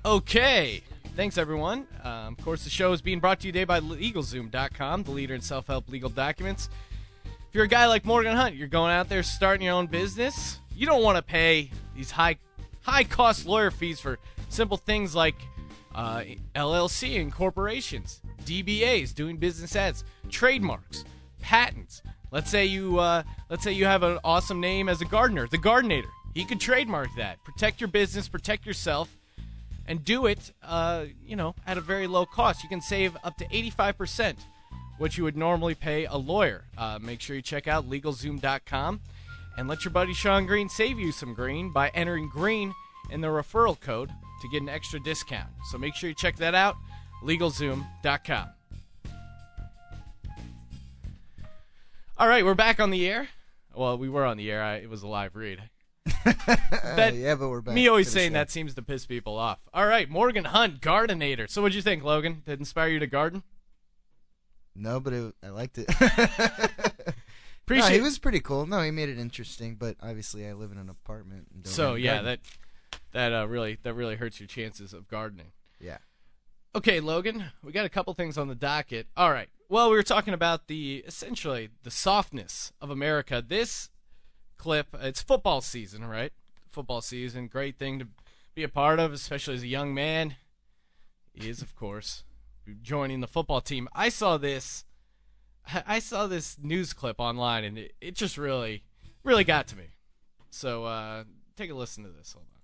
Okay. 0.06 0.84
Thanks, 1.16 1.36
everyone. 1.36 1.84
Um, 2.04 2.36
of 2.38 2.44
course, 2.44 2.62
the 2.62 2.70
show 2.70 2.92
is 2.92 3.02
being 3.02 3.18
brought 3.18 3.40
to 3.40 3.48
you 3.48 3.52
today 3.52 3.64
by 3.64 3.80
LegalZoom.com, 3.80 5.02
the 5.02 5.10
leader 5.10 5.34
in 5.34 5.40
self 5.40 5.66
help 5.66 5.88
legal 5.88 6.08
documents. 6.08 6.68
If 7.24 7.54
you're 7.54 7.64
a 7.64 7.68
guy 7.68 7.86
like 7.88 8.04
Morgan 8.04 8.36
Hunt, 8.36 8.54
you're 8.54 8.68
going 8.68 8.92
out 8.92 9.08
there 9.08 9.24
starting 9.24 9.64
your 9.64 9.74
own 9.74 9.88
business, 9.88 10.60
you 10.76 10.86
don't 10.86 11.02
want 11.02 11.16
to 11.16 11.22
pay 11.22 11.72
these 11.96 12.12
high 12.12 12.36
high 12.82 13.02
cost 13.02 13.46
lawyer 13.46 13.72
fees 13.72 13.98
for 13.98 14.20
simple 14.48 14.76
things 14.76 15.16
like 15.16 15.34
uh, 15.92 16.22
LLC 16.54 17.20
and 17.20 17.32
corporations, 17.32 18.20
DBAs, 18.44 19.12
doing 19.12 19.38
business 19.38 19.74
ads, 19.74 20.04
trademarks, 20.28 21.04
patents. 21.40 22.00
Let's 22.30 22.48
say 22.48 22.64
you 22.64 23.00
uh, 23.00 23.24
let's 23.50 23.64
say 23.64 23.72
you 23.72 23.86
have 23.86 24.04
an 24.04 24.20
awesome 24.22 24.60
name 24.60 24.88
as 24.88 25.00
a 25.00 25.04
gardener, 25.04 25.48
the 25.48 25.58
Gardenator. 25.58 26.10
He 26.32 26.44
could 26.44 26.60
trademark 26.60 27.08
that. 27.16 27.42
Protect 27.42 27.80
your 27.80 27.88
business, 27.88 28.28
protect 28.28 28.66
yourself 28.66 29.16
and 29.86 30.04
do 30.04 30.26
it, 30.26 30.52
uh, 30.62 31.04
you 31.24 31.36
know, 31.36 31.54
at 31.66 31.78
a 31.78 31.80
very 31.80 32.06
low 32.06 32.26
cost. 32.26 32.62
You 32.62 32.68
can 32.68 32.80
save 32.80 33.16
up 33.24 33.36
to 33.38 33.44
85% 33.46 34.36
what 34.98 35.16
you 35.16 35.24
would 35.24 35.36
normally 35.36 35.74
pay 35.74 36.06
a 36.06 36.16
lawyer. 36.16 36.64
Uh, 36.76 36.98
make 37.00 37.20
sure 37.20 37.36
you 37.36 37.42
check 37.42 37.68
out 37.68 37.88
LegalZoom.com 37.88 39.00
and 39.58 39.68
let 39.68 39.84
your 39.84 39.92
buddy 39.92 40.14
Sean 40.14 40.46
Green 40.46 40.68
save 40.68 40.98
you 40.98 41.12
some 41.12 41.34
green 41.34 41.72
by 41.72 41.88
entering 41.90 42.28
green 42.28 42.74
in 43.10 43.20
the 43.20 43.28
referral 43.28 43.78
code 43.78 44.10
to 44.42 44.48
get 44.48 44.62
an 44.62 44.68
extra 44.68 45.00
discount. 45.00 45.50
So 45.70 45.78
make 45.78 45.94
sure 45.94 46.08
you 46.08 46.14
check 46.14 46.36
that 46.36 46.54
out. 46.54 46.76
LegalZoom.com. 47.22 48.48
All 52.18 52.28
right, 52.28 52.44
we're 52.44 52.54
back 52.54 52.80
on 52.80 52.90
the 52.90 53.06
air. 53.06 53.28
Well, 53.74 53.98
we 53.98 54.08
were 54.08 54.24
on 54.24 54.38
the 54.38 54.50
air. 54.50 54.62
I, 54.62 54.76
it 54.76 54.88
was 54.88 55.02
a 55.02 55.06
live 55.06 55.36
read. 55.36 55.60
That- 56.24 57.14
yeah, 57.16 57.34
but 57.34 57.48
we're 57.48 57.60
back. 57.60 57.74
Me 57.74 57.88
always 57.88 58.10
saying 58.10 58.32
that 58.32 58.50
seems 58.50 58.74
to 58.74 58.82
piss 58.82 59.06
people 59.06 59.36
off. 59.36 59.58
All 59.74 59.86
right, 59.86 60.08
Morgan 60.08 60.44
Hunt, 60.44 60.80
Gardenator. 60.80 61.48
So 61.50 61.62
what'd 61.62 61.74
you 61.74 61.82
think, 61.82 62.04
Logan? 62.04 62.42
Did 62.44 62.52
it 62.52 62.58
inspire 62.60 62.88
you 62.88 62.98
to 63.00 63.06
garden? 63.06 63.42
No, 64.74 65.00
but 65.00 65.12
it, 65.12 65.34
I 65.42 65.48
liked 65.48 65.78
it. 65.78 65.88
Appreciate 65.90 67.16
no, 67.70 67.88
he 67.88 68.00
was 68.00 68.18
pretty 68.18 68.40
cool. 68.40 68.66
No, 68.66 68.82
he 68.82 68.90
made 68.90 69.08
it 69.08 69.18
interesting, 69.18 69.76
but 69.76 69.96
obviously 70.02 70.46
I 70.46 70.52
live 70.52 70.70
in 70.70 70.78
an 70.78 70.90
apartment. 70.90 71.48
And 71.52 71.64
don't 71.64 71.72
So 71.72 71.94
yeah, 71.94 72.16
garden. 72.16 72.24
that 72.26 72.40
that 73.12 73.32
uh, 73.32 73.46
really 73.48 73.78
that 73.82 73.94
really 73.94 74.16
hurts 74.16 74.38
your 74.40 74.46
chances 74.46 74.92
of 74.92 75.08
gardening. 75.08 75.52
Yeah. 75.80 75.98
Okay, 76.74 77.00
Logan, 77.00 77.46
we 77.64 77.72
got 77.72 77.86
a 77.86 77.88
couple 77.88 78.12
things 78.12 78.36
on 78.36 78.48
the 78.48 78.54
docket. 78.54 79.06
All 79.16 79.30
right. 79.32 79.48
Well, 79.68 79.90
we 79.90 79.96
were 79.96 80.02
talking 80.02 80.34
about 80.34 80.68
the 80.68 81.02
essentially 81.06 81.70
the 81.82 81.90
softness 81.90 82.72
of 82.80 82.90
America. 82.90 83.42
This 83.46 83.88
clip, 84.58 84.88
it's 85.00 85.22
football 85.22 85.60
season, 85.60 86.04
right? 86.04 86.32
Football 86.70 87.00
season, 87.00 87.46
great 87.46 87.78
thing 87.78 87.98
to 87.98 88.06
be 88.54 88.62
a 88.62 88.68
part 88.68 88.98
of, 88.98 89.12
especially 89.12 89.54
as 89.54 89.62
a 89.62 89.68
young 89.68 89.94
man. 89.94 90.36
He 91.32 91.48
is, 91.48 91.62
of 91.62 91.76
course, 91.76 92.24
joining 92.82 93.20
the 93.20 93.26
football 93.26 93.60
team. 93.60 93.88
I 93.94 94.08
saw 94.08 94.38
this. 94.38 94.84
I 95.86 95.98
saw 95.98 96.26
this 96.26 96.56
news 96.60 96.92
clip 96.92 97.20
online, 97.20 97.64
and 97.64 97.78
it, 97.78 97.94
it 98.00 98.14
just 98.14 98.38
really, 98.38 98.82
really 99.24 99.44
got 99.44 99.66
to 99.68 99.76
me. 99.76 99.96
So 100.50 100.84
uh, 100.84 101.24
take 101.56 101.70
a 101.70 101.74
listen 101.74 102.04
to 102.04 102.10
this. 102.10 102.32
Hold 102.32 102.46
on. 102.52 102.56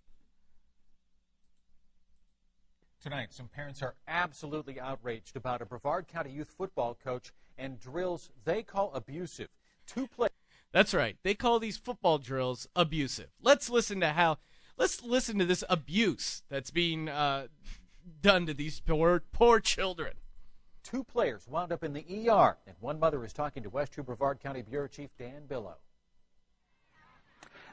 Tonight, 3.02 3.32
some 3.32 3.48
parents 3.48 3.82
are 3.82 3.96
absolutely 4.06 4.78
outraged 4.78 5.36
about 5.36 5.60
a 5.60 5.66
Brevard 5.66 6.06
County 6.06 6.30
youth 6.30 6.54
football 6.56 6.96
coach 7.02 7.32
and 7.58 7.80
drills 7.80 8.30
they 8.44 8.62
call 8.62 8.92
abusive. 8.94 9.48
Two 9.86 10.06
players. 10.06 10.30
That's 10.72 10.94
right. 10.94 11.16
They 11.22 11.34
call 11.34 11.58
these 11.58 11.76
football 11.76 12.18
drills 12.18 12.66
abusive. 12.74 13.28
Let's 13.40 13.68
listen 13.68 14.00
to 14.00 14.08
how. 14.08 14.38
Let's 14.78 15.02
listen 15.02 15.38
to 15.38 15.44
this 15.44 15.62
abuse 15.68 16.42
that's 16.48 16.70
being 16.70 17.08
uh, 17.08 17.48
done 18.22 18.46
to 18.46 18.54
these 18.54 18.80
poor, 18.80 19.22
poor 19.32 19.60
children. 19.60 20.14
Two 20.82 21.04
players 21.04 21.46
wound 21.46 21.72
up 21.72 21.84
in 21.84 21.92
the 21.92 22.04
ER, 22.28 22.56
and 22.66 22.74
one 22.80 22.98
mother 22.98 23.22
is 23.24 23.34
talking 23.34 23.62
to 23.62 23.70
WESH 23.70 23.90
2 23.90 24.02
Brevard 24.02 24.40
County 24.40 24.62
Bureau 24.62 24.88
Chief 24.88 25.10
Dan 25.18 25.42
Billow. 25.46 25.76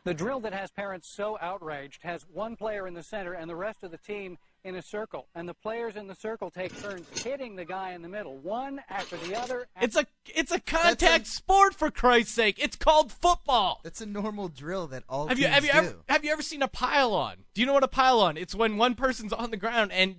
The 0.04 0.14
drill 0.14 0.42
that 0.42 0.54
has 0.54 0.72
parents 0.72 1.08
so 1.08 1.38
outraged 1.42 2.04
has 2.04 2.26
one 2.32 2.56
player 2.56 2.86
in 2.86 2.94
the 2.94 3.04
center 3.04 3.34
and 3.34 3.50
the 3.50 3.56
rest 3.56 3.84
of 3.84 3.92
the 3.92 3.98
team 3.98 4.38
in 4.64 4.76
a 4.76 4.82
circle. 4.82 5.28
And 5.36 5.48
the 5.48 5.54
players 5.54 5.96
in 5.96 6.08
the 6.08 6.16
circle 6.16 6.52
take 6.52 6.80
turns 6.82 7.08
hitting 7.24 7.56
the 7.56 7.66
guy 7.66 7.94
in 7.94 8.02
the 8.02 8.10
middle, 8.10 8.38
one 8.38 8.82
after 8.90 9.18
the 9.18 9.36
other. 9.40 9.68
It's 9.82 9.96
a 9.96 10.06
it's 10.26 10.52
a 10.52 10.60
contact 10.60 11.28
sport 11.28 11.74
for 11.76 11.90
Christ's 11.92 12.34
sake. 12.34 12.58
It's 12.60 12.76
called 12.76 13.12
football. 13.12 13.80
That's 13.84 14.02
a 14.02 14.06
normal 14.06 14.48
drill 14.50 14.88
that 14.88 15.04
all 15.10 15.28
Have 15.28 15.40
you 15.40 15.48
have 15.48 15.64
you 15.66 15.72
do. 15.72 15.78
ever 15.78 15.96
have 16.10 16.24
you 16.26 16.32
ever 16.32 16.42
seen 16.42 16.62
a 16.62 16.68
pylon? 16.68 17.46
Do 17.54 17.62
you 17.62 17.68
know 17.68 17.74
what 17.74 17.84
a 17.84 17.88
pylon? 17.88 18.38
It's 18.38 18.54
when 18.56 18.78
one 18.78 18.96
person's 18.96 19.34
on 19.34 19.52
the 19.52 19.58
ground 19.58 19.92
and 19.92 20.16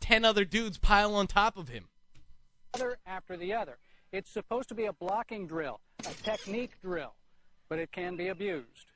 ten 0.00 0.24
other 0.24 0.44
dudes 0.44 0.78
pile 0.78 1.14
on 1.14 1.26
top 1.26 1.56
of 1.56 1.68
him. 1.68 1.84
other 2.74 2.98
after 3.06 3.36
the 3.36 3.54
other. 3.54 3.78
It's 4.12 4.30
supposed 4.30 4.68
to 4.70 4.74
be 4.74 4.86
a 4.86 4.92
blocking 4.92 5.46
drill, 5.46 5.80
a 6.00 6.14
technique 6.22 6.72
drill, 6.82 7.14
but 7.68 7.78
it 7.78 7.92
can 7.92 8.16
be 8.16 8.28
abused. 8.28 8.86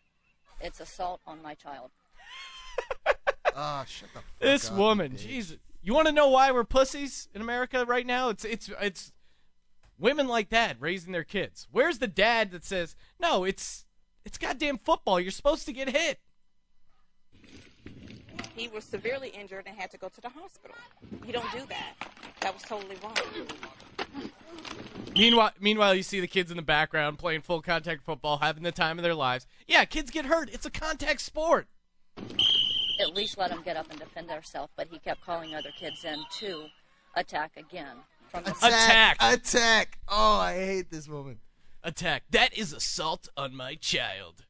It's 0.61 0.81
assault 0.81 1.21
on 1.27 1.43
my 1.43 1.55
child. 1.55 1.91
Ah, 3.55 3.85
shut 3.87 4.09
the 4.13 4.21
fuck 4.21 4.25
This 4.39 4.71
up, 4.71 4.77
woman, 4.77 5.13
you. 5.13 5.19
Jesus. 5.19 5.57
You 5.83 5.95
want 5.95 6.07
to 6.07 6.13
know 6.13 6.29
why 6.29 6.53
we're 6.53 6.65
pussies 6.65 7.29
in 7.35 7.41
America 7.41 7.85
right 7.85 8.07
now? 8.07 8.29
It's 8.29 8.45
it's 8.45 8.71
it's 8.81 9.13
women 9.99 10.29
like 10.29 10.51
that 10.51 10.77
raising 10.81 11.13
their 11.13 11.25
kids. 11.25 11.67
Where's 11.73 11.99
the 11.99 12.07
dad 12.07 12.53
that 12.53 12.65
says, 12.65 12.95
"No, 13.19 13.45
it's 13.45 13.85
it's 14.25 14.39
goddamn 14.39 14.79
football. 14.79 15.19
You're 15.19 15.33
supposed 15.33 15.67
to 15.67 15.73
get 15.73 15.89
hit." 15.89 16.21
He 18.55 18.69
was 18.69 18.85
severely 18.85 19.29
injured 19.31 19.65
and 19.67 19.77
had 19.77 19.91
to 19.93 19.99
go 19.99 20.09
to 20.09 20.21
the 20.21 20.29
hospital. 20.29 20.77
You 21.27 21.33
don't 21.33 21.51
do 21.53 21.63
that. 21.69 21.95
That 22.41 22.53
was 22.53 22.63
totally 22.63 22.97
wrong. 23.03 23.17
Meanwhile, 25.17 25.53
meanwhile, 25.61 25.95
you 25.95 26.03
see 26.03 26.21
the 26.21 26.27
kids 26.27 26.51
in 26.51 26.57
the 26.57 26.63
background 26.63 27.19
playing 27.19 27.43
full 27.43 27.63
contact 27.63 28.05
football, 28.05 28.39
having 28.39 28.63
the 28.63 28.73
time 28.73 28.99
of 28.99 29.03
their 29.03 29.15
lives. 29.15 29.47
Yeah, 29.67 29.85
kids 29.85 30.11
get 30.11 30.27
hurt. 30.27 30.51
It's 30.53 30.67
a 30.67 30.71
contact 30.71 31.21
sport. 31.21 31.67
At 33.03 33.15
least 33.15 33.37
let 33.37 33.51
him 33.51 33.63
get 33.63 33.77
up 33.77 33.91
and 33.91 33.99
defend 33.99 34.31
himself, 34.31 34.71
but 34.77 34.87
he 34.89 34.99
kept 35.01 35.23
calling 35.23 35.55
other 35.55 35.71
kids 35.77 36.05
in 36.05 36.23
to 36.39 36.67
attack 37.17 37.51
again. 37.57 37.97
From 38.29 38.45
the 38.45 38.53
Attack. 38.53 39.17
Attack! 39.21 39.99
Oh, 40.09 40.37
I 40.37 40.55
hate 40.55 40.91
this 40.91 41.09
woman. 41.09 41.41
Attack. 41.83 42.23
That 42.31 42.57
is 42.57 42.73
assault 42.73 43.29
on 43.37 43.57
my 43.57 43.75
child. 43.75 44.47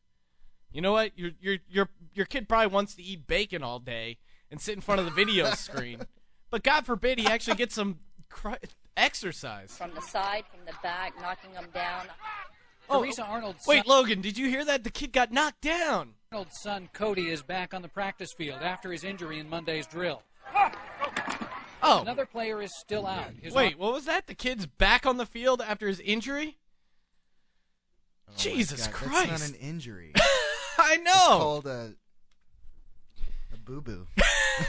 You 0.70 0.82
know 0.82 0.92
what? 0.92 1.18
Your 1.18 1.30
your 1.40 1.57
your 1.68 1.88
your 2.14 2.26
kid 2.26 2.48
probably 2.48 2.68
wants 2.68 2.94
to 2.96 3.03
eat 3.03 3.26
bacon 3.26 3.62
all 3.62 3.78
day 3.78 4.18
and 4.50 4.61
sit 4.61 4.74
in 4.74 4.82
front 4.82 5.00
of 5.00 5.07
the 5.07 5.12
video 5.12 5.50
screen, 5.55 6.03
but 6.50 6.62
God 6.62 6.84
forbid 6.86 7.18
he 7.18 7.26
actually 7.26 7.57
gets 7.57 7.74
some 7.74 8.00
cr- 8.28 8.55
exercise. 8.96 9.76
From 9.76 9.94
the 9.94 10.03
side, 10.03 10.44
from 10.50 10.64
the 10.66 10.74
back, 10.82 11.14
knocking 11.20 11.53
them 11.53 11.68
down. 11.72 12.07
Teresa 13.01 13.24
Arnold's 13.24 13.66
Wait, 13.66 13.84
son, 13.86 13.97
Logan, 13.97 14.20
did 14.20 14.36
you 14.38 14.49
hear 14.49 14.64
that? 14.64 14.84
The 14.84 14.90
kid 14.90 15.12
got 15.12 15.32
knocked 15.32 15.61
down. 15.62 16.14
Arnold's 16.30 16.61
son 16.62 16.88
Cody 16.93 17.28
is 17.30 17.43
back 17.43 17.74
on 17.74 17.82
the 17.82 17.88
practice 17.88 18.32
field 18.36 18.61
after 18.62 18.90
his 18.93 19.05
injury 19.05 19.38
in 19.38 19.49
Monday's 19.49 19.86
drill. 19.86 20.22
Oh. 21.82 22.01
Another 22.03 22.26
player 22.26 22.62
is 22.62 22.70
still 22.78 23.07
out. 23.07 23.30
His 23.40 23.53
Wait, 23.55 23.76
what 23.78 23.93
was 23.93 24.05
that? 24.05 24.26
The 24.28 24.34
kid's 24.34 24.66
back 24.66 25.05
on 25.05 25.16
the 25.16 25.26
field 25.26 25.61
after 25.61 25.88
his 25.88 25.99
injury? 26.01 26.59
Oh 28.28 28.32
Jesus 28.36 28.86
God, 28.86 28.95
Christ. 28.95 29.28
That's 29.30 29.51
not 29.51 29.59
an 29.61 29.66
injury. 29.66 30.12
I 30.78 30.95
It's 30.95 31.05
know. 31.05 31.38
called 31.38 31.66
a 31.66 31.95
a 33.53 33.57
boo 33.59 33.80
boo. 33.80 34.07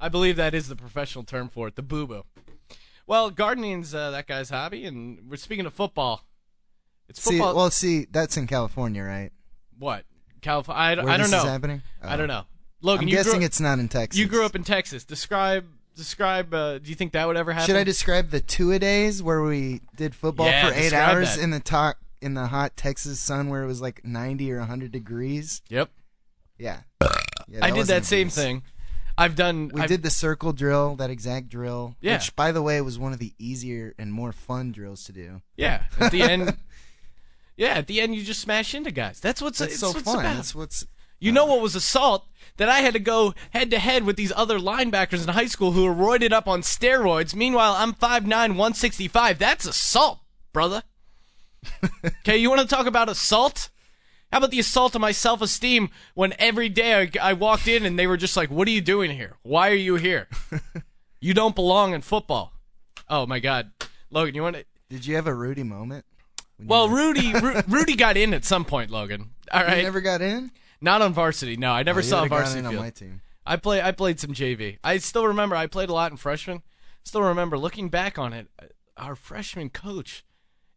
I 0.00 0.08
believe 0.08 0.36
that 0.36 0.54
is 0.54 0.68
the 0.68 0.76
professional 0.76 1.24
term 1.24 1.48
for 1.48 1.66
it, 1.68 1.74
the 1.76 1.82
boo 1.82 2.06
boo. 2.06 2.24
Well, 3.06 3.30
gardening's 3.30 3.94
uh, 3.94 4.10
that 4.12 4.26
guy's 4.26 4.50
hobby, 4.50 4.84
and 4.84 5.28
we're 5.28 5.36
speaking 5.36 5.66
of 5.66 5.74
football. 5.74 6.22
It's 7.08 7.22
See, 7.22 7.30
football. 7.38 7.54
well, 7.56 7.70
see, 7.70 8.06
that's 8.10 8.36
in 8.36 8.46
California, 8.46 9.02
right? 9.02 9.30
what? 9.78 10.04
California? 10.42 10.80
I, 10.80 10.94
Where 10.96 11.08
I 11.14 11.16
don't 11.16 11.24
this 11.24 11.30
know. 11.32 11.38
is 11.38 11.44
happening? 11.44 11.82
I 12.02 12.14
Oh. 12.14 12.16
don't 12.16 12.28
know. 12.28 12.44
Logan, 12.80 13.04
I'm 13.04 13.08
you 13.08 13.16
guessing 13.16 13.38
grew, 13.38 13.44
it's 13.46 13.60
not 13.60 13.78
in 13.80 13.88
Texas. 13.88 14.18
You 14.18 14.26
grew 14.26 14.44
up 14.44 14.54
in 14.54 14.62
Texas. 14.64 15.04
Describe. 15.04 15.64
Describe. 15.96 16.54
Uh, 16.54 16.78
do 16.78 16.88
you 16.90 16.94
think 16.94 17.12
that 17.12 17.26
would 17.26 17.36
ever 17.36 17.52
happen? 17.52 17.66
Should 17.66 17.76
I 17.76 17.82
describe 17.84 18.30
the 18.30 18.40
two 18.40 18.70
a 18.70 18.78
days 18.78 19.20
where 19.20 19.42
we 19.42 19.80
did 19.96 20.14
football 20.14 20.46
Yeah, 20.46 20.68
for 20.68 20.74
eight 20.74 20.92
hours 20.92 21.34
that. 21.36 21.42
in 21.42 21.50
the 21.50 21.58
to- 21.60 21.96
in 22.20 22.34
the 22.34 22.46
hot 22.46 22.76
Texas 22.76 23.18
sun 23.18 23.48
where 23.48 23.62
it 23.64 23.66
was 23.66 23.80
like 23.80 24.04
90 24.04 24.52
or 24.52 24.58
100 24.60 24.92
degrees? 24.92 25.60
Yep. 25.70 25.90
Yeah. 26.56 26.80
Yeah, 27.48 27.64
I 27.64 27.70
did 27.72 27.86
that 27.88 28.04
same 28.04 28.28
abuse. 28.28 28.34
thing. 28.36 28.62
I've 29.16 29.34
done. 29.34 29.72
We 29.74 29.80
I've, 29.80 29.88
did 29.88 30.04
the 30.04 30.10
circle 30.10 30.52
drill, 30.52 30.94
that 30.96 31.10
exact 31.10 31.48
drill. 31.48 31.96
Yeah. 32.00 32.14
Which, 32.14 32.36
by 32.36 32.52
the 32.52 32.62
way, 32.62 32.80
was 32.80 32.96
one 32.98 33.12
of 33.12 33.18
the 33.18 33.32
easier 33.38 33.92
and 33.98 34.12
more 34.12 34.30
fun 34.32 34.70
drills 34.70 35.02
to 35.04 35.12
do. 35.12 35.42
Yeah. 35.56 35.82
At 35.98 36.12
the 36.12 36.22
end. 36.22 36.56
yeah. 37.58 37.74
At 37.74 37.86
the 37.86 38.00
end, 38.00 38.14
you 38.14 38.24
just 38.24 38.40
smash 38.40 38.74
into 38.74 38.90
guys. 38.90 39.20
That's 39.20 39.42
what's. 39.42 39.58
That's 39.58 39.72
it's 39.72 39.80
so 39.80 39.88
what's 39.88 40.02
fun. 40.02 40.20
about. 40.20 40.36
That's 40.36 40.54
what's. 40.54 40.86
You 41.20 41.32
know 41.32 41.44
uh, 41.44 41.48
what 41.48 41.60
was 41.60 41.74
assault? 41.74 42.24
That 42.56 42.68
I 42.68 42.80
had 42.80 42.94
to 42.94 43.00
go 43.00 43.34
head 43.50 43.70
to 43.72 43.78
head 43.78 44.04
with 44.04 44.16
these 44.16 44.32
other 44.34 44.58
linebackers 44.58 45.22
in 45.22 45.28
high 45.34 45.46
school 45.46 45.72
who 45.72 45.84
were 45.84 45.94
roided 45.94 46.32
up 46.32 46.48
on 46.48 46.62
steroids. 46.62 47.34
Meanwhile, 47.34 47.74
I'm 47.76 47.92
5'9", 47.92 48.28
165. 48.30 49.38
That's 49.38 49.66
assault, 49.66 50.20
brother. 50.52 50.82
okay, 52.06 52.36
you 52.36 52.48
want 52.48 52.62
to 52.62 52.66
talk 52.66 52.86
about 52.86 53.08
assault? 53.08 53.68
How 54.32 54.38
about 54.38 54.50
the 54.50 54.60
assault 54.60 54.94
on 54.94 55.00
my 55.00 55.12
self 55.12 55.40
esteem 55.40 55.90
when 56.14 56.34
every 56.38 56.68
day 56.68 56.94
I, 56.94 57.30
I 57.30 57.32
walked 57.32 57.66
in 57.66 57.84
and 57.84 57.98
they 57.98 58.06
were 58.06 58.16
just 58.16 58.36
like, 58.36 58.50
"What 58.50 58.68
are 58.68 58.72
you 58.72 58.80
doing 58.80 59.10
here? 59.10 59.36
Why 59.42 59.70
are 59.70 59.74
you 59.74 59.96
here? 59.96 60.28
you 61.20 61.34
don't 61.34 61.54
belong 61.54 61.94
in 61.94 62.02
football." 62.02 62.52
Oh 63.08 63.26
my 63.26 63.40
God, 63.40 63.72
Logan, 64.10 64.34
you 64.34 64.42
want 64.42 64.56
to? 64.56 64.64
Did 64.90 65.06
you 65.06 65.16
have 65.16 65.26
a 65.26 65.34
Rudy 65.34 65.62
moment? 65.62 66.04
Well, 66.64 66.88
Rudy, 66.88 67.32
Ru- 67.32 67.62
Rudy 67.68 67.94
got 67.96 68.16
in 68.16 68.34
at 68.34 68.44
some 68.44 68.64
point. 68.64 68.90
Logan, 68.90 69.30
All 69.52 69.62
right. 69.62 69.78
You 69.78 69.82
never 69.84 70.00
got 70.00 70.20
in? 70.22 70.50
Not 70.80 71.02
on 71.02 71.12
varsity. 71.12 71.56
No, 71.56 71.70
I 71.72 71.82
never 71.82 72.00
Oh, 72.00 72.02
you 72.02 72.08
saw 72.08 72.18
a 72.18 72.22
would've 72.22 72.30
gotten 72.30 72.42
varsity 72.44 72.58
in 72.60 72.66
on 72.66 72.72
field. 72.72 72.84
my 72.84 72.90
team. 72.90 73.20
I 73.46 73.56
play. 73.56 73.80
I 73.80 73.92
played 73.92 74.20
some 74.20 74.32
JV. 74.32 74.78
I 74.84 74.98
still 74.98 75.26
remember. 75.26 75.56
I 75.56 75.66
played 75.66 75.88
a 75.88 75.92
lot 75.94 76.10
in 76.10 76.16
freshman. 76.16 76.62
Still 77.04 77.22
remember 77.22 77.56
looking 77.58 77.88
back 77.88 78.18
on 78.18 78.32
it. 78.32 78.48
uh, 78.60 78.66
Our 78.96 79.14
freshman 79.16 79.70
coach 79.70 80.24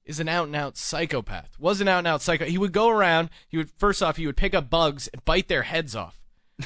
is 0.06 0.20
an 0.20 0.28
out 0.30 0.48
and 0.48 0.56
out 0.56 0.78
psychopath. 0.78 1.52
Was 1.60 1.82
an 1.82 1.88
out 1.88 2.00
and 2.00 2.08
out 2.08 2.22
psycho. 2.22 2.46
He 2.46 2.58
would 2.58 2.72
go 2.72 2.90
around. 2.90 3.30
He 3.48 3.58
would 3.58 3.70
first 3.70 4.02
off 4.02 4.18
he 4.18 4.26
would 4.26 4.38
pick 4.38 4.54
up 4.54 4.70
bugs 4.70 5.08
and 5.10 5.24
bite 5.26 5.48
their 5.50 5.64
heads 5.64 5.96
off 5.96 6.20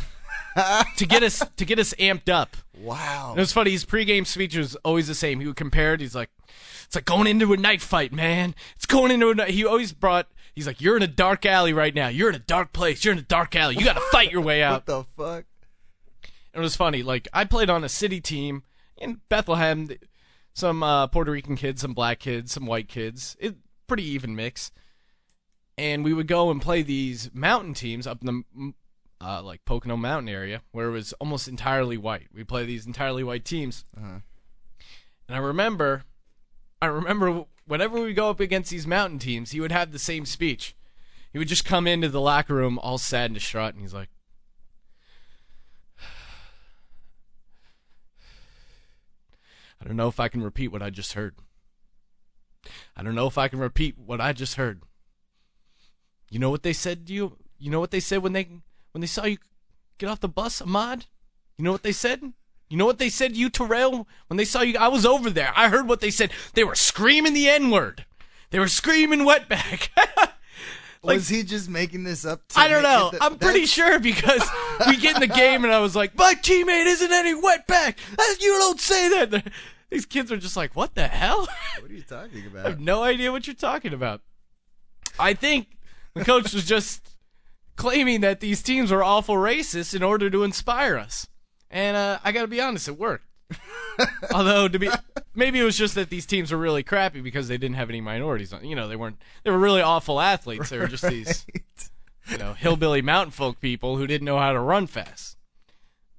to 0.98 1.06
get 1.06 1.24
us 1.24 1.44
to 1.58 1.66
get 1.66 1.80
us 1.80 1.94
amped 1.96 2.30
up. 2.30 2.56
Wow. 2.78 3.30
And 3.32 3.40
it 3.40 3.42
was 3.42 3.52
funny. 3.52 3.72
His 3.72 3.86
pregame 3.86 4.26
speech 4.26 4.56
was 4.56 4.76
always 4.78 5.08
the 5.08 5.16
same. 5.16 5.40
He 5.40 5.48
would 5.48 5.56
compare 5.56 5.94
it. 5.94 6.02
He's 6.02 6.16
like, 6.16 6.30
"It's 6.96 7.10
like 7.10 7.18
going 7.18 7.28
into 7.28 7.52
a 7.52 7.58
night 7.58 7.82
fight, 7.82 8.14
man. 8.14 8.56
It's 8.76 8.86
going 8.86 9.12
into 9.12 9.30
a." 9.30 9.36
Night. 9.36 9.50
He 9.50 9.66
always 9.66 9.92
brought. 9.92 10.28
He's 10.54 10.66
like, 10.66 10.80
"You're 10.80 10.96
in 10.96 11.04
a 11.04 11.08
dark 11.08 11.46
alley 11.46 11.74
right 11.74 11.94
now. 11.94 12.08
You're 12.08 12.30
in 12.30 12.36
a 12.36 12.40
dark 12.40 12.72
place. 12.72 13.04
You're 13.04 13.12
in 13.12 13.20
a 13.20 13.24
dark 13.24 13.56
alley. 13.56 13.76
You 13.76 13.84
got 13.84 13.96
to 13.96 14.00
fight 14.12 14.32
your 14.32 14.42
way 14.42 14.64
out." 14.64 14.88
What 14.88 15.08
the 15.18 15.24
fuck? 15.24 15.46
And 16.54 16.62
it 16.62 16.64
was 16.64 16.76
funny. 16.76 17.04
Like 17.04 17.28
I 17.34 17.44
played 17.44 17.70
on 17.70 17.84
a 17.84 17.90
city 17.90 18.22
team, 18.22 18.64
in 18.98 19.20
Bethlehem, 19.28 19.90
some 20.54 20.84
uh, 20.84 21.08
Puerto 21.08 21.32
Rican 21.32 21.56
kids, 21.56 21.82
some 21.82 21.94
black 21.94 22.20
kids, 22.20 22.54
some 22.54 22.66
white 22.66 22.88
kids. 22.88 23.36
It 23.40 23.56
pretty 23.88 24.04
even 24.04 24.36
mix. 24.36 24.72
And 25.78 26.06
we 26.06 26.14
would 26.14 26.28
go 26.28 26.50
and 26.52 26.62
play 26.62 26.82
these 26.82 27.30
mountain 27.34 27.74
teams 27.74 28.08
up 28.08 28.22
in 28.24 28.28
the 28.28 28.74
uh, 29.20 29.42
like 29.44 29.66
Pocono 29.66 29.98
Mountain 29.98 30.30
area, 30.30 30.62
where 30.72 30.88
it 30.88 30.92
was 30.92 31.14
almost 31.14 31.48
entirely 31.48 31.98
white. 31.98 32.28
We 32.34 32.46
play 32.46 32.66
these 32.66 32.86
entirely 32.86 33.24
white 33.24 33.44
teams. 33.44 33.84
Uh-huh. 33.98 34.20
And 35.28 35.36
I 35.36 35.40
remember, 35.40 36.04
I 36.82 36.88
remember 36.88 37.46
whenever 37.66 38.02
we 38.02 38.14
go 38.14 38.30
up 38.30 38.40
against 38.40 38.72
these 38.72 38.88
mountain 38.88 39.20
teams, 39.20 39.52
he 39.52 39.60
would 39.60 39.72
have 39.72 39.92
the 39.92 40.00
same 40.00 40.26
speech. 40.26 40.76
He 41.32 41.40
would 41.40 41.48
just 41.48 41.66
come 41.66 41.88
into 41.88 42.10
the 42.10 42.22
locker 42.22 42.56
room 42.56 42.80
all 42.80 42.98
sad 42.98 43.26
and 43.26 43.34
distraught, 43.36 43.74
and 43.74 43.82
he's 43.82 43.94
like, 43.94 44.10
I 49.82 49.86
don't 49.86 49.98
know 49.98 50.08
if 50.08 50.20
I 50.20 50.30
can 50.30 50.42
repeat 50.42 50.70
what 50.72 50.82
I 50.82 50.90
just 50.90 51.14
heard. 51.14 51.36
I 52.96 53.04
don't 53.04 53.16
know 53.16 53.28
if 53.28 53.38
I 53.38 53.48
can 53.48 53.60
repeat 53.60 53.98
what 53.98 54.22
I 54.22 54.34
just 54.34 54.56
heard. 54.56 54.82
You 56.30 56.40
know 56.40 56.50
what 56.50 56.64
they 56.64 56.74
said 56.74 57.08
to 57.08 57.14
you? 57.14 57.38
You 57.60 57.70
know 57.70 57.80
what 57.80 57.92
they 57.92 58.00
said 58.00 58.24
when 58.24 58.34
they 58.34 58.48
when 58.92 59.02
they 59.02 59.08
saw 59.08 59.26
you 59.26 59.38
get 59.98 60.10
off 60.10 60.20
the 60.20 60.28
bus, 60.28 60.62
Ahmad? 60.62 61.06
You 61.58 61.64
know 61.64 61.72
what 61.72 61.84
they 61.84 61.92
said? 61.92 62.34
You 62.70 62.78
know 62.78 62.86
what 62.86 62.98
they 62.98 63.10
said 63.10 63.34
to 63.34 63.40
you, 63.40 63.50
Terrell, 63.50 64.08
when 64.28 64.38
they 64.38 64.46
saw 64.46 64.62
you? 64.62 64.78
I 64.80 64.88
was 64.88 65.06
over 65.06 65.30
there. 65.30 65.54
I 65.56 65.70
heard 65.70 65.88
what 65.88 66.02
they 66.02 66.12
said. 66.12 66.32
They 66.54 66.64
were 66.64 66.76
screaming 66.76 67.34
the 67.34 67.48
N 67.48 67.70
word. 67.70 68.06
They 68.50 68.60
were 68.60 68.68
screaming 68.68 69.20
wetback. 69.20 69.90
was 71.04 71.30
he 71.30 71.44
just 71.44 71.70
making 71.70 72.04
this 72.04 72.26
up? 72.26 72.48
To 72.50 72.60
I 72.60 72.68
don't 72.68 72.84
know. 72.84 73.12
the- 73.12 73.24
I'm 73.24 73.38
pretty 73.38 73.66
sure 73.66 74.00
because 74.00 74.48
we 74.88 74.98
get 74.98 75.16
in 75.16 75.22
the 75.22 75.34
game 75.34 75.64
and 75.64 75.74
I 75.74 75.80
was 75.80 75.96
like, 75.96 76.18
my 76.18 76.34
teammate 76.36 76.86
isn't 76.86 77.12
any 77.12 77.40
wetback. 77.40 77.98
You 78.42 78.52
don't 78.54 78.80
say 78.80 79.10
that. 79.10 79.52
These 79.92 80.06
kids 80.08 80.32
are 80.32 80.38
just 80.38 80.58
like, 80.58 80.76
what 80.76 80.96
the 80.96 81.08
hell? 81.08 81.48
What 81.80 81.92
are 81.92 81.94
you 81.94 82.02
talking 82.02 82.48
about? 82.48 82.66
I 82.66 82.70
have 82.70 82.80
no 82.80 83.04
idea 83.04 83.32
what 83.32 83.46
you're 83.46 83.54
talking 83.54 83.94
about. 83.94 84.22
I 85.20 85.34
think 85.34 85.78
the 86.16 86.26
coach 86.26 86.54
was 86.54 86.66
just 86.66 87.16
claiming 87.76 88.22
that 88.22 88.40
these 88.40 88.64
teams 88.64 88.92
were 88.92 89.04
awful 89.04 89.36
racist 89.36 89.94
in 89.94 90.02
order 90.02 90.30
to 90.30 90.44
inspire 90.44 90.98
us. 90.98 91.28
And 91.70 91.98
uh, 91.98 92.20
I 92.24 92.32
got 92.32 92.42
to 92.42 92.48
be 92.48 92.62
honest, 92.62 92.88
it 92.88 92.98
worked. 92.98 93.26
Although 94.34 94.68
to 94.68 94.80
be, 94.80 94.90
maybe 95.34 95.60
it 95.60 95.64
was 95.64 95.78
just 95.78 95.96
that 95.96 96.10
these 96.10 96.26
teams 96.26 96.52
were 96.52 96.58
really 96.58 96.84
crappy 96.84 97.22
because 97.22 97.48
they 97.48 97.58
didn't 97.58 97.76
have 97.76 97.90
any 97.90 98.02
minorities. 98.02 98.52
on 98.54 98.66
You 98.66 98.76
know, 98.76 98.88
they 98.88 98.96
weren't. 98.96 99.18
They 99.44 99.52
were 99.52 99.60
really 99.60 99.82
awful 99.82 100.20
athletes. 100.20 100.70
They 100.70 100.78
were 100.78 100.88
just 100.88 101.08
these, 101.08 101.46
you 102.30 102.38
know, 102.38 102.54
hillbilly 102.54 103.02
mountain 103.02 103.32
folk 103.32 103.60
people 103.60 103.98
who 103.98 104.08
didn't 104.08 104.26
know 104.26 104.40
how 104.40 104.54
to 104.54 104.60
run 104.60 104.88
fast. 104.88 105.38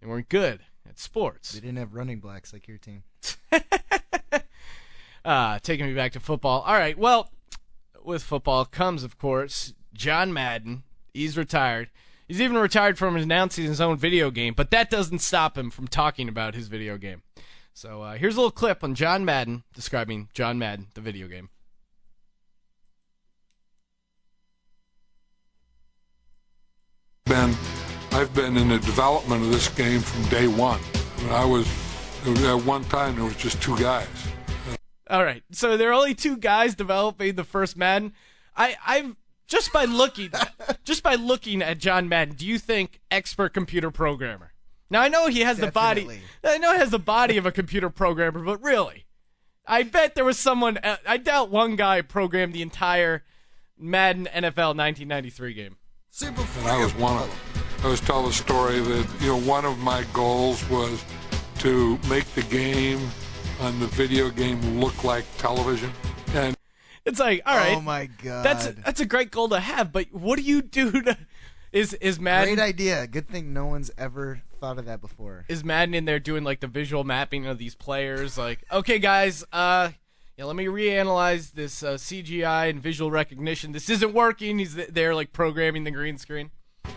They 0.00 0.06
weren't 0.06 0.28
good 0.28 0.60
at 0.88 0.98
sports. 0.98 1.52
They 1.52 1.60
didn't 1.60 1.78
have 1.78 1.94
running 1.94 2.20
blacks 2.20 2.52
like 2.52 2.68
your 2.68 2.78
team. 2.78 3.02
Ah, 5.24 5.58
taking 5.62 5.86
me 5.86 5.94
back 5.94 6.12
to 6.12 6.20
football. 6.20 6.62
All 6.62 6.74
right, 6.74 6.96
well, 6.96 7.30
with 8.04 8.22
football 8.22 8.64
comes, 8.64 9.02
of 9.02 9.18
course, 9.18 9.74
John 9.92 10.32
Madden. 10.32 10.84
He's 11.12 11.36
retired. 11.36 11.90
He's 12.26 12.40
even 12.40 12.58
retired 12.58 12.98
from 12.98 13.16
announcing 13.16 13.64
his 13.64 13.80
own 13.80 13.96
video 13.96 14.30
game, 14.30 14.54
but 14.54 14.70
that 14.70 14.90
doesn't 14.90 15.20
stop 15.20 15.56
him 15.56 15.70
from 15.70 15.86
talking 15.86 16.28
about 16.28 16.54
his 16.54 16.68
video 16.68 16.96
game. 16.98 17.22
So 17.72 18.02
uh, 18.02 18.14
here's 18.14 18.34
a 18.34 18.38
little 18.38 18.50
clip 18.50 18.82
on 18.82 18.94
John 18.94 19.24
Madden 19.24 19.64
describing 19.74 20.28
John 20.34 20.58
Madden, 20.58 20.88
the 20.94 21.00
video 21.00 21.28
game. 21.28 21.50
been 27.26 27.56
I've 28.12 28.32
been 28.34 28.56
in 28.56 28.68
the 28.68 28.78
development 28.78 29.42
of 29.42 29.50
this 29.50 29.68
game 29.68 30.00
from 30.00 30.22
day 30.30 30.46
one. 30.46 30.80
When 30.80 31.32
I 31.32 31.44
was 31.44 31.66
at 32.26 32.64
one 32.64 32.84
time 32.84 33.16
there 33.16 33.24
was 33.24 33.36
just 33.36 33.60
two 33.60 33.76
guys. 33.78 34.08
All 35.10 35.22
right, 35.22 35.42
so 35.52 35.76
there 35.76 35.90
are 35.90 35.92
only 35.92 36.14
two 36.14 36.36
guys 36.36 36.74
developing 36.74 37.34
the 37.34 37.44
first 37.44 37.76
Madden. 37.76 38.12
I, 38.56 38.76
I've 38.86 39.16
just 39.46 39.72
by 39.72 39.84
looking, 39.84 40.30
just 40.84 41.02
by 41.02 41.14
looking 41.14 41.62
at 41.62 41.78
John 41.78 42.08
Madden, 42.08 42.34
do 42.34 42.46
you 42.46 42.58
think 42.58 43.00
expert 43.10 43.54
computer 43.54 43.90
programmer? 43.90 44.52
Now 44.90 45.00
I 45.00 45.08
know 45.08 45.28
he 45.28 45.40
has 45.40 45.58
the 45.58 45.70
body. 45.70 46.08
I 46.44 46.58
know 46.58 46.72
he 46.72 46.78
has 46.78 46.90
the 46.90 46.98
body 46.98 47.36
of 47.38 47.46
a 47.46 47.52
computer 47.52 47.90
programmer, 47.90 48.42
but 48.42 48.62
really, 48.62 49.06
I 49.66 49.82
bet 49.82 50.14
there 50.14 50.24
was 50.24 50.38
someone. 50.38 50.78
uh, 50.78 50.96
I 51.06 51.16
doubt 51.16 51.50
one 51.50 51.76
guy 51.76 52.02
programmed 52.02 52.52
the 52.52 52.62
entire 52.62 53.24
Madden 53.78 54.28
NFL 54.32 54.76
1993 54.76 55.54
game. 55.54 55.76
Super. 56.10 56.42
And 56.60 56.68
I 56.68 56.82
was 56.82 56.94
one 56.94 57.22
of 57.22 57.28
them. 57.28 57.64
I 57.84 57.88
was 57.88 58.00
tell 58.00 58.22
the 58.22 58.32
story 58.32 58.78
that 58.78 59.06
you 59.20 59.28
know 59.28 59.40
one 59.40 59.64
of 59.64 59.78
my 59.78 60.04
goals 60.12 60.68
was 60.70 61.04
to 61.58 61.98
make 62.08 62.24
the 62.34 62.42
game 62.42 63.00
on 63.60 63.78
the 63.80 63.86
video 63.88 64.30
game 64.30 64.80
look 64.80 65.04
like 65.04 65.24
television. 65.38 65.90
And 66.34 66.56
It's 67.06 67.20
like, 67.20 67.40
all 67.46 67.56
right, 67.56 67.76
Oh 67.76 67.80
my 67.80 68.06
god. 68.22 68.44
that's 68.44 68.66
that's 68.84 69.00
a 69.00 69.06
great 69.06 69.30
goal 69.30 69.48
to 69.50 69.60
have, 69.60 69.92
but 69.92 70.12
what 70.12 70.36
do 70.38 70.42
you 70.42 70.60
do 70.60 70.90
to? 71.02 71.16
Is 71.72 71.94
is 71.94 72.18
Madden 72.20 72.56
great 72.56 72.64
idea. 72.64 73.06
Good 73.06 73.28
thing 73.28 73.52
no 73.52 73.66
one's 73.66 73.90
ever 73.96 74.42
thought 74.60 74.78
of 74.78 74.86
that 74.86 75.00
before. 75.00 75.44
is 75.48 75.62
Madden 75.64 75.94
in 75.94 76.04
there 76.04 76.18
doing 76.18 76.42
like 76.44 76.60
the 76.60 76.66
visual 76.66 77.04
mapping 77.04 77.46
of 77.46 77.58
these 77.58 77.74
players? 77.74 78.36
Like, 78.38 78.64
okay, 78.72 78.98
guys, 78.98 79.44
uh, 79.52 79.90
yeah, 80.38 80.44
let 80.44 80.56
me 80.56 80.66
reanalyze 80.66 81.52
this 81.52 81.82
uh, 81.82 81.94
CGI 81.94 82.70
and 82.70 82.80
visual 82.80 83.10
recognition. 83.10 83.72
This 83.72 83.88
isn't 83.90 84.12
working. 84.14 84.58
He's 84.58 84.74
there 84.74 85.14
like 85.14 85.32
programming 85.32 85.84
the 85.84 85.90
green 85.90 86.18
screen. 86.18 86.50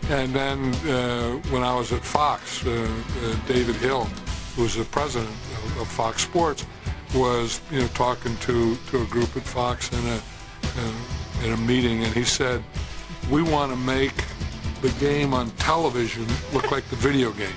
And 0.08 0.32
then 0.32 0.74
uh, 0.90 1.32
when 1.50 1.62
I 1.62 1.74
was 1.74 1.92
at 1.92 2.04
Fox, 2.04 2.64
uh, 2.66 2.70
uh, 2.70 3.36
David 3.46 3.76
Hill, 3.76 4.04
who 4.56 4.62
was 4.62 4.76
the 4.76 4.84
president 4.84 5.30
of, 5.30 5.80
of 5.82 5.88
Fox 5.88 6.22
Sports, 6.22 6.64
was 7.14 7.60
you 7.70 7.80
know 7.80 7.88
talking 7.88 8.36
to, 8.38 8.76
to 8.76 9.02
a 9.02 9.06
group 9.06 9.36
at 9.36 9.42
Fox 9.42 9.92
in 9.92 10.06
a 10.06 10.20
uh, 10.62 11.44
in 11.44 11.52
a 11.52 11.56
meeting, 11.56 12.04
and 12.04 12.14
he 12.14 12.24
said, 12.24 12.62
"We 13.30 13.42
want 13.42 13.72
to 13.72 13.76
make 13.76 14.24
the 14.82 14.90
game 15.00 15.34
on 15.34 15.50
television 15.52 16.26
look 16.52 16.70
like 16.70 16.88
the 16.88 16.96
video 16.96 17.32
game." 17.32 17.48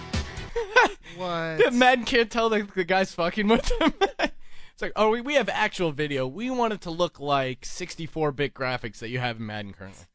What? 1.16 1.72
Madden 1.72 2.06
can't 2.06 2.32
tell 2.32 2.50
the, 2.50 2.68
the 2.76 2.84
guy's 2.84 3.14
fucking 3.14 3.48
with 3.48 3.72
him. 3.80 3.94
it's 4.20 4.82
like, 4.82 4.94
oh, 4.96 5.12
we, 5.12 5.22
we 5.22 5.36
have 5.36 5.48
actual 5.48 5.92
video. 5.92 6.26
We 6.26 6.50
want 6.50 6.74
it 6.74 6.82
to 6.82 6.90
look 6.90 7.20
like 7.20 7.62
64-bit 7.62 8.56
graphics 8.56 8.98
that 8.98 9.10
you 9.10 9.20
have 9.20 9.38
in 9.38 9.46
Madden 9.46 9.74
currently. 9.74 10.06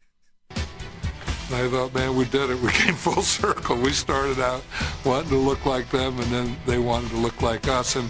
I 1.51 1.67
thought, 1.69 1.95
man, 1.95 2.15
we 2.15 2.27
did 2.27 2.51
it. 2.51 2.61
We 2.61 2.71
came 2.73 2.95
full 2.97 3.23
circle. 3.23 3.77
We 3.77 3.93
started 3.93 4.39
out 4.39 4.63
wanting 5.05 5.31
to 5.31 5.37
look 5.39 5.65
like 5.65 5.89
them, 5.91 6.19
and 6.19 6.27
then 6.33 6.57
they 6.67 6.79
wanted 6.79 7.11
to 7.11 7.17
look 7.17 7.41
like 7.41 7.69
us, 7.69 7.97
and 7.97 8.09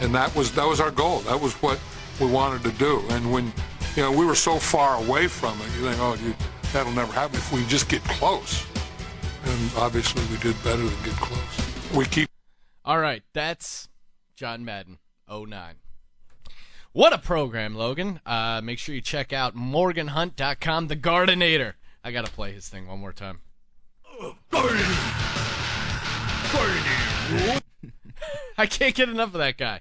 and 0.00 0.14
that 0.14 0.34
was 0.34 0.52
that 0.52 0.66
was 0.66 0.80
our 0.80 0.90
goal. 0.90 1.20
That 1.20 1.40
was 1.40 1.54
what 1.54 1.78
we 2.20 2.26
wanted 2.26 2.62
to 2.64 2.72
do. 2.78 3.02
And 3.10 3.32
when 3.32 3.52
you 3.96 4.02
know 4.02 4.12
we 4.12 4.24
were 4.24 4.34
so 4.34 4.58
far 4.58 5.02
away 5.02 5.28
from 5.28 5.58
it, 5.60 5.66
you 5.76 5.88
think, 5.88 5.96
oh, 6.00 6.14
you, 6.14 6.34
that'll 6.72 6.92
never 6.92 7.12
happen 7.12 7.36
if 7.36 7.52
we 7.52 7.64
just 7.66 7.88
get 7.88 8.02
close. 8.04 8.66
And 9.44 9.70
obviously, 9.76 10.22
we 10.26 10.36
did 10.42 10.62
better 10.62 10.82
than 10.82 11.04
get 11.04 11.14
close. 11.14 11.96
We 11.96 12.04
keep 12.04 12.28
All 12.84 12.98
right, 12.98 13.22
that's 13.32 13.88
John 14.36 14.64
Madden 14.64 14.98
09. 15.28 15.76
What 16.92 17.12
a 17.12 17.18
program, 17.18 17.76
Logan. 17.76 18.20
Uh, 18.26 18.60
make 18.62 18.78
sure 18.78 18.94
you 18.94 19.00
check 19.00 19.32
out 19.32 19.54
morganhunt.com, 19.54 20.88
the 20.88 20.96
Gardenator. 20.96 21.74
I 22.02 22.10
got 22.10 22.26
to 22.26 22.32
play 22.32 22.52
his 22.52 22.68
thing 22.68 22.88
one 22.88 22.98
more 22.98 23.12
time. 23.12 23.40
I 28.58 28.66
can't 28.66 28.94
get 28.94 29.08
enough 29.08 29.28
of 29.28 29.38
that 29.38 29.56
guy. 29.56 29.80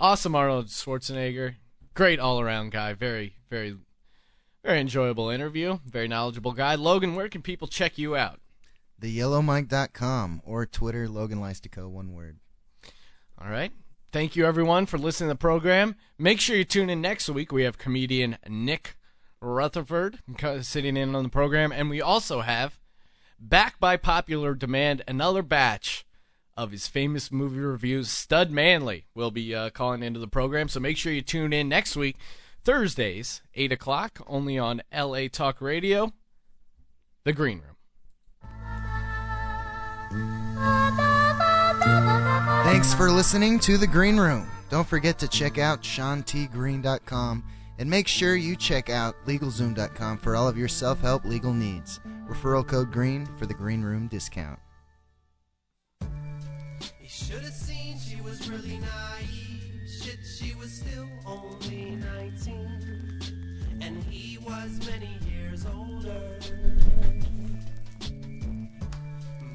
Awesome 0.00 0.34
Arnold 0.34 0.68
Schwarzenegger. 0.68 1.56
Great 1.92 2.18
all 2.18 2.40
around 2.40 2.72
guy. 2.72 2.94
Very, 2.94 3.34
very, 3.50 3.76
very 4.64 4.80
enjoyable 4.80 5.28
interview. 5.28 5.78
Very 5.84 6.08
knowledgeable 6.08 6.52
guy. 6.52 6.74
Logan, 6.74 7.16
where 7.16 7.28
can 7.28 7.42
people 7.42 7.68
check 7.68 7.98
you 7.98 8.16
out? 8.16 8.40
TheYellowMike.com 9.02 10.40
or 10.46 10.64
Twitter, 10.64 11.06
Logan 11.06 11.40
Lystico, 11.40 11.86
one 11.86 12.14
word. 12.14 12.38
All 13.38 13.50
right. 13.50 13.72
Thank 14.10 14.36
you, 14.36 14.46
everyone, 14.46 14.86
for 14.86 14.96
listening 14.96 15.28
to 15.28 15.34
the 15.34 15.38
program. 15.38 15.96
Make 16.18 16.40
sure 16.40 16.56
you 16.56 16.64
tune 16.64 16.88
in 16.88 17.02
next 17.02 17.28
week. 17.28 17.52
We 17.52 17.64
have 17.64 17.76
comedian 17.76 18.38
Nick 18.48 18.96
Rutherford 19.42 20.20
sitting 20.62 20.96
in 20.96 21.14
on 21.14 21.24
the 21.24 21.28
program. 21.28 21.72
And 21.72 21.90
we 21.90 22.00
also 22.00 22.40
have, 22.40 22.78
back 23.38 23.78
by 23.78 23.98
popular 23.98 24.54
demand, 24.54 25.04
another 25.06 25.42
batch 25.42 26.06
of 26.60 26.72
his 26.72 26.86
famous 26.86 27.32
movie 27.32 27.58
reviews. 27.58 28.10
Stud 28.10 28.50
Manley 28.50 29.06
will 29.14 29.30
be 29.30 29.54
uh, 29.54 29.70
calling 29.70 30.02
into 30.02 30.20
the 30.20 30.28
program. 30.28 30.68
So 30.68 30.78
make 30.78 30.98
sure 30.98 31.10
you 31.10 31.22
tune 31.22 31.54
in 31.54 31.70
next 31.70 31.96
week, 31.96 32.16
Thursdays, 32.64 33.40
8 33.54 33.72
o'clock, 33.72 34.20
only 34.26 34.58
on 34.58 34.82
LA 34.94 35.28
Talk 35.32 35.62
Radio, 35.62 36.12
The 37.24 37.32
Green 37.32 37.62
Room. 37.62 37.76
Thanks 42.64 42.92
for 42.92 43.10
listening 43.10 43.58
to 43.60 43.78
The 43.78 43.86
Green 43.86 44.18
Room. 44.18 44.46
Don't 44.68 44.86
forget 44.86 45.18
to 45.20 45.28
check 45.28 45.56
out 45.56 45.82
SeanTGreen.com 45.82 47.42
and 47.78 47.88
make 47.88 48.06
sure 48.06 48.36
you 48.36 48.54
check 48.54 48.90
out 48.90 49.16
LegalZoom.com 49.26 50.18
for 50.18 50.36
all 50.36 50.46
of 50.46 50.58
your 50.58 50.68
self 50.68 51.00
help 51.00 51.24
legal 51.24 51.54
needs. 51.54 52.00
Referral 52.28 52.66
code 52.66 52.92
GREEN 52.92 53.26
for 53.38 53.46
the 53.46 53.54
Green 53.54 53.80
Room 53.80 54.08
discount. 54.08 54.58
He 57.20 57.26
should 57.26 57.42
have 57.42 57.52
seen 57.52 57.98
she 57.98 58.20
was 58.22 58.48
really 58.48 58.78
naive. 58.78 59.82
Shit, 59.86 60.20
she 60.24 60.54
was 60.54 60.72
still 60.72 61.06
only 61.26 61.96
19. 61.96 63.78
And 63.82 64.02
he 64.04 64.38
was 64.38 64.80
many 64.88 65.18
years 65.28 65.66
older. 65.66 66.38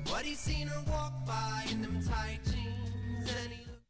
But 0.05 0.25
he 0.25 0.35
seen 0.35 0.67
her 0.67 0.83
walk 0.91 1.25
by 1.25 1.65
in 1.71 1.81
them 1.81 2.03
tight 2.03 2.45